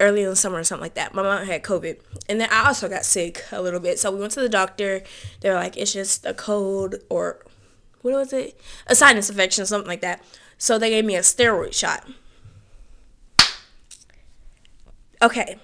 early 0.00 0.22
in 0.22 0.30
the 0.30 0.36
summer 0.36 0.58
or 0.58 0.64
something 0.64 0.82
like 0.82 0.94
that. 0.94 1.14
My 1.14 1.22
mom 1.22 1.46
had 1.46 1.62
COVID, 1.62 2.00
and 2.28 2.40
then 2.40 2.48
I 2.50 2.66
also 2.66 2.88
got 2.88 3.04
sick 3.04 3.44
a 3.52 3.60
little 3.60 3.80
bit. 3.80 3.98
So 3.98 4.10
we 4.10 4.20
went 4.20 4.32
to 4.32 4.40
the 4.40 4.48
doctor. 4.48 5.02
They 5.40 5.50
were 5.50 5.56
like, 5.56 5.76
"It's 5.76 5.92
just 5.92 6.24
a 6.24 6.34
cold 6.34 6.96
or 7.08 7.44
what 8.02 8.14
was 8.14 8.32
it? 8.32 8.60
A 8.86 8.94
sinus 8.94 9.28
infection, 9.30 9.66
something 9.66 9.88
like 9.88 10.00
that." 10.00 10.22
So 10.56 10.78
they 10.78 10.90
gave 10.90 11.04
me 11.04 11.16
a 11.16 11.20
steroid 11.20 11.72
shot. 11.72 12.06
Okay, 15.20 15.58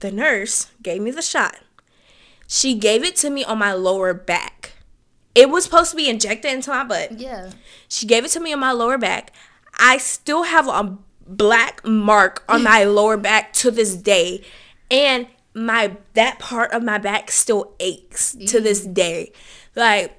the 0.00 0.12
nurse 0.12 0.66
gave 0.82 1.00
me 1.00 1.10
the 1.10 1.22
shot. 1.22 1.58
She 2.46 2.74
gave 2.74 3.02
it 3.02 3.16
to 3.16 3.30
me 3.30 3.44
on 3.44 3.58
my 3.58 3.72
lower 3.72 4.12
back. 4.12 4.72
It 5.34 5.48
was 5.48 5.64
supposed 5.64 5.92
to 5.92 5.96
be 5.96 6.10
injected 6.10 6.52
into 6.52 6.70
my 6.70 6.84
butt. 6.84 7.12
Yeah. 7.12 7.52
She 7.88 8.06
gave 8.06 8.24
it 8.24 8.30
to 8.32 8.40
me 8.40 8.52
on 8.52 8.60
my 8.60 8.72
lower 8.72 8.98
back. 8.98 9.32
I 9.78 9.96
still 9.96 10.42
have 10.42 10.68
a 10.68 10.98
black 11.26 11.84
mark 11.86 12.44
on 12.48 12.62
my 12.64 12.84
lower 12.84 13.16
back 13.16 13.52
to 13.54 13.70
this 13.70 13.94
day. 13.96 14.44
And 14.90 15.26
my 15.54 15.96
that 16.14 16.38
part 16.38 16.72
of 16.72 16.82
my 16.82 16.98
back 16.98 17.30
still 17.30 17.74
aches 17.80 18.34
to 18.46 18.60
this 18.60 18.84
day. 18.84 19.32
Like 19.74 20.18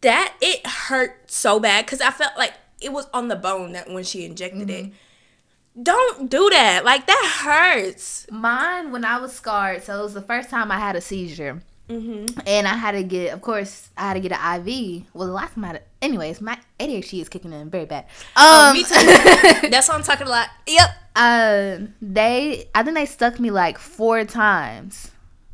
that 0.00 0.34
it 0.40 0.66
hurt 0.66 1.30
so 1.30 1.58
bad 1.58 1.86
cuz 1.86 2.00
I 2.00 2.10
felt 2.10 2.36
like 2.36 2.54
it 2.80 2.92
was 2.92 3.06
on 3.12 3.28
the 3.28 3.36
bone 3.36 3.72
that 3.72 3.90
when 3.90 4.04
she 4.04 4.24
injected 4.24 4.70
it. 4.70 4.86
Mm-hmm. 4.86 5.82
Don't 5.82 6.28
do 6.28 6.50
that. 6.50 6.84
Like 6.84 7.06
that 7.06 7.42
hurts. 7.44 8.26
Mine, 8.30 8.90
when 8.90 9.04
I 9.04 9.18
was 9.18 9.32
scarred, 9.32 9.82
so 9.84 10.00
it 10.00 10.02
was 10.02 10.14
the 10.14 10.22
first 10.22 10.50
time 10.50 10.72
I 10.72 10.78
had 10.78 10.96
a 10.96 11.00
seizure. 11.00 11.62
Mm-hmm. 11.88 12.40
And 12.46 12.68
I 12.68 12.74
had 12.74 12.92
to 12.92 13.02
get, 13.02 13.32
of 13.32 13.40
course, 13.40 13.88
I 13.96 14.08
had 14.08 14.14
to 14.14 14.20
get 14.20 14.32
an 14.32 14.68
IV. 14.68 15.04
Well, 15.14 15.26
the 15.26 15.32
last 15.32 15.54
time 15.54 15.64
I 15.64 15.68
had, 15.68 15.82
anyways, 16.02 16.40
my 16.40 16.58
ADHD 16.78 17.22
is 17.22 17.28
kicking 17.28 17.52
in 17.52 17.70
very 17.70 17.86
bad. 17.86 18.04
Um, 18.36 18.44
oh, 18.44 18.72
me 18.74 18.84
too. 18.84 19.68
That's 19.70 19.88
why 19.88 19.94
I'm 19.94 20.02
talking 20.02 20.26
a 20.26 20.30
lot. 20.30 20.48
Yep. 20.66 20.90
Uh, 21.16 21.78
they, 22.02 22.68
I 22.74 22.82
think 22.82 22.96
they 22.96 23.06
stuck 23.06 23.40
me 23.40 23.50
like 23.50 23.78
four 23.78 24.24
times, 24.24 25.10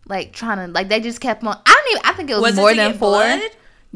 like 0.06 0.32
trying 0.32 0.58
to, 0.58 0.72
like 0.72 0.88
they 0.88 1.00
just 1.00 1.20
kept 1.20 1.44
on. 1.44 1.56
I 1.64 1.82
don't 1.84 1.92
even. 1.92 2.02
I 2.04 2.12
think 2.14 2.30
it 2.30 2.34
was, 2.34 2.42
was 2.42 2.56
more 2.56 2.70
it 2.72 2.76
than 2.76 2.92
four. 2.94 3.10
Blood? 3.10 3.40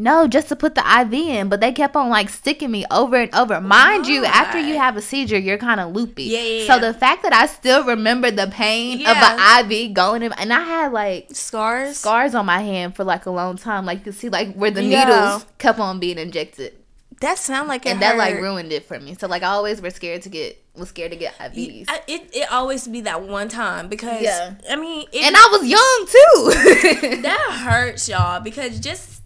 No, 0.00 0.28
just 0.28 0.46
to 0.50 0.54
put 0.54 0.76
the 0.76 1.00
IV 1.00 1.12
in, 1.12 1.48
but 1.48 1.60
they 1.60 1.72
kept 1.72 1.96
on 1.96 2.08
like 2.08 2.28
sticking 2.28 2.70
me 2.70 2.84
over 2.88 3.16
and 3.16 3.34
over. 3.34 3.60
Mind 3.60 4.06
you, 4.06 4.24
after 4.24 4.56
you 4.56 4.76
have 4.76 4.96
a 4.96 5.02
seizure, 5.02 5.36
you're 5.36 5.58
kind 5.58 5.80
of 5.80 5.92
loopy. 5.92 6.22
Yeah, 6.22 6.40
yeah, 6.40 6.66
So 6.66 6.78
the 6.78 6.94
fact 6.94 7.24
that 7.24 7.32
I 7.32 7.46
still 7.46 7.82
remember 7.82 8.30
the 8.30 8.46
pain 8.46 9.00
yeah. 9.00 9.10
of 9.10 9.40
an 9.40 9.72
IV 9.72 9.94
going 9.94 10.22
in, 10.22 10.32
and 10.34 10.52
I 10.52 10.60
had 10.60 10.92
like 10.92 11.30
scars, 11.32 11.96
scars 11.96 12.36
on 12.36 12.46
my 12.46 12.60
hand 12.60 12.94
for 12.94 13.02
like 13.02 13.26
a 13.26 13.30
long 13.30 13.56
time. 13.56 13.86
Like 13.86 14.06
you 14.06 14.12
see, 14.12 14.28
like 14.28 14.54
where 14.54 14.70
the 14.70 14.84
yeah. 14.84 15.04
needles 15.04 15.46
kept 15.58 15.80
on 15.80 15.98
being 15.98 16.18
injected. 16.18 16.74
That 17.20 17.38
sound 17.38 17.66
like 17.66 17.84
and 17.84 18.00
that 18.00 18.16
like 18.16 18.36
ruined 18.36 18.70
it 18.70 18.84
for 18.84 19.00
me. 19.00 19.16
So 19.16 19.26
like 19.26 19.42
I 19.42 19.48
always 19.48 19.82
were 19.82 19.90
scared 19.90 20.22
to 20.22 20.28
get 20.28 20.62
was 20.76 20.90
scared 20.90 21.10
to 21.10 21.16
get 21.16 21.36
IVs. 21.38 21.86
I, 21.88 22.02
it 22.06 22.30
it 22.32 22.52
always 22.52 22.86
be 22.86 23.00
that 23.00 23.22
one 23.22 23.48
time 23.48 23.88
because 23.88 24.22
yeah. 24.22 24.54
I 24.70 24.76
mean, 24.76 25.08
it, 25.10 25.24
and 25.24 25.34
I 25.36 25.48
was 25.50 25.66
young 25.66 26.06
too. 26.06 27.22
that 27.22 27.64
hurts 27.64 28.08
y'all 28.08 28.38
because 28.38 28.78
just 28.78 29.18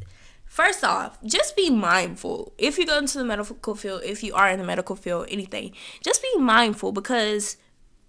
First 0.52 0.84
off, 0.84 1.16
just 1.24 1.56
be 1.56 1.70
mindful. 1.70 2.52
If 2.58 2.76
you 2.76 2.84
go 2.84 2.98
into 2.98 3.16
the 3.16 3.24
medical 3.24 3.74
field, 3.74 4.02
if 4.04 4.22
you 4.22 4.34
are 4.34 4.50
in 4.50 4.58
the 4.58 4.66
medical 4.66 4.94
field, 4.94 5.28
anything, 5.30 5.72
just 6.04 6.20
be 6.20 6.38
mindful 6.38 6.92
because 6.92 7.56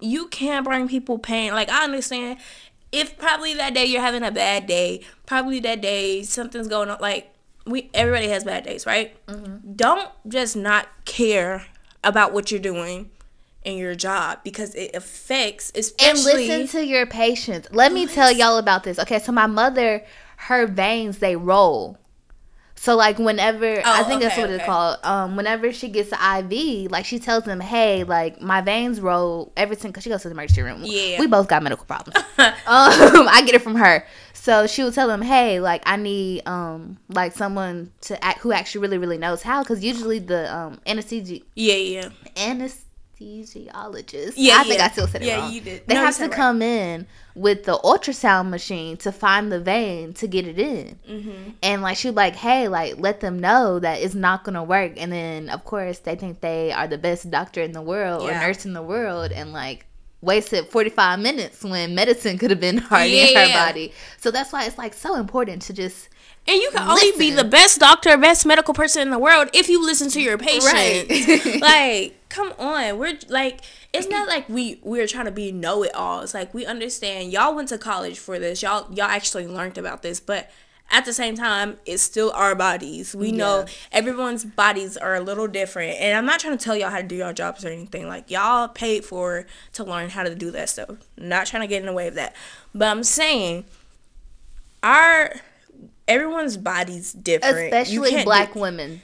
you 0.01 0.27
can 0.27 0.61
bring 0.65 0.89
people 0.89 1.17
pain. 1.17 1.53
Like 1.53 1.69
I 1.69 1.85
understand 1.85 2.39
if 2.91 3.17
probably 3.17 3.53
that 3.53 3.73
day 3.73 3.85
you're 3.85 4.01
having 4.01 4.23
a 4.23 4.31
bad 4.31 4.67
day, 4.67 5.05
probably 5.25 5.61
that 5.61 5.79
day 5.79 6.21
something's 6.23 6.67
going 6.67 6.89
on 6.89 6.97
like 6.99 7.33
we 7.65 7.89
everybody 7.93 8.27
has 8.27 8.43
bad 8.43 8.65
days, 8.65 8.85
right? 8.85 9.25
Mm-hmm. 9.27 9.75
Don't 9.77 10.09
just 10.27 10.57
not 10.57 10.89
care 11.05 11.65
about 12.03 12.33
what 12.33 12.51
you're 12.51 12.59
doing 12.59 13.09
in 13.63 13.77
your 13.77 13.95
job 13.95 14.39
because 14.43 14.75
it 14.75 14.93
affects 14.93 15.71
especially 15.75 16.09
and 16.09 16.65
listen 16.65 16.81
to 16.81 16.85
your 16.85 17.05
patients. 17.05 17.69
Let 17.71 17.93
me 17.93 18.05
tell 18.05 18.33
y'all 18.33 18.57
about 18.57 18.83
this. 18.83 18.99
Okay, 18.99 19.19
so 19.19 19.31
my 19.31 19.47
mother, 19.47 20.03
her 20.35 20.67
veins 20.67 21.19
they 21.19 21.37
roll. 21.37 21.99
So 22.83 22.97
like 22.97 23.17
whenever 23.17 23.77
oh, 23.77 23.81
I 23.85 24.03
think 24.03 24.17
okay, 24.17 24.27
that's 24.27 24.37
what 24.37 24.49
okay. 24.49 24.55
it's 24.55 24.65
called. 24.65 24.97
Um, 25.03 25.37
whenever 25.37 25.71
she 25.71 25.87
gets 25.87 26.11
an 26.11 26.51
IV, 26.51 26.91
like 26.91 27.05
she 27.05 27.17
tells 27.17 27.45
them, 27.45 27.61
"Hey, 27.61 28.03
like 28.03 28.41
my 28.41 28.59
veins 28.59 28.99
roll 28.99 29.53
ever 29.55 29.73
since." 29.73 29.95
Cause 29.95 30.03
she 30.03 30.09
goes 30.09 30.23
to 30.23 30.27
the 30.27 30.33
emergency 30.33 30.63
room. 30.63 30.81
Yeah, 30.83 31.17
we 31.17 31.27
both 31.27 31.47
got 31.47 31.63
medical 31.63 31.85
problems. 31.85 32.17
um, 32.37 32.53
I 32.67 33.41
get 33.45 33.55
it 33.55 33.61
from 33.61 33.75
her. 33.75 34.05
So 34.33 34.67
she 34.67 34.83
would 34.83 34.93
tell 34.93 35.07
them, 35.07 35.21
"Hey, 35.21 35.61
like 35.61 35.81
I 35.85 35.95
need 35.95 36.45
um 36.45 36.97
like 37.07 37.31
someone 37.31 37.89
to 38.01 38.21
act 38.21 38.39
who 38.39 38.51
actually 38.51 38.81
really 38.81 38.97
really 38.97 39.17
knows 39.17 39.43
how." 39.43 39.63
Cause 39.63 39.81
usually 39.81 40.19
the 40.19 40.53
um 40.53 40.81
anesthesia. 40.85 41.39
Yeah, 41.55 41.75
yeah. 41.75 42.09
Anesthesia 42.35 42.82
anesthesiologist. 43.23 44.33
Yeah, 44.35 44.57
I 44.59 44.63
think 44.63 44.81
I 44.81 44.89
still 44.89 45.07
said 45.07 45.21
it 45.21 45.27
yeah, 45.27 45.39
wrong. 45.39 45.53
you 45.53 45.61
did. 45.61 45.87
They 45.87 45.95
no, 45.95 46.01
have 46.01 46.17
to 46.17 46.29
come 46.29 46.59
right. 46.59 46.65
in 46.65 47.07
with 47.35 47.63
the 47.63 47.77
ultrasound 47.79 48.49
machine 48.49 48.97
to 48.97 49.11
find 49.11 49.51
the 49.51 49.59
vein 49.59 50.13
to 50.15 50.27
get 50.27 50.47
it 50.47 50.59
in. 50.59 50.99
Mm-hmm. 51.09 51.49
And 51.61 51.81
like 51.81 51.97
she'd 51.97 52.11
like, 52.11 52.35
hey, 52.35 52.67
like 52.67 52.97
let 52.97 53.19
them 53.19 53.39
know 53.39 53.79
that 53.79 54.01
it's 54.01 54.15
not 54.15 54.43
gonna 54.43 54.63
work. 54.63 54.93
And 54.97 55.11
then 55.11 55.49
of 55.49 55.65
course 55.65 55.99
they 55.99 56.15
think 56.15 56.41
they 56.41 56.71
are 56.71 56.87
the 56.87 56.97
best 56.97 57.29
doctor 57.31 57.61
in 57.61 57.71
the 57.71 57.81
world 57.81 58.23
yeah. 58.23 58.37
or 58.37 58.47
nurse 58.47 58.65
in 58.65 58.73
the 58.73 58.83
world, 58.83 59.31
and 59.31 59.53
like 59.53 59.85
wasted 60.21 60.67
45 60.69 61.19
minutes 61.19 61.63
when 61.63 61.95
medicine 61.95 62.37
could 62.37 62.49
have 62.49 62.59
been 62.59 62.77
hardening 62.77 63.33
yeah. 63.33 63.47
her 63.47 63.67
body. 63.67 63.93
So 64.17 64.31
that's 64.31 64.53
why 64.53 64.65
it's 64.65 64.77
like 64.77 64.93
so 64.93 65.15
important 65.15 65.63
to 65.63 65.73
just 65.73 66.09
and 66.45 66.61
you 66.61 66.71
can 66.71 66.87
listen. 66.87 67.07
only 67.07 67.17
be 67.17 67.31
the 67.31 67.45
best 67.45 67.79
doctor, 67.79 68.17
best 68.17 68.45
medical 68.45 68.73
person 68.73 69.01
in 69.01 69.11
the 69.11 69.19
world 69.19 69.49
if 69.53 69.69
you 69.69 69.83
listen 69.83 70.09
to 70.09 70.21
your 70.21 70.37
patient. 70.37 70.73
Right. 70.73 71.61
like, 71.61 72.15
come 72.33 72.51
on. 72.57 72.97
We're 72.97 73.17
like 73.29 73.61
it's 73.93 74.07
not 74.07 74.27
like 74.27 74.49
we 74.49 74.79
we're 74.81 75.07
trying 75.07 75.25
to 75.25 75.31
be 75.31 75.51
know 75.51 75.83
it 75.83 75.93
all. 75.93 76.21
It's 76.21 76.33
like 76.33 76.53
we 76.53 76.65
understand 76.65 77.31
y'all 77.31 77.55
went 77.55 77.69
to 77.69 77.77
college 77.77 78.17
for 78.17 78.39
this. 78.39 78.61
Y'all 78.63 78.91
y'all 78.91 79.05
actually 79.05 79.47
learned 79.47 79.77
about 79.77 80.01
this, 80.01 80.19
but 80.19 80.49
at 80.89 81.05
the 81.05 81.13
same 81.13 81.35
time, 81.35 81.77
it's 81.85 82.03
still 82.03 82.31
our 82.31 82.55
bodies. 82.55 83.15
We 83.15 83.29
yeah. 83.29 83.37
know 83.37 83.65
everyone's 83.91 84.43
bodies 84.43 84.97
are 84.97 85.15
a 85.15 85.21
little 85.21 85.47
different. 85.47 85.99
And 85.99 86.17
I'm 86.17 86.25
not 86.25 86.39
trying 86.39 86.57
to 86.57 86.63
tell 86.63 86.75
y'all 86.75 86.89
how 86.89 86.97
to 86.97 87.07
do 87.07 87.15
your 87.15 87.33
jobs 87.33 87.63
or 87.63 87.69
anything. 87.69 88.07
Like 88.07 88.29
y'all 88.29 88.67
paid 88.67 89.05
for 89.05 89.45
to 89.73 89.83
learn 89.83 90.09
how 90.09 90.23
to 90.23 90.35
do 90.35 90.51
that 90.51 90.69
stuff. 90.69 90.89
Not 91.17 91.47
trying 91.47 91.61
to 91.61 91.67
get 91.67 91.81
in 91.81 91.85
the 91.85 91.93
way 91.93 92.07
of 92.07 92.15
that. 92.15 92.35
But 92.73 92.89
I'm 92.89 93.03
saying 93.03 93.65
our 94.81 95.35
everyone's 96.07 96.57
body's 96.57 97.13
different. 97.13 97.73
Especially 97.73 98.23
black 98.23 98.53
do, 98.53 98.59
women. 98.59 99.01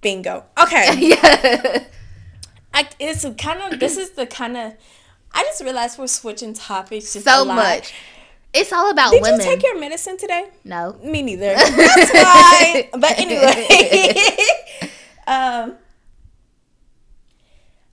Bingo. 0.00 0.44
Okay. 0.60 0.96
yeah. 0.98 1.84
I, 2.78 2.88
it's 3.00 3.26
kind 3.38 3.72
of 3.72 3.80
this 3.80 3.96
is 3.96 4.10
the 4.10 4.24
kind 4.24 4.56
of 4.56 4.72
I 5.32 5.42
just 5.42 5.60
realized 5.64 5.98
we're 5.98 6.06
switching 6.06 6.54
topics 6.54 7.08
so 7.08 7.44
much. 7.44 7.92
It's 8.54 8.72
all 8.72 8.90
about 8.90 9.10
Did 9.10 9.22
women. 9.22 9.40
you 9.40 9.46
take 9.46 9.64
your 9.64 9.80
medicine 9.80 10.16
today? 10.16 10.48
No. 10.64 10.96
Me 11.02 11.20
neither. 11.20 11.54
That's 11.54 12.12
why. 12.12 12.88
but 12.92 13.18
anyway. 13.18 14.36
um. 15.26 15.74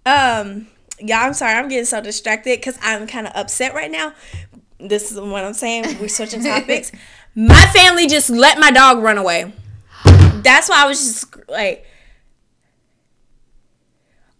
Um. 0.05 0.67
Yeah, 0.99 1.21
I'm 1.21 1.33
sorry. 1.33 1.55
I'm 1.55 1.67
getting 1.67 1.85
so 1.85 1.99
distracted 1.99 2.59
because 2.59 2.77
I'm 2.83 3.07
kind 3.07 3.25
of 3.25 3.33
upset 3.35 3.73
right 3.73 3.89
now. 3.91 4.13
This 4.79 5.11
is 5.11 5.19
what 5.19 5.43
I'm 5.43 5.53
saying. 5.53 5.97
We're 5.99 6.09
switching 6.09 6.43
topics. 6.45 6.91
My 7.33 7.65
family 7.73 8.07
just 8.07 8.29
let 8.29 8.59
my 8.59 8.69
dog 8.69 8.99
run 8.99 9.17
away. 9.17 9.51
That's 10.43 10.69
why 10.69 10.83
I 10.83 10.87
was 10.87 10.99
just 10.99 11.49
like, 11.49 11.85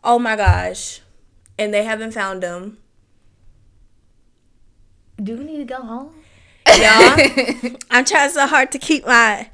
oh 0.06 0.20
my 0.20 0.36
gosh. 0.36 1.02
And 1.58 1.74
they 1.74 1.84
haven't 1.84 2.12
found 2.12 2.44
him. 2.44 2.78
Do 5.22 5.38
we 5.38 5.46
need 5.46 5.58
to 5.58 5.66
go 5.66 5.82
home? 5.82 6.14
Yeah. 6.68 7.16
I'm 7.92 8.06
trying 8.06 8.30
so 8.30 8.48
hard 8.48 8.72
to 8.74 8.80
keep 8.80 9.06
my. 9.06 9.50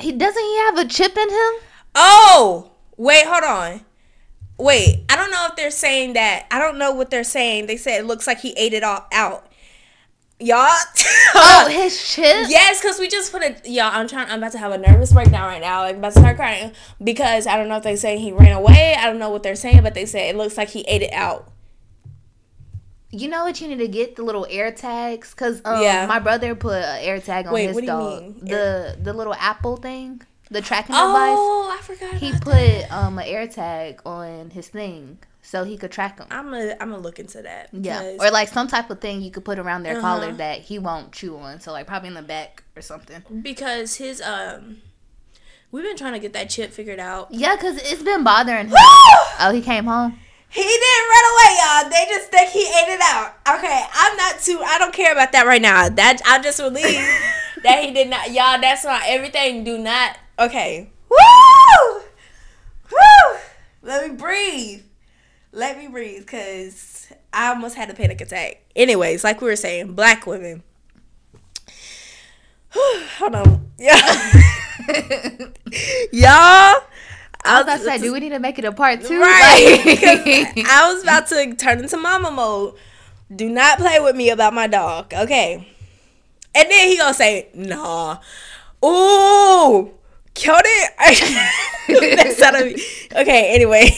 He 0.00 0.12
doesn't 0.12 0.42
he 0.42 0.56
have 0.58 0.78
a 0.78 0.86
chip 0.86 1.16
in 1.16 1.28
him? 1.28 1.52
Oh, 1.94 2.72
wait, 2.96 3.24
hold 3.26 3.44
on. 3.44 3.80
Wait, 4.58 5.04
I 5.08 5.16
don't 5.16 5.30
know 5.30 5.46
if 5.50 5.56
they're 5.56 5.70
saying 5.70 6.12
that. 6.14 6.46
I 6.50 6.58
don't 6.58 6.78
know 6.78 6.92
what 6.92 7.10
they're 7.10 7.24
saying. 7.24 7.66
They 7.66 7.76
said 7.76 8.00
it 8.00 8.06
looks 8.06 8.26
like 8.26 8.40
he 8.40 8.52
ate 8.52 8.72
it 8.72 8.84
all 8.84 9.06
out 9.12 9.48
y'all. 10.44 10.68
oh, 11.34 11.68
his 11.70 12.06
chip. 12.06 12.46
Yes, 12.48 12.80
because 12.80 12.98
we 12.98 13.08
just 13.08 13.32
put 13.32 13.42
it. 13.42 13.66
Y'all, 13.66 13.90
I'm 13.92 14.06
trying. 14.06 14.28
I'm 14.30 14.38
about 14.38 14.52
to 14.52 14.58
have 14.58 14.72
a 14.72 14.78
nervous 14.78 15.12
breakdown 15.12 15.48
right 15.48 15.60
now. 15.60 15.80
Like, 15.80 15.94
I'm 15.94 15.98
about 15.98 16.12
to 16.12 16.20
start 16.20 16.36
crying 16.36 16.72
because 17.02 17.46
I 17.46 17.56
don't 17.56 17.68
know 17.68 17.76
if 17.76 17.82
they 17.82 17.96
say 17.96 18.18
he 18.18 18.32
ran 18.32 18.52
away. 18.52 18.96
I 18.98 19.06
don't 19.06 19.18
know 19.18 19.30
what 19.30 19.42
they're 19.42 19.56
saying, 19.56 19.82
but 19.82 19.94
they 19.94 20.06
say 20.06 20.28
it 20.28 20.36
looks 20.36 20.56
like 20.56 20.68
he 20.68 20.82
ate 20.82 21.02
it 21.02 21.12
out. 21.12 21.50
You 23.10 23.28
know 23.28 23.44
what 23.44 23.60
you 23.60 23.68
need 23.68 23.78
to 23.78 23.88
get 23.88 24.16
the 24.16 24.24
little 24.24 24.46
air 24.50 24.72
tags 24.72 25.30
because 25.30 25.62
um, 25.64 25.80
yeah. 25.80 26.06
my 26.06 26.18
brother 26.18 26.56
put 26.56 26.82
an 26.82 26.98
air 27.00 27.20
tag 27.20 27.46
on 27.46 27.52
Wait, 27.52 27.68
his 27.68 27.80
dog. 27.82 28.40
The 28.40 28.98
the 29.00 29.12
little 29.12 29.34
Apple 29.34 29.76
thing, 29.76 30.20
the 30.50 30.60
tracking 30.60 30.96
oh, 30.98 31.06
device. 31.06 31.36
Oh, 31.38 31.76
I 31.78 31.82
forgot. 31.82 32.14
He 32.14 32.32
put 32.32 32.54
that. 32.54 32.92
um 32.92 33.18
an 33.18 33.26
air 33.26 33.46
tag 33.46 34.00
on 34.04 34.50
his 34.50 34.68
thing 34.68 35.18
so 35.44 35.62
he 35.62 35.76
could 35.76 35.92
track 35.92 36.16
them. 36.16 36.26
I'm 36.30 36.50
gonna 36.50 36.74
I'm 36.80 36.90
gonna 36.90 37.02
look 37.02 37.18
into 37.18 37.42
that. 37.42 37.68
Yeah, 37.72 38.16
or 38.18 38.30
like 38.30 38.48
some 38.48 38.66
type 38.66 38.88
of 38.88 39.00
thing 39.00 39.20
you 39.20 39.30
could 39.30 39.44
put 39.44 39.58
around 39.58 39.82
their 39.82 39.98
uh-huh. 39.98 40.00
collar 40.00 40.32
that 40.32 40.60
he 40.60 40.78
won't 40.78 41.12
chew 41.12 41.36
on. 41.36 41.60
So 41.60 41.70
like 41.70 41.86
probably 41.86 42.08
in 42.08 42.14
the 42.14 42.22
back 42.22 42.64
or 42.74 42.80
something. 42.80 43.22
Because 43.42 43.96
his 43.96 44.22
um, 44.22 44.78
we've 45.70 45.84
been 45.84 45.98
trying 45.98 46.14
to 46.14 46.18
get 46.18 46.32
that 46.32 46.48
chip 46.48 46.72
figured 46.72 46.98
out. 46.98 47.28
Yeah, 47.30 47.56
cause 47.56 47.76
it's 47.76 48.02
been 48.02 48.24
bothering 48.24 48.68
him. 48.68 48.74
oh, 48.76 49.52
he 49.54 49.60
came 49.60 49.84
home. 49.84 50.18
He 50.48 50.62
didn't 50.62 51.10
run 51.10 51.24
away, 51.34 51.56
y'all. 51.58 51.90
They 51.90 52.06
just 52.08 52.30
think 52.30 52.50
he 52.50 52.60
ate 52.60 52.94
it 52.94 53.00
out. 53.02 53.34
Okay, 53.58 53.84
I'm 53.92 54.16
not 54.16 54.40
too. 54.40 54.62
I 54.64 54.78
don't 54.78 54.94
care 54.94 55.12
about 55.12 55.32
that 55.32 55.46
right 55.46 55.60
now. 55.60 55.90
That 55.90 56.22
I 56.26 56.40
just 56.40 56.58
believe 56.58 56.84
that 57.62 57.84
he 57.84 57.92
did 57.92 58.08
not. 58.08 58.28
Y'all, 58.32 58.58
that's 58.60 58.84
not 58.84 59.02
everything. 59.04 59.62
Do 59.62 59.76
not. 59.76 60.16
Okay. 60.38 60.90
Woo! 61.10 62.00
Woo! 62.90 63.38
Let 63.82 64.10
me 64.10 64.16
breathe 64.16 64.84
let 65.54 65.78
me 65.78 65.86
breathe 65.86 66.20
because 66.20 67.06
I 67.32 67.48
almost 67.48 67.76
had 67.76 67.88
a 67.88 67.94
panic 67.94 68.20
attack. 68.20 68.62
Anyways, 68.74 69.24
like 69.24 69.40
we 69.40 69.48
were 69.48 69.56
saying, 69.56 69.94
black 69.94 70.26
women. 70.26 70.62
Hold 72.70 73.34
on. 73.34 73.60
Yeah. 73.76 73.98
Y'all. 76.12 76.80
I 77.44 77.56
was 77.56 77.62
about 77.64 77.76
to 77.78 77.84
say, 77.84 77.98
do 77.98 78.12
we 78.12 78.20
need 78.20 78.30
to 78.30 78.38
make 78.38 78.58
it 78.58 78.64
a 78.64 78.72
part 78.72 79.02
two? 79.02 79.20
Right. 79.20 80.52
I 80.66 80.92
was 80.92 81.02
about 81.02 81.26
to 81.28 81.54
turn 81.58 81.80
into 81.80 81.96
mama 81.96 82.30
mode. 82.30 82.74
Do 83.34 83.48
not 83.48 83.78
play 83.78 83.98
with 84.00 84.14
me 84.14 84.30
about 84.30 84.54
my 84.54 84.68
dog. 84.68 85.12
Okay. 85.12 85.68
And 86.54 86.70
then 86.70 86.88
he 86.88 86.96
gonna 86.96 87.14
say, 87.14 87.48
nah. 87.52 88.18
Ooh. 88.84 89.90
Killed 90.34 90.62
it. 90.64 92.16
That's 92.16 92.40
out 92.40 92.60
of 92.60 92.66
me. 92.66 92.82
Okay, 93.12 93.54
anyway. 93.54 93.90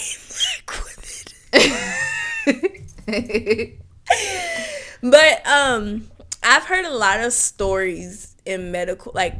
but 5.03 5.47
um 5.47 6.09
I've 6.43 6.65
heard 6.65 6.85
a 6.85 6.95
lot 6.95 7.21
of 7.21 7.33
stories 7.33 8.35
in 8.45 8.71
medical 8.71 9.13
like 9.15 9.35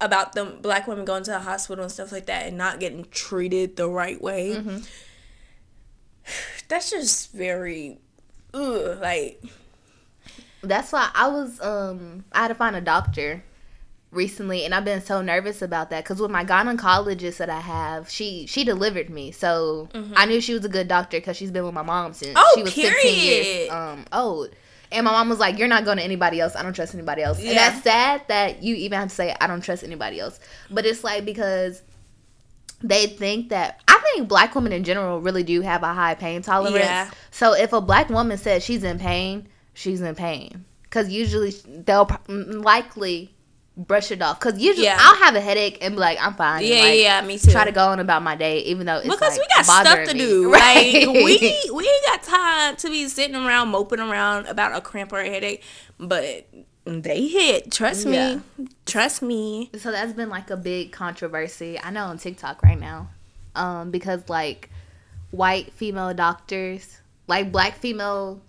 about 0.00 0.34
them 0.34 0.58
black 0.60 0.86
women 0.86 1.04
going 1.04 1.22
to 1.24 1.30
the 1.30 1.40
hospital 1.40 1.84
and 1.84 1.92
stuff 1.92 2.12
like 2.12 2.26
that 2.26 2.46
and 2.46 2.58
not 2.58 2.80
getting 2.80 3.06
treated 3.10 3.76
the 3.76 3.88
right 3.88 4.20
way. 4.20 4.56
Mm-hmm. 4.56 4.78
That's 6.68 6.90
just 6.90 7.32
very 7.32 7.98
ugh, 8.52 8.98
like 9.00 9.42
that's 10.62 10.92
why 10.92 11.10
I 11.14 11.28
was 11.28 11.60
um 11.60 12.24
I 12.32 12.42
had 12.42 12.48
to 12.48 12.54
find 12.54 12.74
a 12.74 12.80
doctor 12.80 13.44
recently 14.16 14.64
and 14.64 14.74
I've 14.74 14.84
been 14.84 15.02
so 15.02 15.20
nervous 15.20 15.62
about 15.62 15.90
that 15.90 16.04
cuz 16.04 16.20
with 16.20 16.30
my 16.30 16.44
gynecologist 16.44 17.36
that 17.36 17.50
I 17.50 17.60
have, 17.60 18.10
she 18.10 18.46
she 18.46 18.64
delivered 18.64 19.10
me. 19.10 19.30
So 19.30 19.88
mm-hmm. 19.92 20.14
I 20.16 20.26
knew 20.26 20.40
she 20.40 20.54
was 20.54 20.64
a 20.64 20.68
good 20.68 20.88
doctor 20.88 21.20
cuz 21.20 21.36
she's 21.36 21.50
been 21.50 21.64
with 21.64 21.74
my 21.74 21.82
mom 21.82 22.14
since 22.14 22.32
oh, 22.34 22.52
she 22.56 22.62
was 22.62 22.74
period. 22.74 22.94
15 22.94 23.24
years 23.24 23.70
um 23.70 24.04
old. 24.12 24.50
And 24.92 25.04
my 25.04 25.10
mom 25.10 25.28
was 25.28 25.40
like, 25.40 25.58
"You're 25.58 25.68
not 25.68 25.84
going 25.84 25.96
to 25.98 26.02
anybody 26.04 26.40
else. 26.40 26.54
I 26.54 26.62
don't 26.62 26.72
trust 26.72 26.94
anybody 26.94 27.20
else." 27.20 27.40
Yeah. 27.40 27.50
And 27.50 27.58
that's 27.58 27.82
sad 27.82 28.22
that 28.28 28.62
you 28.62 28.76
even 28.76 29.00
have 29.00 29.08
to 29.08 29.14
say, 29.14 29.34
"I 29.40 29.48
don't 29.48 29.60
trust 29.60 29.82
anybody 29.82 30.20
else." 30.20 30.38
But 30.70 30.86
it's 30.86 31.02
like 31.02 31.24
because 31.24 31.82
they 32.82 33.06
think 33.06 33.48
that 33.48 33.80
I 33.88 33.98
think 33.98 34.28
black 34.28 34.54
women 34.54 34.72
in 34.72 34.84
general 34.84 35.20
really 35.20 35.42
do 35.42 35.60
have 35.62 35.82
a 35.82 35.92
high 35.92 36.14
pain 36.14 36.42
tolerance. 36.42 36.84
Yeah. 36.84 37.10
So 37.30 37.52
if 37.52 37.72
a 37.72 37.80
black 37.80 38.10
woman 38.10 38.38
says 38.38 38.64
she's 38.64 38.84
in 38.84 38.98
pain, 38.98 39.48
she's 39.74 40.00
in 40.00 40.14
pain 40.14 40.64
because 40.84 41.10
usually 41.10 41.54
they'll 41.66 42.08
likely 42.28 43.34
brush 43.76 44.10
it 44.10 44.22
off 44.22 44.40
because 44.40 44.58
usually 44.58 44.86
yeah. 44.86 44.96
I'll 44.98 45.16
have 45.16 45.34
a 45.34 45.40
headache 45.40 45.78
and 45.82 45.94
be 45.94 46.00
like, 46.00 46.18
I'm 46.20 46.34
fine. 46.34 46.64
Yeah, 46.64 46.82
like, 46.82 47.00
yeah, 47.00 47.20
me 47.20 47.38
too. 47.38 47.50
Try 47.50 47.64
to 47.64 47.72
go 47.72 47.88
on 47.88 48.00
about 48.00 48.22
my 48.22 48.34
day, 48.34 48.60
even 48.60 48.86
though 48.86 48.96
it's 48.96 49.08
because 49.08 49.38
like, 49.38 49.40
we 49.40 49.46
got 49.54 49.66
stuff 49.66 50.08
to 50.08 50.14
me. 50.14 50.18
do. 50.18 50.50
Right? 50.56 51.06
Like 51.06 51.24
we 51.24 51.70
we 51.72 51.88
ain't 51.88 52.06
got 52.06 52.22
time 52.22 52.76
to 52.76 52.88
be 52.88 53.08
sitting 53.08 53.36
around 53.36 53.68
moping 53.68 54.00
around 54.00 54.46
about 54.46 54.74
a 54.74 54.80
cramp 54.80 55.12
or 55.12 55.20
a 55.20 55.28
headache, 55.28 55.62
but 55.98 56.46
they 56.84 57.26
hit. 57.26 57.70
Trust 57.70 58.06
yeah. 58.06 58.36
me. 58.58 58.68
Trust 58.86 59.22
me. 59.22 59.70
So 59.76 59.90
that's 59.90 60.12
been 60.12 60.30
like 60.30 60.50
a 60.50 60.56
big 60.56 60.92
controversy. 60.92 61.78
I 61.82 61.90
know 61.90 62.06
on 62.06 62.18
TikTok 62.18 62.62
right 62.62 62.78
now, 62.78 63.08
um, 63.54 63.90
because 63.90 64.28
like 64.28 64.70
white 65.30 65.72
female 65.72 66.14
doctors, 66.14 66.98
like 67.26 67.52
black 67.52 67.76
female 67.76 68.40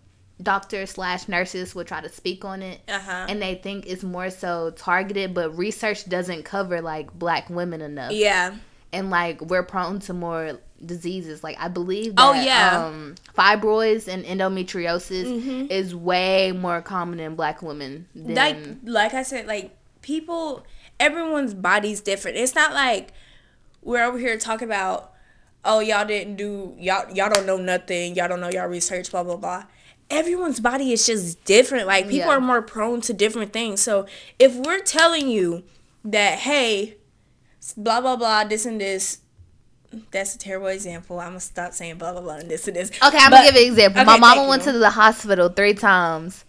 doctors 0.42 0.92
slash 0.92 1.28
nurses 1.28 1.74
would 1.74 1.88
try 1.88 2.02
to 2.02 2.10
speak 2.10 2.46
on 2.46 2.62
it. 2.62 2.82
Uh-huh. 2.88 3.26
and 3.30 3.42
they 3.42 3.56
think 3.56 3.86
it's 3.88 4.04
more 4.04 4.30
so 4.30 4.72
targeted 4.72 5.34
but 5.34 5.58
research 5.58 6.08
doesn't 6.08 6.44
cover 6.44 6.82
like 6.82 7.12
black 7.18 7.50
women 7.50 7.82
enough. 7.82 8.12
Yeah. 8.12 8.56
And 8.94 9.10
like 9.10 9.42
we're 9.42 9.64
prone 9.64 10.00
to 10.02 10.14
more 10.14 10.60
diseases. 10.86 11.44
Like 11.44 11.58
i 11.60 11.68
believe 11.68 12.14
oh, 12.18 12.34
that, 12.34 12.42
oh 12.42 12.44
yeah. 12.44 12.86
um, 12.86 13.16
fibroids 13.36 14.08
and 14.08 14.24
endometriosis 14.26 15.26
mm-hmm. 15.26 15.72
is 15.72 15.96
way 15.96 16.52
more 16.52 16.82
common 16.82 17.20
in 17.20 17.36
black 17.36 17.62
women 17.62 18.08
than... 18.16 18.36
like 18.36 18.58
like 18.84 19.14
i 19.14 19.24
said 19.24 19.48
like 19.48 19.76
people 20.02 20.66
everyone's 21.00 21.54
body's 21.54 22.02
different. 22.02 22.38
It's 22.38 22.56
not 22.56 22.74
like 22.74 23.12
we're 23.82 24.04
over 24.04 24.18
here 24.18 24.38
talking 24.38 24.68
about 24.68 25.14
oh 25.66 25.80
y'all 25.80 26.06
didn't 26.06 26.36
do 26.36 26.76
y'all 26.80 27.12
y'all 27.14 27.30
don't 27.30 27.46
know 27.46 27.58
nothing. 27.58 28.16
Y'all 28.16 28.28
don't 28.28 28.40
know 28.40 28.50
y'all 28.50 28.68
research 28.68 29.12
blah 29.12 29.24
blah 29.24 29.36
blah 29.36 29.64
everyone's 30.10 30.60
body 30.60 30.92
is 30.92 31.06
just 31.06 31.44
different. 31.46 31.88
Like 31.88 32.06
people 32.06 32.30
yeah. 32.30 32.38
are 32.38 32.40
more 32.40 32.62
prone 32.62 33.02
to 33.02 33.14
different 33.14 33.54
things. 33.54 33.82
So 33.82 34.06
if 34.40 34.56
we're 34.56 34.80
telling 34.80 35.28
you 35.28 35.64
that, 36.06 36.40
hey, 36.40 36.98
blah 37.76 38.02
blah 38.02 38.16
blah, 38.16 38.44
this 38.44 38.66
and 38.66 38.80
this, 38.80 39.20
that's 40.12 40.36
a 40.36 40.38
terrible 40.38 40.68
example. 40.68 41.20
I'm 41.20 41.30
gonna 41.30 41.40
stop 41.40 41.74
saying 41.74 41.98
blah 41.98 42.12
blah 42.12 42.22
blah 42.22 42.36
and 42.36 42.50
this 42.50 42.68
and 42.68 42.76
this. 42.76 42.90
Okay, 42.90 43.18
I'm 43.18 43.30
but, 43.30 43.38
gonna 43.38 43.52
give 43.52 43.56
you 43.56 43.68
an 43.68 43.74
example. 43.74 44.02
Okay, 44.02 44.06
My 44.06 44.18
mama 44.18 44.48
went 44.48 44.66
you. 44.66 44.74
to 44.74 44.80
the 44.80 44.92
hospital 44.92 45.50
three 45.50 45.74
times 45.74 46.46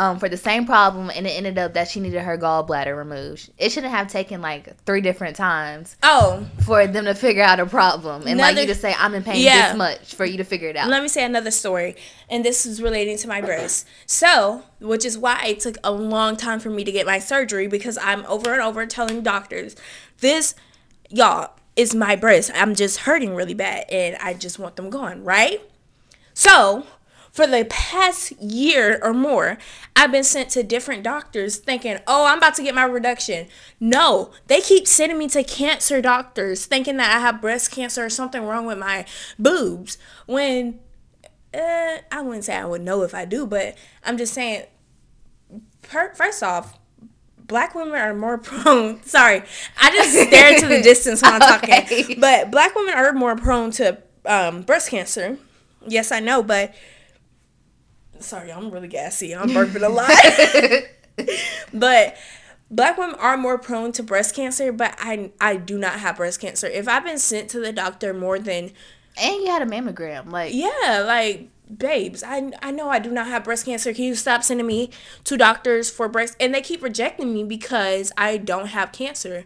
um, 0.00 0.18
for 0.18 0.30
the 0.30 0.36
same 0.38 0.64
problem, 0.64 1.10
and 1.14 1.26
it 1.26 1.30
ended 1.30 1.58
up 1.58 1.74
that 1.74 1.86
she 1.86 2.00
needed 2.00 2.22
her 2.22 2.38
gallbladder 2.38 2.96
removed. 2.96 3.50
It 3.58 3.70
shouldn't 3.70 3.92
have 3.92 4.08
taken 4.08 4.40
like 4.40 4.82
three 4.86 5.02
different 5.02 5.36
times. 5.36 5.94
Oh, 6.02 6.46
for 6.64 6.86
them 6.86 7.04
to 7.04 7.14
figure 7.14 7.42
out 7.42 7.60
a 7.60 7.66
problem, 7.66 8.22
and 8.22 8.40
another, 8.40 8.54
like 8.54 8.68
you 8.68 8.74
to 8.74 8.80
say, 8.80 8.94
"I'm 8.98 9.14
in 9.14 9.22
pain 9.22 9.44
yeah. 9.44 9.68
this 9.68 9.76
much" 9.76 10.14
for 10.14 10.24
you 10.24 10.38
to 10.38 10.44
figure 10.44 10.70
it 10.70 10.76
out. 10.76 10.88
Let 10.88 11.02
me 11.02 11.08
say 11.08 11.22
another 11.22 11.50
story, 11.50 11.96
and 12.30 12.42
this 12.42 12.64
is 12.64 12.80
relating 12.80 13.18
to 13.18 13.28
my 13.28 13.42
breast. 13.42 13.86
So, 14.06 14.62
which 14.80 15.04
is 15.04 15.18
why 15.18 15.44
it 15.48 15.60
took 15.60 15.76
a 15.84 15.92
long 15.92 16.38
time 16.38 16.60
for 16.60 16.70
me 16.70 16.82
to 16.82 16.90
get 16.90 17.04
my 17.04 17.18
surgery 17.18 17.66
because 17.66 17.98
I'm 17.98 18.24
over 18.24 18.54
and 18.54 18.62
over 18.62 18.86
telling 18.86 19.20
doctors, 19.20 19.76
"This, 20.20 20.54
y'all, 21.10 21.50
is 21.76 21.94
my 21.94 22.16
breast. 22.16 22.50
I'm 22.54 22.74
just 22.74 23.00
hurting 23.00 23.34
really 23.34 23.52
bad, 23.52 23.84
and 23.90 24.16
I 24.16 24.32
just 24.32 24.58
want 24.58 24.76
them 24.76 24.88
gone." 24.88 25.24
Right? 25.24 25.60
So 26.32 26.86
for 27.40 27.46
the 27.46 27.64
past 27.70 28.32
year 28.32 29.00
or 29.02 29.14
more, 29.14 29.56
I've 29.96 30.12
been 30.12 30.24
sent 30.24 30.50
to 30.50 30.62
different 30.62 31.02
doctors 31.02 31.56
thinking, 31.56 31.96
oh, 32.06 32.26
I'm 32.26 32.36
about 32.36 32.54
to 32.56 32.62
get 32.62 32.74
my 32.74 32.84
reduction. 32.84 33.46
No, 33.80 34.30
they 34.46 34.60
keep 34.60 34.86
sending 34.86 35.16
me 35.16 35.26
to 35.28 35.42
cancer 35.42 36.02
doctors 36.02 36.66
thinking 36.66 36.98
that 36.98 37.16
I 37.16 37.20
have 37.20 37.40
breast 37.40 37.70
cancer 37.70 38.04
or 38.04 38.10
something 38.10 38.44
wrong 38.44 38.66
with 38.66 38.76
my 38.76 39.06
boobs. 39.38 39.96
When 40.26 40.80
uh, 41.54 41.98
I 42.12 42.20
wouldn't 42.20 42.44
say 42.44 42.56
I 42.56 42.66
would 42.66 42.82
know 42.82 43.04
if 43.04 43.14
I 43.14 43.24
do, 43.24 43.46
but 43.46 43.74
I'm 44.04 44.18
just 44.18 44.34
saying, 44.34 44.66
per- 45.80 46.12
first 46.12 46.42
off, 46.42 46.78
black 47.38 47.74
women 47.74 47.94
are 47.94 48.12
more 48.12 48.36
prone. 48.38 49.02
Sorry, 49.04 49.42
I 49.80 49.90
just 49.96 50.12
stare 50.28 50.52
into 50.52 50.66
the 50.66 50.82
distance 50.82 51.22
when 51.22 51.40
I'm 51.40 51.56
okay. 51.56 51.80
talking. 52.04 52.20
But 52.20 52.50
black 52.50 52.74
women 52.74 52.92
are 52.92 53.14
more 53.14 53.34
prone 53.34 53.70
to 53.72 53.96
um, 54.26 54.60
breast 54.60 54.90
cancer. 54.90 55.38
Yes, 55.86 56.12
I 56.12 56.20
know, 56.20 56.42
but 56.42 56.74
sorry, 58.20 58.52
I'm 58.52 58.70
really 58.70 58.88
gassy. 58.88 59.34
I'm 59.34 59.50
burping 59.50 59.82
a 59.82 59.88
lot. 59.88 60.10
but 61.74 62.16
black 62.70 62.96
women 62.96 63.16
are 63.16 63.36
more 63.36 63.58
prone 63.58 63.92
to 63.92 64.02
breast 64.02 64.34
cancer, 64.34 64.72
but 64.72 64.94
I 64.98 65.30
I 65.40 65.56
do 65.56 65.78
not 65.78 66.00
have 66.00 66.16
breast 66.16 66.40
cancer. 66.40 66.66
If 66.66 66.88
I've 66.88 67.04
been 67.04 67.18
sent 67.18 67.50
to 67.50 67.60
the 67.60 67.72
doctor 67.72 68.14
more 68.14 68.38
than 68.38 68.72
and 69.20 69.42
you 69.42 69.46
had 69.46 69.62
a 69.62 69.66
mammogram, 69.66 70.30
like 70.30 70.54
yeah, 70.54 71.04
like 71.06 71.48
babes, 71.76 72.22
I 72.22 72.52
I 72.62 72.70
know 72.70 72.88
I 72.88 72.98
do 72.98 73.10
not 73.10 73.26
have 73.26 73.44
breast 73.44 73.64
cancer. 73.64 73.92
Can 73.92 74.04
you 74.04 74.14
stop 74.14 74.42
sending 74.42 74.66
me 74.66 74.90
to 75.24 75.36
doctors 75.36 75.90
for 75.90 76.08
breast? 76.08 76.36
And 76.40 76.54
they 76.54 76.60
keep 76.60 76.82
rejecting 76.82 77.32
me 77.34 77.44
because 77.44 78.12
I 78.16 78.36
don't 78.36 78.68
have 78.68 78.92
cancer. 78.92 79.44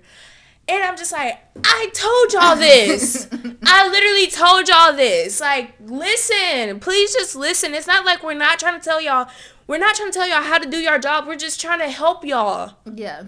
And 0.66 0.82
I'm 0.82 0.96
just 0.96 1.12
like, 1.12 1.38
I 1.62 1.90
told 1.92 2.32
y'all 2.32 2.56
this. 2.56 3.28
I 3.66 3.88
literally 3.88 4.30
told 4.30 4.68
y'all 4.68 4.96
this. 4.96 5.40
Like, 5.40 5.74
listen, 5.80 6.80
please 6.80 7.12
just 7.12 7.36
listen. 7.36 7.74
It's 7.74 7.86
not 7.86 8.06
like 8.06 8.22
we're 8.22 8.34
not 8.34 8.58
trying 8.58 8.80
to 8.80 8.84
tell 8.84 9.00
y'all, 9.00 9.28
we're 9.66 9.78
not 9.78 9.94
trying 9.94 10.10
to 10.10 10.18
tell 10.18 10.26
y'all 10.26 10.42
how 10.42 10.58
to 10.58 10.68
do 10.68 10.78
your 10.78 10.98
job. 10.98 11.26
We're 11.26 11.36
just 11.36 11.60
trying 11.60 11.80
to 11.80 11.88
help 11.88 12.24
y'all. 12.24 12.76
Yeah. 12.90 13.24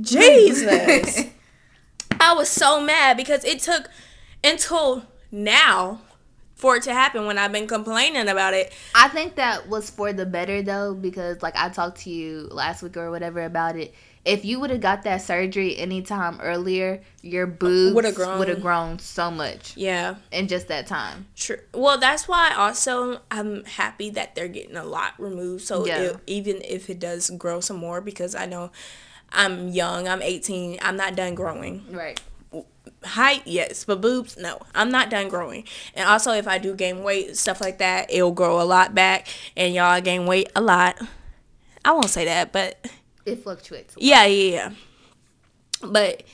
Jesus. 0.00 1.26
I 2.20 2.32
was 2.34 2.48
so 2.48 2.80
mad 2.80 3.16
because 3.16 3.44
it 3.44 3.60
took 3.60 3.90
until 4.42 5.04
now 5.30 6.00
for 6.54 6.76
it 6.76 6.82
to 6.82 6.92
happen 6.92 7.26
when 7.26 7.38
I've 7.38 7.52
been 7.52 7.68
complaining 7.68 8.28
about 8.28 8.54
it. 8.54 8.72
I 8.94 9.08
think 9.08 9.36
that 9.36 9.68
was 9.68 9.90
for 9.90 10.12
the 10.12 10.26
better 10.26 10.62
though, 10.62 10.94
because 10.94 11.42
like 11.42 11.54
I 11.56 11.68
talked 11.68 12.00
to 12.02 12.10
you 12.10 12.48
last 12.50 12.82
week 12.82 12.96
or 12.96 13.10
whatever 13.10 13.44
about 13.44 13.76
it 13.76 13.94
if 14.24 14.44
you 14.44 14.60
would 14.60 14.70
have 14.70 14.80
got 14.80 15.02
that 15.04 15.22
surgery 15.22 15.76
anytime 15.76 16.40
earlier, 16.40 17.02
your 17.22 17.46
uh, 17.46 17.50
boobs 17.50 17.94
would 17.94 18.04
have 18.04 18.14
grown. 18.14 18.38
Would 18.38 18.48
have 18.48 18.62
grown 18.62 18.98
so 18.98 19.30
much. 19.30 19.76
Yeah. 19.76 20.16
In 20.32 20.48
just 20.48 20.68
that 20.68 20.86
time. 20.86 21.26
True. 21.36 21.58
Well, 21.72 21.98
that's 21.98 22.28
why 22.28 22.52
also 22.56 23.20
I'm 23.30 23.64
happy 23.64 24.10
that 24.10 24.34
they're 24.34 24.48
getting 24.48 24.76
a 24.76 24.84
lot 24.84 25.14
removed. 25.18 25.64
So 25.64 25.86
yeah. 25.86 26.00
it, 26.00 26.16
even 26.26 26.60
if 26.64 26.90
it 26.90 26.98
does 26.98 27.30
grow 27.30 27.60
some 27.60 27.78
more, 27.78 28.00
because 28.00 28.34
I 28.34 28.46
know 28.46 28.70
I'm 29.32 29.68
young, 29.68 30.08
I'm 30.08 30.22
18, 30.22 30.78
I'm 30.82 30.96
not 30.96 31.16
done 31.16 31.34
growing. 31.34 31.84
Right. 31.90 32.20
Height, 33.04 33.42
yes, 33.44 33.84
but 33.84 34.00
boobs, 34.00 34.36
no. 34.36 34.58
I'm 34.74 34.90
not 34.90 35.10
done 35.10 35.28
growing. 35.28 35.64
And 35.94 36.08
also, 36.08 36.32
if 36.32 36.48
I 36.48 36.58
do 36.58 36.74
gain 36.74 37.04
weight, 37.04 37.36
stuff 37.36 37.60
like 37.60 37.78
that, 37.78 38.12
it'll 38.12 38.32
grow 38.32 38.60
a 38.60 38.64
lot 38.64 38.94
back. 38.94 39.28
And 39.56 39.72
y'all 39.74 40.00
gain 40.00 40.26
weight 40.26 40.50
a 40.56 40.60
lot. 40.60 40.98
I 41.84 41.92
won't 41.92 42.10
say 42.10 42.24
that, 42.24 42.52
but 42.52 42.88
it 43.28 43.42
fluctuates. 43.42 43.94
Yeah, 43.98 44.24
yeah, 44.26 44.50
yeah. 44.50 44.72
But 45.82 46.24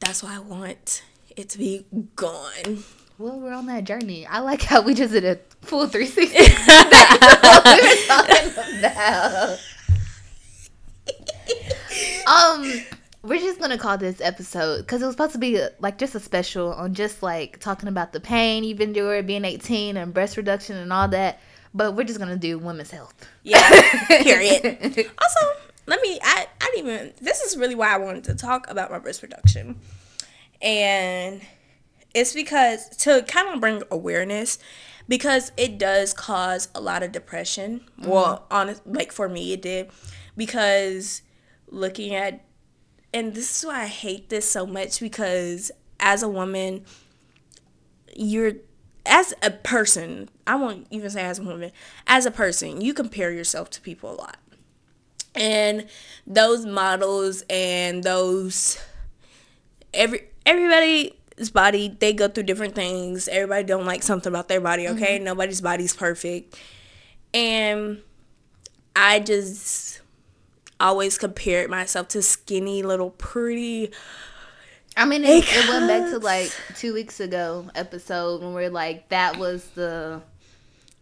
that's 0.00 0.22
why 0.22 0.36
I 0.36 0.38
want 0.40 1.02
it 1.36 1.48
to 1.50 1.58
be 1.58 1.86
gone. 2.16 2.82
Well, 3.18 3.38
we're 3.38 3.52
on 3.52 3.66
that 3.66 3.84
journey. 3.84 4.26
I 4.26 4.40
like 4.40 4.62
how 4.62 4.82
we 4.82 4.94
just 4.94 5.12
did 5.12 5.24
a 5.24 5.38
full 5.64 5.86
360. 5.86 6.36
We're 6.36 6.48
talking 8.06 8.78
about. 8.78 9.58
um, 12.26 12.84
we're 13.22 13.40
just 13.40 13.60
gonna 13.60 13.78
call 13.78 13.96
this 13.96 14.20
episode 14.20 14.78
because 14.78 15.00
it 15.00 15.06
was 15.06 15.14
supposed 15.14 15.32
to 15.32 15.38
be 15.38 15.56
a, 15.56 15.70
like 15.78 15.96
just 15.96 16.14
a 16.14 16.20
special 16.20 16.72
on 16.72 16.92
just 16.92 17.22
like 17.22 17.58
talking 17.60 17.88
about 17.88 18.12
the 18.12 18.20
pain 18.20 18.64
you've 18.64 18.80
endured 18.80 19.26
being 19.26 19.44
18 19.44 19.96
and 19.96 20.12
breast 20.12 20.36
reduction 20.36 20.76
and 20.76 20.92
all 20.92 21.08
that 21.08 21.40
but 21.74 21.96
we're 21.96 22.04
just 22.04 22.18
gonna 22.18 22.36
do 22.36 22.58
women's 22.58 22.90
health. 22.90 23.14
Yeah. 23.42 23.58
Period. 24.22 24.64
also, 25.20 25.40
let 25.86 26.00
me. 26.00 26.18
I 26.22 26.46
I 26.60 26.70
didn't 26.74 26.90
even. 26.90 27.12
This 27.20 27.40
is 27.40 27.56
really 27.56 27.74
why 27.74 27.92
I 27.92 27.98
wanted 27.98 28.24
to 28.24 28.34
talk 28.34 28.70
about 28.70 28.90
my 28.90 28.98
breast 28.98 29.22
reduction, 29.22 29.80
and 30.62 31.42
it's 32.14 32.32
because 32.32 32.88
to 32.98 33.22
kind 33.26 33.52
of 33.52 33.60
bring 33.60 33.82
awareness 33.90 34.58
because 35.08 35.52
it 35.56 35.76
does 35.78 36.14
cause 36.14 36.68
a 36.74 36.80
lot 36.80 37.02
of 37.02 37.12
depression. 37.12 37.80
Mm-hmm. 38.00 38.10
Well, 38.10 38.46
honest, 38.50 38.86
like 38.86 39.12
for 39.12 39.28
me, 39.28 39.52
it 39.52 39.60
did 39.60 39.90
because 40.36 41.22
looking 41.68 42.14
at 42.14 42.44
and 43.12 43.34
this 43.34 43.58
is 43.58 43.66
why 43.66 43.82
I 43.82 43.86
hate 43.86 44.28
this 44.28 44.50
so 44.50 44.66
much 44.66 45.00
because 45.00 45.70
as 46.00 46.22
a 46.22 46.28
woman 46.28 46.84
you're 48.16 48.52
as 49.06 49.34
a 49.42 49.50
person, 49.50 50.28
I 50.46 50.56
won't 50.56 50.86
even 50.90 51.10
say 51.10 51.22
as 51.22 51.38
a 51.38 51.42
woman, 51.42 51.72
as 52.06 52.26
a 52.26 52.30
person, 52.30 52.80
you 52.80 52.94
compare 52.94 53.30
yourself 53.30 53.70
to 53.70 53.80
people 53.80 54.12
a 54.12 54.16
lot. 54.16 54.36
And 55.34 55.86
those 56.26 56.64
models 56.64 57.42
and 57.50 58.02
those 58.04 58.78
every 59.92 60.28
everybody's 60.46 61.50
body, 61.52 61.96
they 61.98 62.12
go 62.12 62.28
through 62.28 62.44
different 62.44 62.74
things. 62.74 63.28
Everybody 63.28 63.64
don't 63.64 63.86
like 63.86 64.02
something 64.02 64.30
about 64.30 64.48
their 64.48 64.60
body, 64.60 64.88
okay? 64.88 65.16
Mm-hmm. 65.16 65.24
Nobody's 65.24 65.60
body's 65.60 65.94
perfect. 65.94 66.58
And 67.32 68.00
I 68.94 69.20
just 69.20 70.00
always 70.78 71.18
compared 71.18 71.70
myself 71.70 72.08
to 72.08 72.22
skinny 72.22 72.82
little 72.82 73.10
pretty 73.10 73.90
I 74.96 75.04
mean, 75.06 75.24
it, 75.24 75.44
it, 75.48 75.68
went 75.68 75.88
back 75.88 76.10
to 76.10 76.18
like 76.18 76.52
two 76.76 76.94
weeks 76.94 77.18
ago 77.20 77.66
episode 77.74 78.42
when 78.42 78.54
we're 78.54 78.70
like 78.70 79.08
that 79.08 79.38
was 79.38 79.66
the 79.70 80.22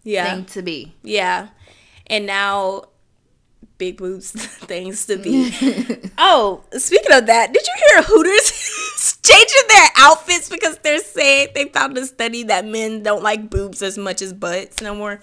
yeah 0.02 0.34
thing 0.34 0.44
to 0.46 0.62
be. 0.62 0.94
Yeah, 1.02 1.48
and 2.06 2.26
now 2.26 2.84
big 3.76 3.98
boobs 3.98 4.30
things 4.32 5.06
to 5.06 5.16
be. 5.18 5.52
oh, 6.18 6.62
speaking 6.72 7.12
of 7.12 7.26
that, 7.26 7.52
did 7.52 7.66
you 7.66 7.72
hear 7.88 8.02
Hooters 8.02 9.18
changing 9.22 9.68
their 9.68 9.88
outfits 9.96 10.48
because 10.48 10.78
they're 10.78 11.00
saying 11.00 11.48
they 11.54 11.66
found 11.66 11.98
a 11.98 12.06
study 12.06 12.44
that 12.44 12.64
men 12.64 13.02
don't 13.02 13.22
like 13.22 13.50
boobs 13.50 13.82
as 13.82 13.98
much 13.98 14.22
as 14.22 14.32
butts 14.32 14.80
no 14.80 14.94
more. 14.94 15.20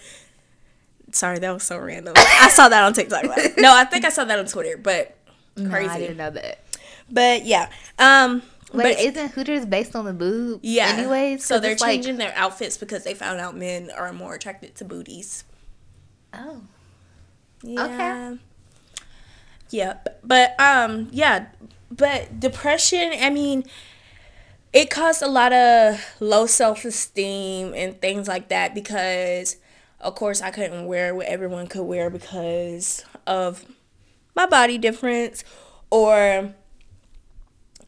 Sorry, 1.11 1.39
that 1.39 1.51
was 1.51 1.63
so 1.63 1.79
random. 1.79 2.13
I 2.15 2.49
saw 2.49 2.69
that 2.69 2.83
on 2.83 2.93
TikTok. 2.93 3.23
no, 3.57 3.73
I 3.73 3.83
think 3.85 4.05
I 4.05 4.09
saw 4.09 4.25
that 4.25 4.37
on 4.37 4.45
Twitter, 4.45 4.77
but 4.77 5.15
crazy. 5.55 5.87
No, 5.87 5.93
I 5.93 5.99
didn't 5.99 6.17
know 6.17 6.29
that. 6.29 6.59
But 7.09 7.45
yeah, 7.45 7.69
um, 7.97 8.43
But, 8.71 8.99
isn't 8.99 9.31
Hooters 9.31 9.65
based 9.65 9.95
on 9.95 10.05
the 10.05 10.13
boob? 10.13 10.59
Yeah. 10.63 10.87
Anyways, 10.89 11.43
so 11.43 11.59
they're 11.59 11.75
changing 11.75 12.17
like... 12.17 12.27
their 12.27 12.37
outfits 12.37 12.77
because 12.77 13.03
they 13.03 13.13
found 13.13 13.39
out 13.39 13.55
men 13.55 13.89
are 13.89 14.13
more 14.13 14.35
attracted 14.35 14.75
to 14.75 14.85
booties. 14.85 15.43
Oh. 16.33 16.61
Yeah. 17.63 17.85
Okay. 17.85 18.39
Yeah, 19.71 19.97
but 20.23 20.59
um, 20.59 21.09
yeah, 21.11 21.47
but 21.91 22.39
depression. 22.39 23.11
I 23.19 23.29
mean, 23.29 23.65
it 24.73 24.89
caused 24.89 25.21
a 25.21 25.27
lot 25.27 25.53
of 25.53 26.03
low 26.19 26.47
self 26.47 26.85
esteem 26.85 27.73
and 27.75 27.99
things 28.01 28.27
like 28.27 28.49
that 28.49 28.73
because, 28.73 29.57
of 29.99 30.15
course, 30.15 30.41
I 30.41 30.49
couldn't 30.49 30.85
wear 30.87 31.13
what 31.13 31.27
everyone 31.27 31.67
could 31.67 31.83
wear 31.83 32.09
because 32.09 33.05
of 33.27 33.65
my 34.35 34.45
body 34.45 34.77
difference 34.77 35.43
or 35.91 36.53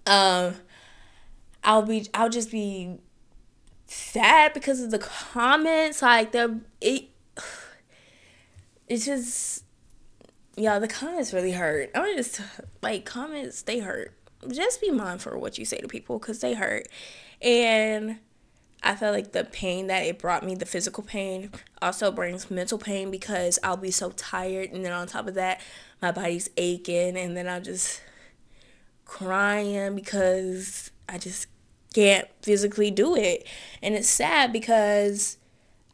um 0.05 0.55
I'll 1.63 1.83
be 1.83 2.07
I'll 2.13 2.29
just 2.29 2.51
be 2.51 2.97
sad 3.87 4.53
because 4.53 4.81
of 4.81 4.91
the 4.91 4.99
comments. 4.99 6.01
Like 6.01 6.31
the 6.31 6.61
it 6.79 7.09
it's 8.87 9.05
just 9.05 9.63
yeah, 10.55 10.79
the 10.79 10.87
comments 10.87 11.33
really 11.33 11.53
hurt. 11.53 11.91
I'm 11.95 12.15
just 12.15 12.41
like 12.81 13.05
comments 13.05 13.61
they 13.61 13.79
hurt. 13.79 14.13
Just 14.51 14.81
be 14.81 14.91
mindful 14.91 15.33
of 15.33 15.39
what 15.39 15.57
you 15.57 15.65
say 15.65 15.77
to 15.77 15.87
people 15.87 16.19
because 16.19 16.39
they 16.39 16.53
hurt. 16.53 16.87
And 17.41 18.17
I 18.83 18.95
feel 18.95 19.11
like 19.11 19.31
the 19.31 19.43
pain 19.43 19.87
that 19.87 20.03
it 20.03 20.17
brought 20.17 20.43
me, 20.43 20.55
the 20.55 20.65
physical 20.65 21.03
pain, 21.03 21.51
also 21.81 22.11
brings 22.11 22.49
mental 22.49 22.79
pain 22.79 23.11
because 23.11 23.59
I'll 23.63 23.77
be 23.77 23.91
so 23.91 24.09
tired. 24.11 24.71
And 24.71 24.83
then 24.83 24.91
on 24.91 25.07
top 25.07 25.27
of 25.27 25.35
that, 25.35 25.61
my 26.01 26.11
body's 26.11 26.49
aching. 26.57 27.15
And 27.17 27.37
then 27.37 27.47
I'll 27.47 27.61
just 27.61 28.01
crying 29.05 29.95
because 29.95 30.89
I 31.07 31.17
just 31.17 31.47
can't 31.93 32.27
physically 32.41 32.91
do 32.91 33.15
it. 33.15 33.45
And 33.81 33.95
it's 33.95 34.09
sad 34.09 34.51
because 34.53 35.37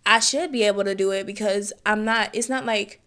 I 0.05 0.19
should 0.19 0.51
be 0.51 0.63
able 0.63 0.83
to 0.83 0.95
do 0.95 1.11
it 1.11 1.25
because 1.25 1.73
I'm 1.85 2.05
not, 2.05 2.29
it's 2.33 2.49
not 2.49 2.65
like 2.65 3.01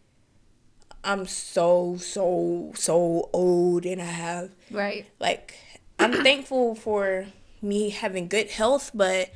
I'm 1.02 1.26
so, 1.26 1.96
so, 1.98 2.72
so 2.74 3.30
old 3.32 3.86
and 3.86 4.00
I 4.00 4.06
have. 4.06 4.50
Right. 4.70 5.06
Like, 5.18 5.54
I'm 5.98 6.12
thankful 6.22 6.74
for 6.74 7.26
me 7.62 7.90
having 7.90 8.28
good 8.28 8.50
health, 8.50 8.90
but 8.94 9.30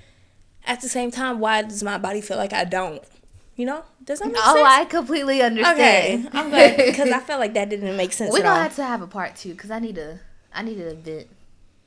at 0.66 0.80
the 0.80 0.88
same 0.88 1.10
time, 1.10 1.40
why 1.40 1.62
does 1.62 1.82
my 1.82 1.98
body 1.98 2.20
feel 2.20 2.36
like 2.36 2.52
I 2.52 2.64
don't? 2.64 3.02
You 3.56 3.66
know, 3.66 3.84
does 4.02 4.18
that 4.18 4.26
make 4.26 4.36
oh, 4.38 4.54
sense? 4.54 4.58
Oh, 4.58 4.64
I 4.64 4.84
completely 4.84 5.40
understand. 5.40 6.26
Okay, 6.26 6.38
I'm 6.38 6.50
good 6.50 6.76
because 6.86 7.10
I 7.10 7.20
felt 7.20 7.38
like 7.38 7.54
that 7.54 7.68
didn't 7.68 7.96
make 7.96 8.12
sense. 8.12 8.32
We're 8.32 8.42
gonna 8.42 8.62
have 8.64 8.74
to 8.76 8.84
have 8.84 9.00
a 9.00 9.06
part 9.06 9.36
two 9.36 9.52
because 9.52 9.70
I 9.70 9.78
need 9.78 9.94
to, 9.94 10.18
I 10.52 10.62
need 10.62 10.80
a 10.80 10.94
bit 10.94 11.30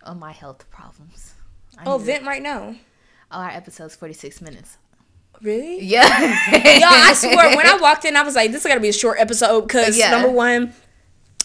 on 0.03 0.17
my 0.17 0.31
health 0.31 0.69
problems. 0.71 1.33
I 1.77 1.85
oh, 1.85 1.97
vent 1.97 2.25
right 2.25 2.41
now. 2.41 2.75
Oh, 3.31 3.39
our 3.39 3.49
episode's 3.49 3.95
46 3.95 4.41
minutes. 4.41 4.77
Really? 5.41 5.83
Yeah. 5.83 6.07
yeah, 6.51 6.89
I 6.89 7.13
swear, 7.13 7.55
when 7.55 7.67
I 7.67 7.77
walked 7.77 8.05
in, 8.05 8.15
I 8.15 8.23
was 8.23 8.35
like, 8.35 8.51
this 8.51 8.61
is 8.61 8.67
going 8.67 8.77
to 8.77 8.81
be 8.81 8.89
a 8.89 8.93
short 8.93 9.19
episode 9.19 9.61
because, 9.61 9.97
yeah. 9.97 10.11
number 10.11 10.31
one, 10.31 10.73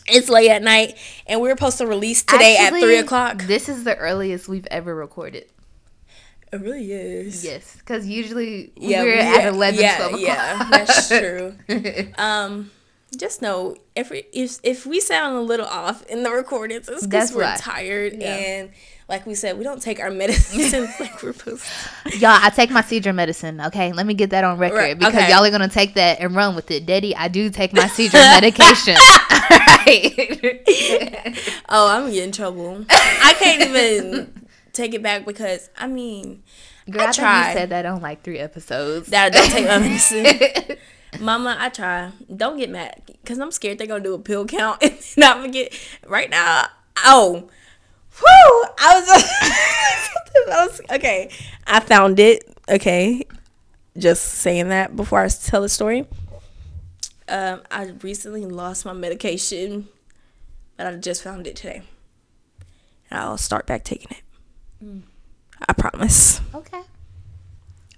it's 0.09 0.28
late 0.28 0.51
at 0.51 0.62
night 0.62 0.97
and 1.26 1.41
we 1.41 1.51
are 1.51 1.57
supposed 1.57 1.78
to 1.78 1.87
release 1.87 2.22
today 2.22 2.57
Actually, 2.59 2.80
at 2.80 2.85
3 2.85 2.99
o'clock. 2.99 3.43
This 3.43 3.68
is 3.68 3.85
the 3.85 3.97
earliest 3.97 4.49
we've 4.49 4.66
ever 4.70 4.95
recorded. 4.95 5.47
It 6.53 6.61
really 6.61 6.93
is. 6.93 7.45
Yes, 7.45 7.76
because 7.76 8.07
usually 8.07 8.72
yeah, 8.76 9.03
we're 9.03 9.16
yeah, 9.16 9.37
at 9.39 9.47
11, 9.55 9.80
yeah, 9.80 9.97
12 9.97 10.14
o'clock. 10.14 10.26
Yeah, 10.26 10.68
that's 10.70 11.09
true. 11.09 11.55
um, 12.18 12.70
just 13.17 13.43
know 13.43 13.77
if 13.95 14.11
we, 14.11 14.25
if 14.33 14.59
if 14.63 14.87
we 14.87 15.01
sound 15.01 15.37
a 15.37 15.41
little 15.41 15.67
off 15.67 16.05
in 16.07 16.23
the 16.23 16.31
recordings, 16.31 16.89
it's 16.89 17.07
because 17.07 17.33
we're 17.33 17.57
tired 17.57 18.15
yeah. 18.19 18.35
and 18.35 18.71
like 19.09 19.27
we 19.27 19.35
said, 19.35 19.59
we 19.59 19.65
don't 19.65 19.83
take 19.83 20.01
our 20.01 20.11
medicine 20.23 20.89
like 21.01 21.23
we're 21.23 21.33
supposed 21.35 21.65
to. 22.05 22.19
Y'all, 22.19 22.39
I 22.41 22.51
take 22.51 22.71
my 22.71 22.81
seizure 22.81 23.13
medicine, 23.13 23.61
okay? 23.61 23.93
Let 23.93 24.07
me 24.07 24.15
get 24.15 24.31
that 24.31 24.43
on 24.43 24.59
record 24.59 24.77
right, 24.77 24.99
because 24.99 25.15
okay. 25.15 25.31
y'all 25.31 25.45
are 25.45 25.51
going 25.51 25.61
to 25.61 25.69
take 25.69 25.95
that 25.95 26.21
and 26.21 26.35
run 26.35 26.57
with 26.57 26.71
it. 26.71 26.87
Daddy, 26.87 27.15
I 27.15 27.29
do 27.29 27.51
take 27.51 27.75
my 27.75 27.87
seizure 27.89 28.17
medication. 28.19 28.97
oh, 31.69 31.89
I'm 31.89 32.07
getting 32.07 32.25
in 32.25 32.33
trouble. 32.33 32.87
I 32.89 33.35
can't 33.39 33.63
even 33.63 34.49
take 34.73 34.95
it 34.95 35.03
back 35.03 35.27
because, 35.27 35.69
I 35.77 35.87
mean, 35.87 36.43
Girl, 36.91 37.03
I, 37.03 37.13
I 37.19 37.49
you 37.49 37.55
said 37.55 37.69
that 37.71 37.87
on 37.87 38.01
like 38.01 38.23
three 38.23 38.39
episodes. 38.39 39.09
That 39.09 39.27
I 39.27 39.31
don't 39.31 39.51
take 39.51 39.67
my 39.67 39.79
medicine. 39.79 40.79
Mama, 41.21 41.57
I 41.59 41.69
try. 41.69 42.11
Don't 42.35 42.59
get 42.59 42.71
mad 42.71 43.03
because 43.07 43.39
I'm 43.39 43.51
scared 43.51 43.79
they're 43.79 43.87
going 43.87 44.03
to 44.03 44.09
do 44.09 44.15
a 44.15 44.19
pill 44.19 44.47
count 44.47 44.83
and 44.83 45.25
I'm 45.25 45.39
going 45.41 45.53
to 45.53 45.59
get, 45.59 45.79
right 46.07 46.31
now, 46.31 46.67
oh, 47.05 47.49
Whew! 48.19 48.65
I 48.79 49.01
was, 49.01 49.09
I 50.53 50.67
was 50.67 50.81
okay. 50.93 51.31
I 51.67 51.81
found 51.81 52.19
it. 52.21 52.45
Okay, 52.69 53.25
just 53.97 54.25
saying 54.25 54.69
that 54.69 54.95
before 54.95 55.21
I 55.21 55.29
tell 55.29 55.63
the 55.63 55.69
story. 55.69 56.07
Um, 57.29 57.63
I 57.71 57.93
recently 58.03 58.45
lost 58.45 58.85
my 58.85 58.93
medication, 58.93 59.89
but 60.77 60.87
I 60.87 60.97
just 60.97 61.23
found 61.23 61.47
it 61.47 61.57
today. 61.57 61.83
And 63.11 63.21
I'll 63.21 63.39
start 63.39 63.67
back 63.67 63.85
taking 63.85 64.11
it. 64.11 64.23
Mm. 64.85 65.03
I 65.67 65.73
promise. 65.73 66.41
Okay. 66.55 66.83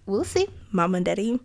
We'll 0.07 0.25
see. 0.25 0.49
Mom 0.71 0.95
and 0.95 1.05
Daddy, 1.05 1.41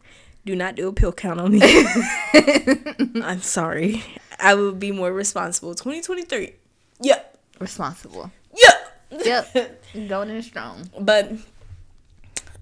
do 0.49 0.55
not 0.55 0.73
do 0.75 0.87
a 0.87 0.93
pill 0.93 1.11
count 1.11 1.39
on 1.39 1.51
me. 1.51 1.61
I'm 3.23 3.41
sorry. 3.41 4.03
I 4.39 4.55
will 4.55 4.71
be 4.71 4.91
more 4.91 5.13
responsible. 5.13 5.75
2023. 5.75 6.53
Yep. 7.01 7.37
Responsible. 7.59 8.31
Yep. 8.57 9.25
Yep. 9.25 9.83
Going 10.09 10.31
in 10.31 10.41
strong. 10.41 10.89
But 10.99 11.33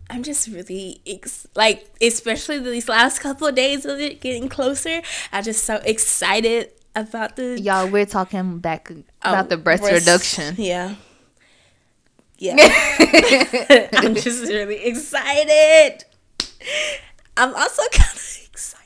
I'm 0.09 0.23
just 0.23 0.49
really 0.49 0.99
ex- 1.07 1.47
like, 1.55 1.89
especially 2.01 2.59
these 2.59 2.89
last 2.89 3.19
couple 3.19 3.47
of 3.47 3.55
days 3.55 3.85
of 3.85 4.01
it 4.01 4.19
getting 4.19 4.49
closer. 4.49 5.01
I'm 5.31 5.45
just 5.45 5.63
so 5.63 5.75
excited 5.85 6.71
about 6.93 7.37
the. 7.37 7.57
Y'all, 7.61 7.87
we're 7.89 8.05
talking 8.05 8.59
back 8.59 8.89
oh, 8.91 9.03
about 9.21 9.45
oh, 9.45 9.49
the 9.49 9.57
breast, 9.57 9.81
breast 9.81 10.05
reduction. 10.05 10.55
Yeah. 10.57 10.95
Yeah. 12.37 12.57
I'm 13.93 14.13
just 14.13 14.43
really 14.43 14.83
excited. 14.83 16.03
I'm 17.37 17.55
also 17.55 17.83
kind 17.91 18.15
of 18.15 18.39
excited. 18.51 18.83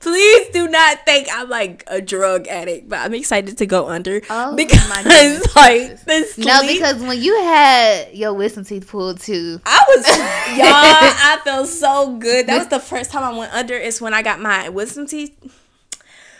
Please 0.00 0.48
do 0.52 0.68
not 0.68 1.04
think 1.04 1.28
I'm 1.32 1.48
like 1.48 1.84
a 1.86 2.00
drug 2.00 2.48
addict, 2.48 2.88
but 2.88 3.00
I'm 3.00 3.14
excited 3.14 3.58
to 3.58 3.66
go 3.66 3.88
under 3.88 4.20
oh, 4.30 4.56
because 4.56 4.88
like 5.56 6.00
this. 6.04 6.38
No, 6.38 6.62
because 6.66 7.00
when 7.02 7.20
you 7.20 7.40
had 7.42 8.14
your 8.14 8.32
wisdom 8.34 8.64
teeth 8.64 8.88
pulled 8.88 9.20
too, 9.20 9.60
I 9.66 9.84
was 9.88 10.08
y'all. 10.08 10.66
I 10.66 11.40
felt 11.44 11.68
so 11.68 12.16
good. 12.16 12.46
That 12.46 12.58
was 12.58 12.68
the 12.68 12.80
first 12.80 13.10
time 13.10 13.22
I 13.22 13.36
went 13.36 13.52
under. 13.52 13.74
Is 13.74 14.00
when 14.00 14.14
I 14.14 14.22
got 14.22 14.40
my 14.40 14.68
wisdom 14.68 15.06
teeth. 15.06 15.36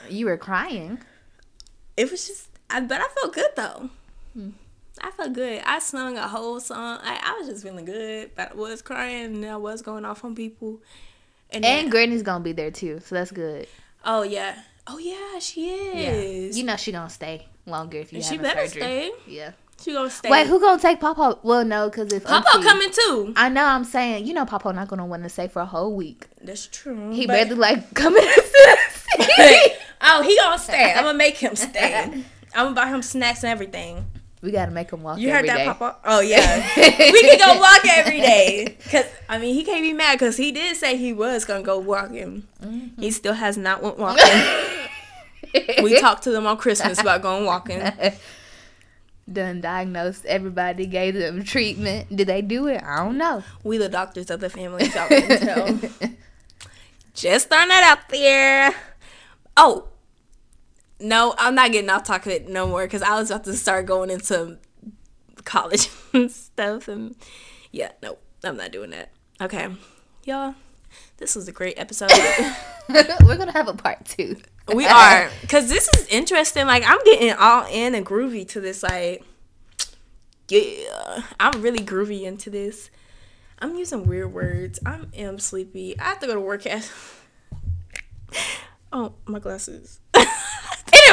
You 0.08 0.26
were 0.26 0.36
crying. 0.36 0.98
It 1.96 2.10
was 2.10 2.26
just, 2.26 2.48
I, 2.68 2.80
but 2.80 3.00
I 3.00 3.08
felt 3.20 3.34
good 3.34 3.50
though. 3.56 3.90
Hmm. 4.34 4.50
I 5.04 5.10
felt 5.10 5.34
good. 5.34 5.60
I 5.66 5.80
sung 5.80 6.16
a 6.16 6.26
whole 6.26 6.58
song. 6.60 6.98
I, 7.02 7.20
I 7.22 7.38
was 7.38 7.46
just 7.46 7.62
feeling 7.62 7.84
good, 7.84 8.30
but 8.34 8.52
I 8.52 8.54
was 8.54 8.80
crying 8.80 9.34
and 9.34 9.44
I 9.44 9.58
was 9.58 9.82
going 9.82 10.06
off 10.06 10.24
on 10.24 10.34
people. 10.34 10.80
And, 11.50 11.62
and 11.62 11.90
Granny's 11.90 12.22
gonna 12.22 12.42
be 12.42 12.52
there 12.52 12.70
too, 12.70 13.00
so 13.04 13.14
that's 13.14 13.30
good. 13.30 13.68
Oh 14.02 14.22
yeah. 14.22 14.62
Oh 14.86 14.96
yeah, 14.96 15.38
she 15.40 15.68
is. 15.68 16.56
Yeah. 16.56 16.60
You 16.60 16.66
know 16.66 16.76
she 16.76 16.90
gonna 16.90 17.10
stay 17.10 17.46
longer 17.66 17.98
if 17.98 18.14
you 18.14 18.22
she 18.22 18.36
have 18.36 18.42
better 18.42 18.66
surgery. 18.66 18.80
stay. 18.80 19.10
Yeah. 19.26 19.52
She 19.82 19.92
gonna 19.92 20.08
stay. 20.08 20.30
Wait, 20.30 20.46
who 20.46 20.58
gonna 20.58 20.80
take 20.80 21.00
Papa? 21.00 21.38
Well, 21.42 21.66
no, 21.66 21.90
because 21.90 22.10
if 22.10 22.24
Papa 22.24 22.48
Auntie- 22.54 22.66
coming 22.66 22.90
too. 22.90 23.34
I 23.36 23.50
know. 23.50 23.64
I'm 23.64 23.84
saying, 23.84 24.26
you 24.26 24.32
know, 24.32 24.46
Papa 24.46 24.72
not 24.72 24.88
gonna 24.88 25.04
want 25.04 25.22
to 25.24 25.28
stay 25.28 25.48
for 25.48 25.60
a 25.60 25.66
whole 25.66 25.94
week. 25.94 26.26
That's 26.40 26.66
true. 26.66 27.10
He 27.10 27.26
but- 27.26 27.34
barely 27.34 27.56
like 27.56 27.92
coming 27.94 28.22
oh, 30.00 30.22
he 30.22 30.34
gonna 30.36 30.58
stay. 30.58 30.94
I'm 30.94 31.04
gonna 31.04 31.18
make 31.18 31.36
him 31.36 31.54
stay. 31.56 32.24
I'm 32.54 32.66
gonna 32.66 32.74
buy 32.74 32.88
him 32.88 33.02
snacks 33.02 33.42
and 33.42 33.50
everything. 33.50 34.06
We 34.44 34.50
gotta 34.50 34.70
make 34.70 34.90
him 34.90 35.02
walk. 35.02 35.18
You 35.18 35.30
heard 35.30 35.48
that, 35.48 35.56
day. 35.56 35.64
Papa? 35.64 35.96
Oh 36.04 36.20
yeah, 36.20 36.68
we 36.76 37.20
can 37.22 37.38
go 37.38 37.58
walk 37.58 37.80
every 37.88 38.20
day. 38.20 38.76
Cause 38.90 39.06
I 39.26 39.38
mean, 39.38 39.54
he 39.54 39.64
can't 39.64 39.80
be 39.80 39.94
mad 39.94 40.18
because 40.18 40.36
he 40.36 40.52
did 40.52 40.76
say 40.76 40.98
he 40.98 41.14
was 41.14 41.46
gonna 41.46 41.62
go 41.62 41.78
walking. 41.78 42.42
Mm-hmm. 42.62 43.00
He 43.00 43.10
still 43.10 43.32
has 43.32 43.56
not 43.56 43.82
went 43.82 43.98
walking. 43.98 44.22
we 45.82 45.98
talked 45.98 46.24
to 46.24 46.30
them 46.30 46.46
on 46.46 46.58
Christmas 46.58 47.00
about 47.00 47.22
going 47.22 47.46
walking. 47.46 47.82
Done 49.32 49.62
diagnosed 49.62 50.26
everybody, 50.26 50.84
gave 50.84 51.14
them 51.14 51.42
treatment. 51.42 52.14
Did 52.14 52.26
they 52.26 52.42
do 52.42 52.66
it? 52.66 52.82
I 52.82 52.98
don't 52.98 53.16
know. 53.16 53.42
We 53.62 53.78
the 53.78 53.88
doctors 53.88 54.28
of 54.28 54.40
the 54.40 54.50
family. 54.50 54.84
Y'all 54.94 55.08
can 55.08 55.38
tell. 55.38 55.90
Just 57.14 57.48
throwing 57.48 57.68
that 57.68 57.96
out 57.96 58.10
there. 58.10 58.74
Oh, 59.56 59.88
no, 61.04 61.34
I'm 61.38 61.54
not 61.54 61.70
getting 61.70 61.90
off 61.90 62.04
topic 62.04 62.48
no 62.48 62.66
more 62.66 62.84
because 62.84 63.02
I 63.02 63.18
was 63.18 63.30
about 63.30 63.44
to 63.44 63.52
start 63.54 63.86
going 63.86 64.10
into 64.10 64.58
college 65.44 65.90
and 66.12 66.30
stuff. 66.30 66.88
And 66.88 67.14
yeah, 67.70 67.92
no, 68.02 68.18
I'm 68.42 68.56
not 68.56 68.72
doing 68.72 68.90
that. 68.90 69.10
Okay, 69.40 69.68
y'all, 70.24 70.54
this 71.18 71.36
was 71.36 71.46
a 71.46 71.52
great 71.52 71.78
episode. 71.78 72.10
We're 72.88 73.36
gonna 73.36 73.52
have 73.52 73.68
a 73.68 73.74
part 73.74 74.04
two. 74.06 74.36
we 74.74 74.86
are 74.88 75.30
because 75.42 75.68
this 75.68 75.88
is 75.94 76.06
interesting. 76.08 76.66
Like 76.66 76.84
I'm 76.86 77.02
getting 77.04 77.32
all 77.32 77.66
in 77.70 77.94
and 77.94 78.04
groovy 78.04 78.48
to 78.48 78.60
this. 78.60 78.82
Like, 78.82 79.22
yeah, 80.48 81.22
I'm 81.38 81.60
really 81.60 81.84
groovy 81.84 82.22
into 82.22 82.48
this. 82.50 82.90
I'm 83.58 83.76
using 83.76 84.06
weird 84.06 84.32
words. 84.32 84.78
I 84.84 85.00
am 85.14 85.38
sleepy. 85.38 85.98
I 85.98 86.04
have 86.04 86.20
to 86.20 86.26
go 86.26 86.34
to 86.34 86.40
work 86.40 86.66
at. 86.66 86.90
oh, 88.92 89.12
my 89.26 89.38
glasses. 89.38 90.00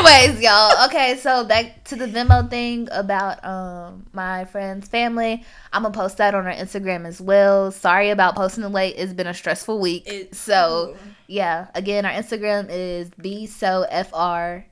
Anyways, 0.06 0.42
y'all. 0.42 0.86
Okay, 0.88 1.18
so 1.18 1.44
back 1.44 1.84
to 1.86 1.96
the 1.96 2.08
Venmo 2.08 2.50
thing 2.50 2.88
about 2.92 3.44
um 3.46 4.08
my 4.14 4.46
friend's 4.46 4.88
family. 4.88 5.44
I'm 5.72 5.84
gonna 5.84 5.94
post 5.94 6.18
that 6.18 6.34
on 6.34 6.48
our 6.48 6.54
Instagram 6.54 7.06
as 7.06 7.22
well. 7.22 7.72
Sorry 7.72 8.10
about 8.10 8.36
posting 8.36 8.64
late. 8.72 8.96
It's 8.98 9.14
been 9.14 9.28
a 9.28 9.34
stressful 9.34 9.80
week. 9.80 10.08
It- 10.08 10.34
so 10.36 10.96
yeah, 11.28 11.68
again, 11.76 12.06
our 12.06 12.12
Instagram 12.12 12.68
is 12.70 13.10
be 13.12 13.46
so 13.46 13.86
fr 13.92 14.66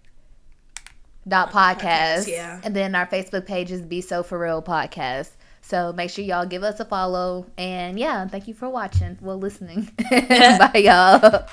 dot 1.28 1.52
podcast. 1.52 2.28
yeah. 2.28 2.60
and 2.64 2.76
then 2.76 2.96
our 2.96 3.06
Facebook 3.06 3.46
page 3.46 3.72
is 3.72 3.82
be 3.82 4.02
so 4.02 4.24
for 4.24 4.40
real 4.40 4.64
podcast. 4.64 5.30
So 5.62 5.94
make 5.94 6.10
sure 6.10 6.26
y'all 6.26 6.48
give 6.48 6.64
us 6.64 6.80
a 6.80 6.86
follow 6.86 7.46
and 7.56 8.00
yeah, 8.00 8.28
thank 8.28 8.48
you 8.48 8.56
for 8.56 8.68
watching. 8.68 9.18
Well, 9.22 9.38
listening. 9.38 9.92
Bye, 10.10 10.72
y'all. 10.84 11.46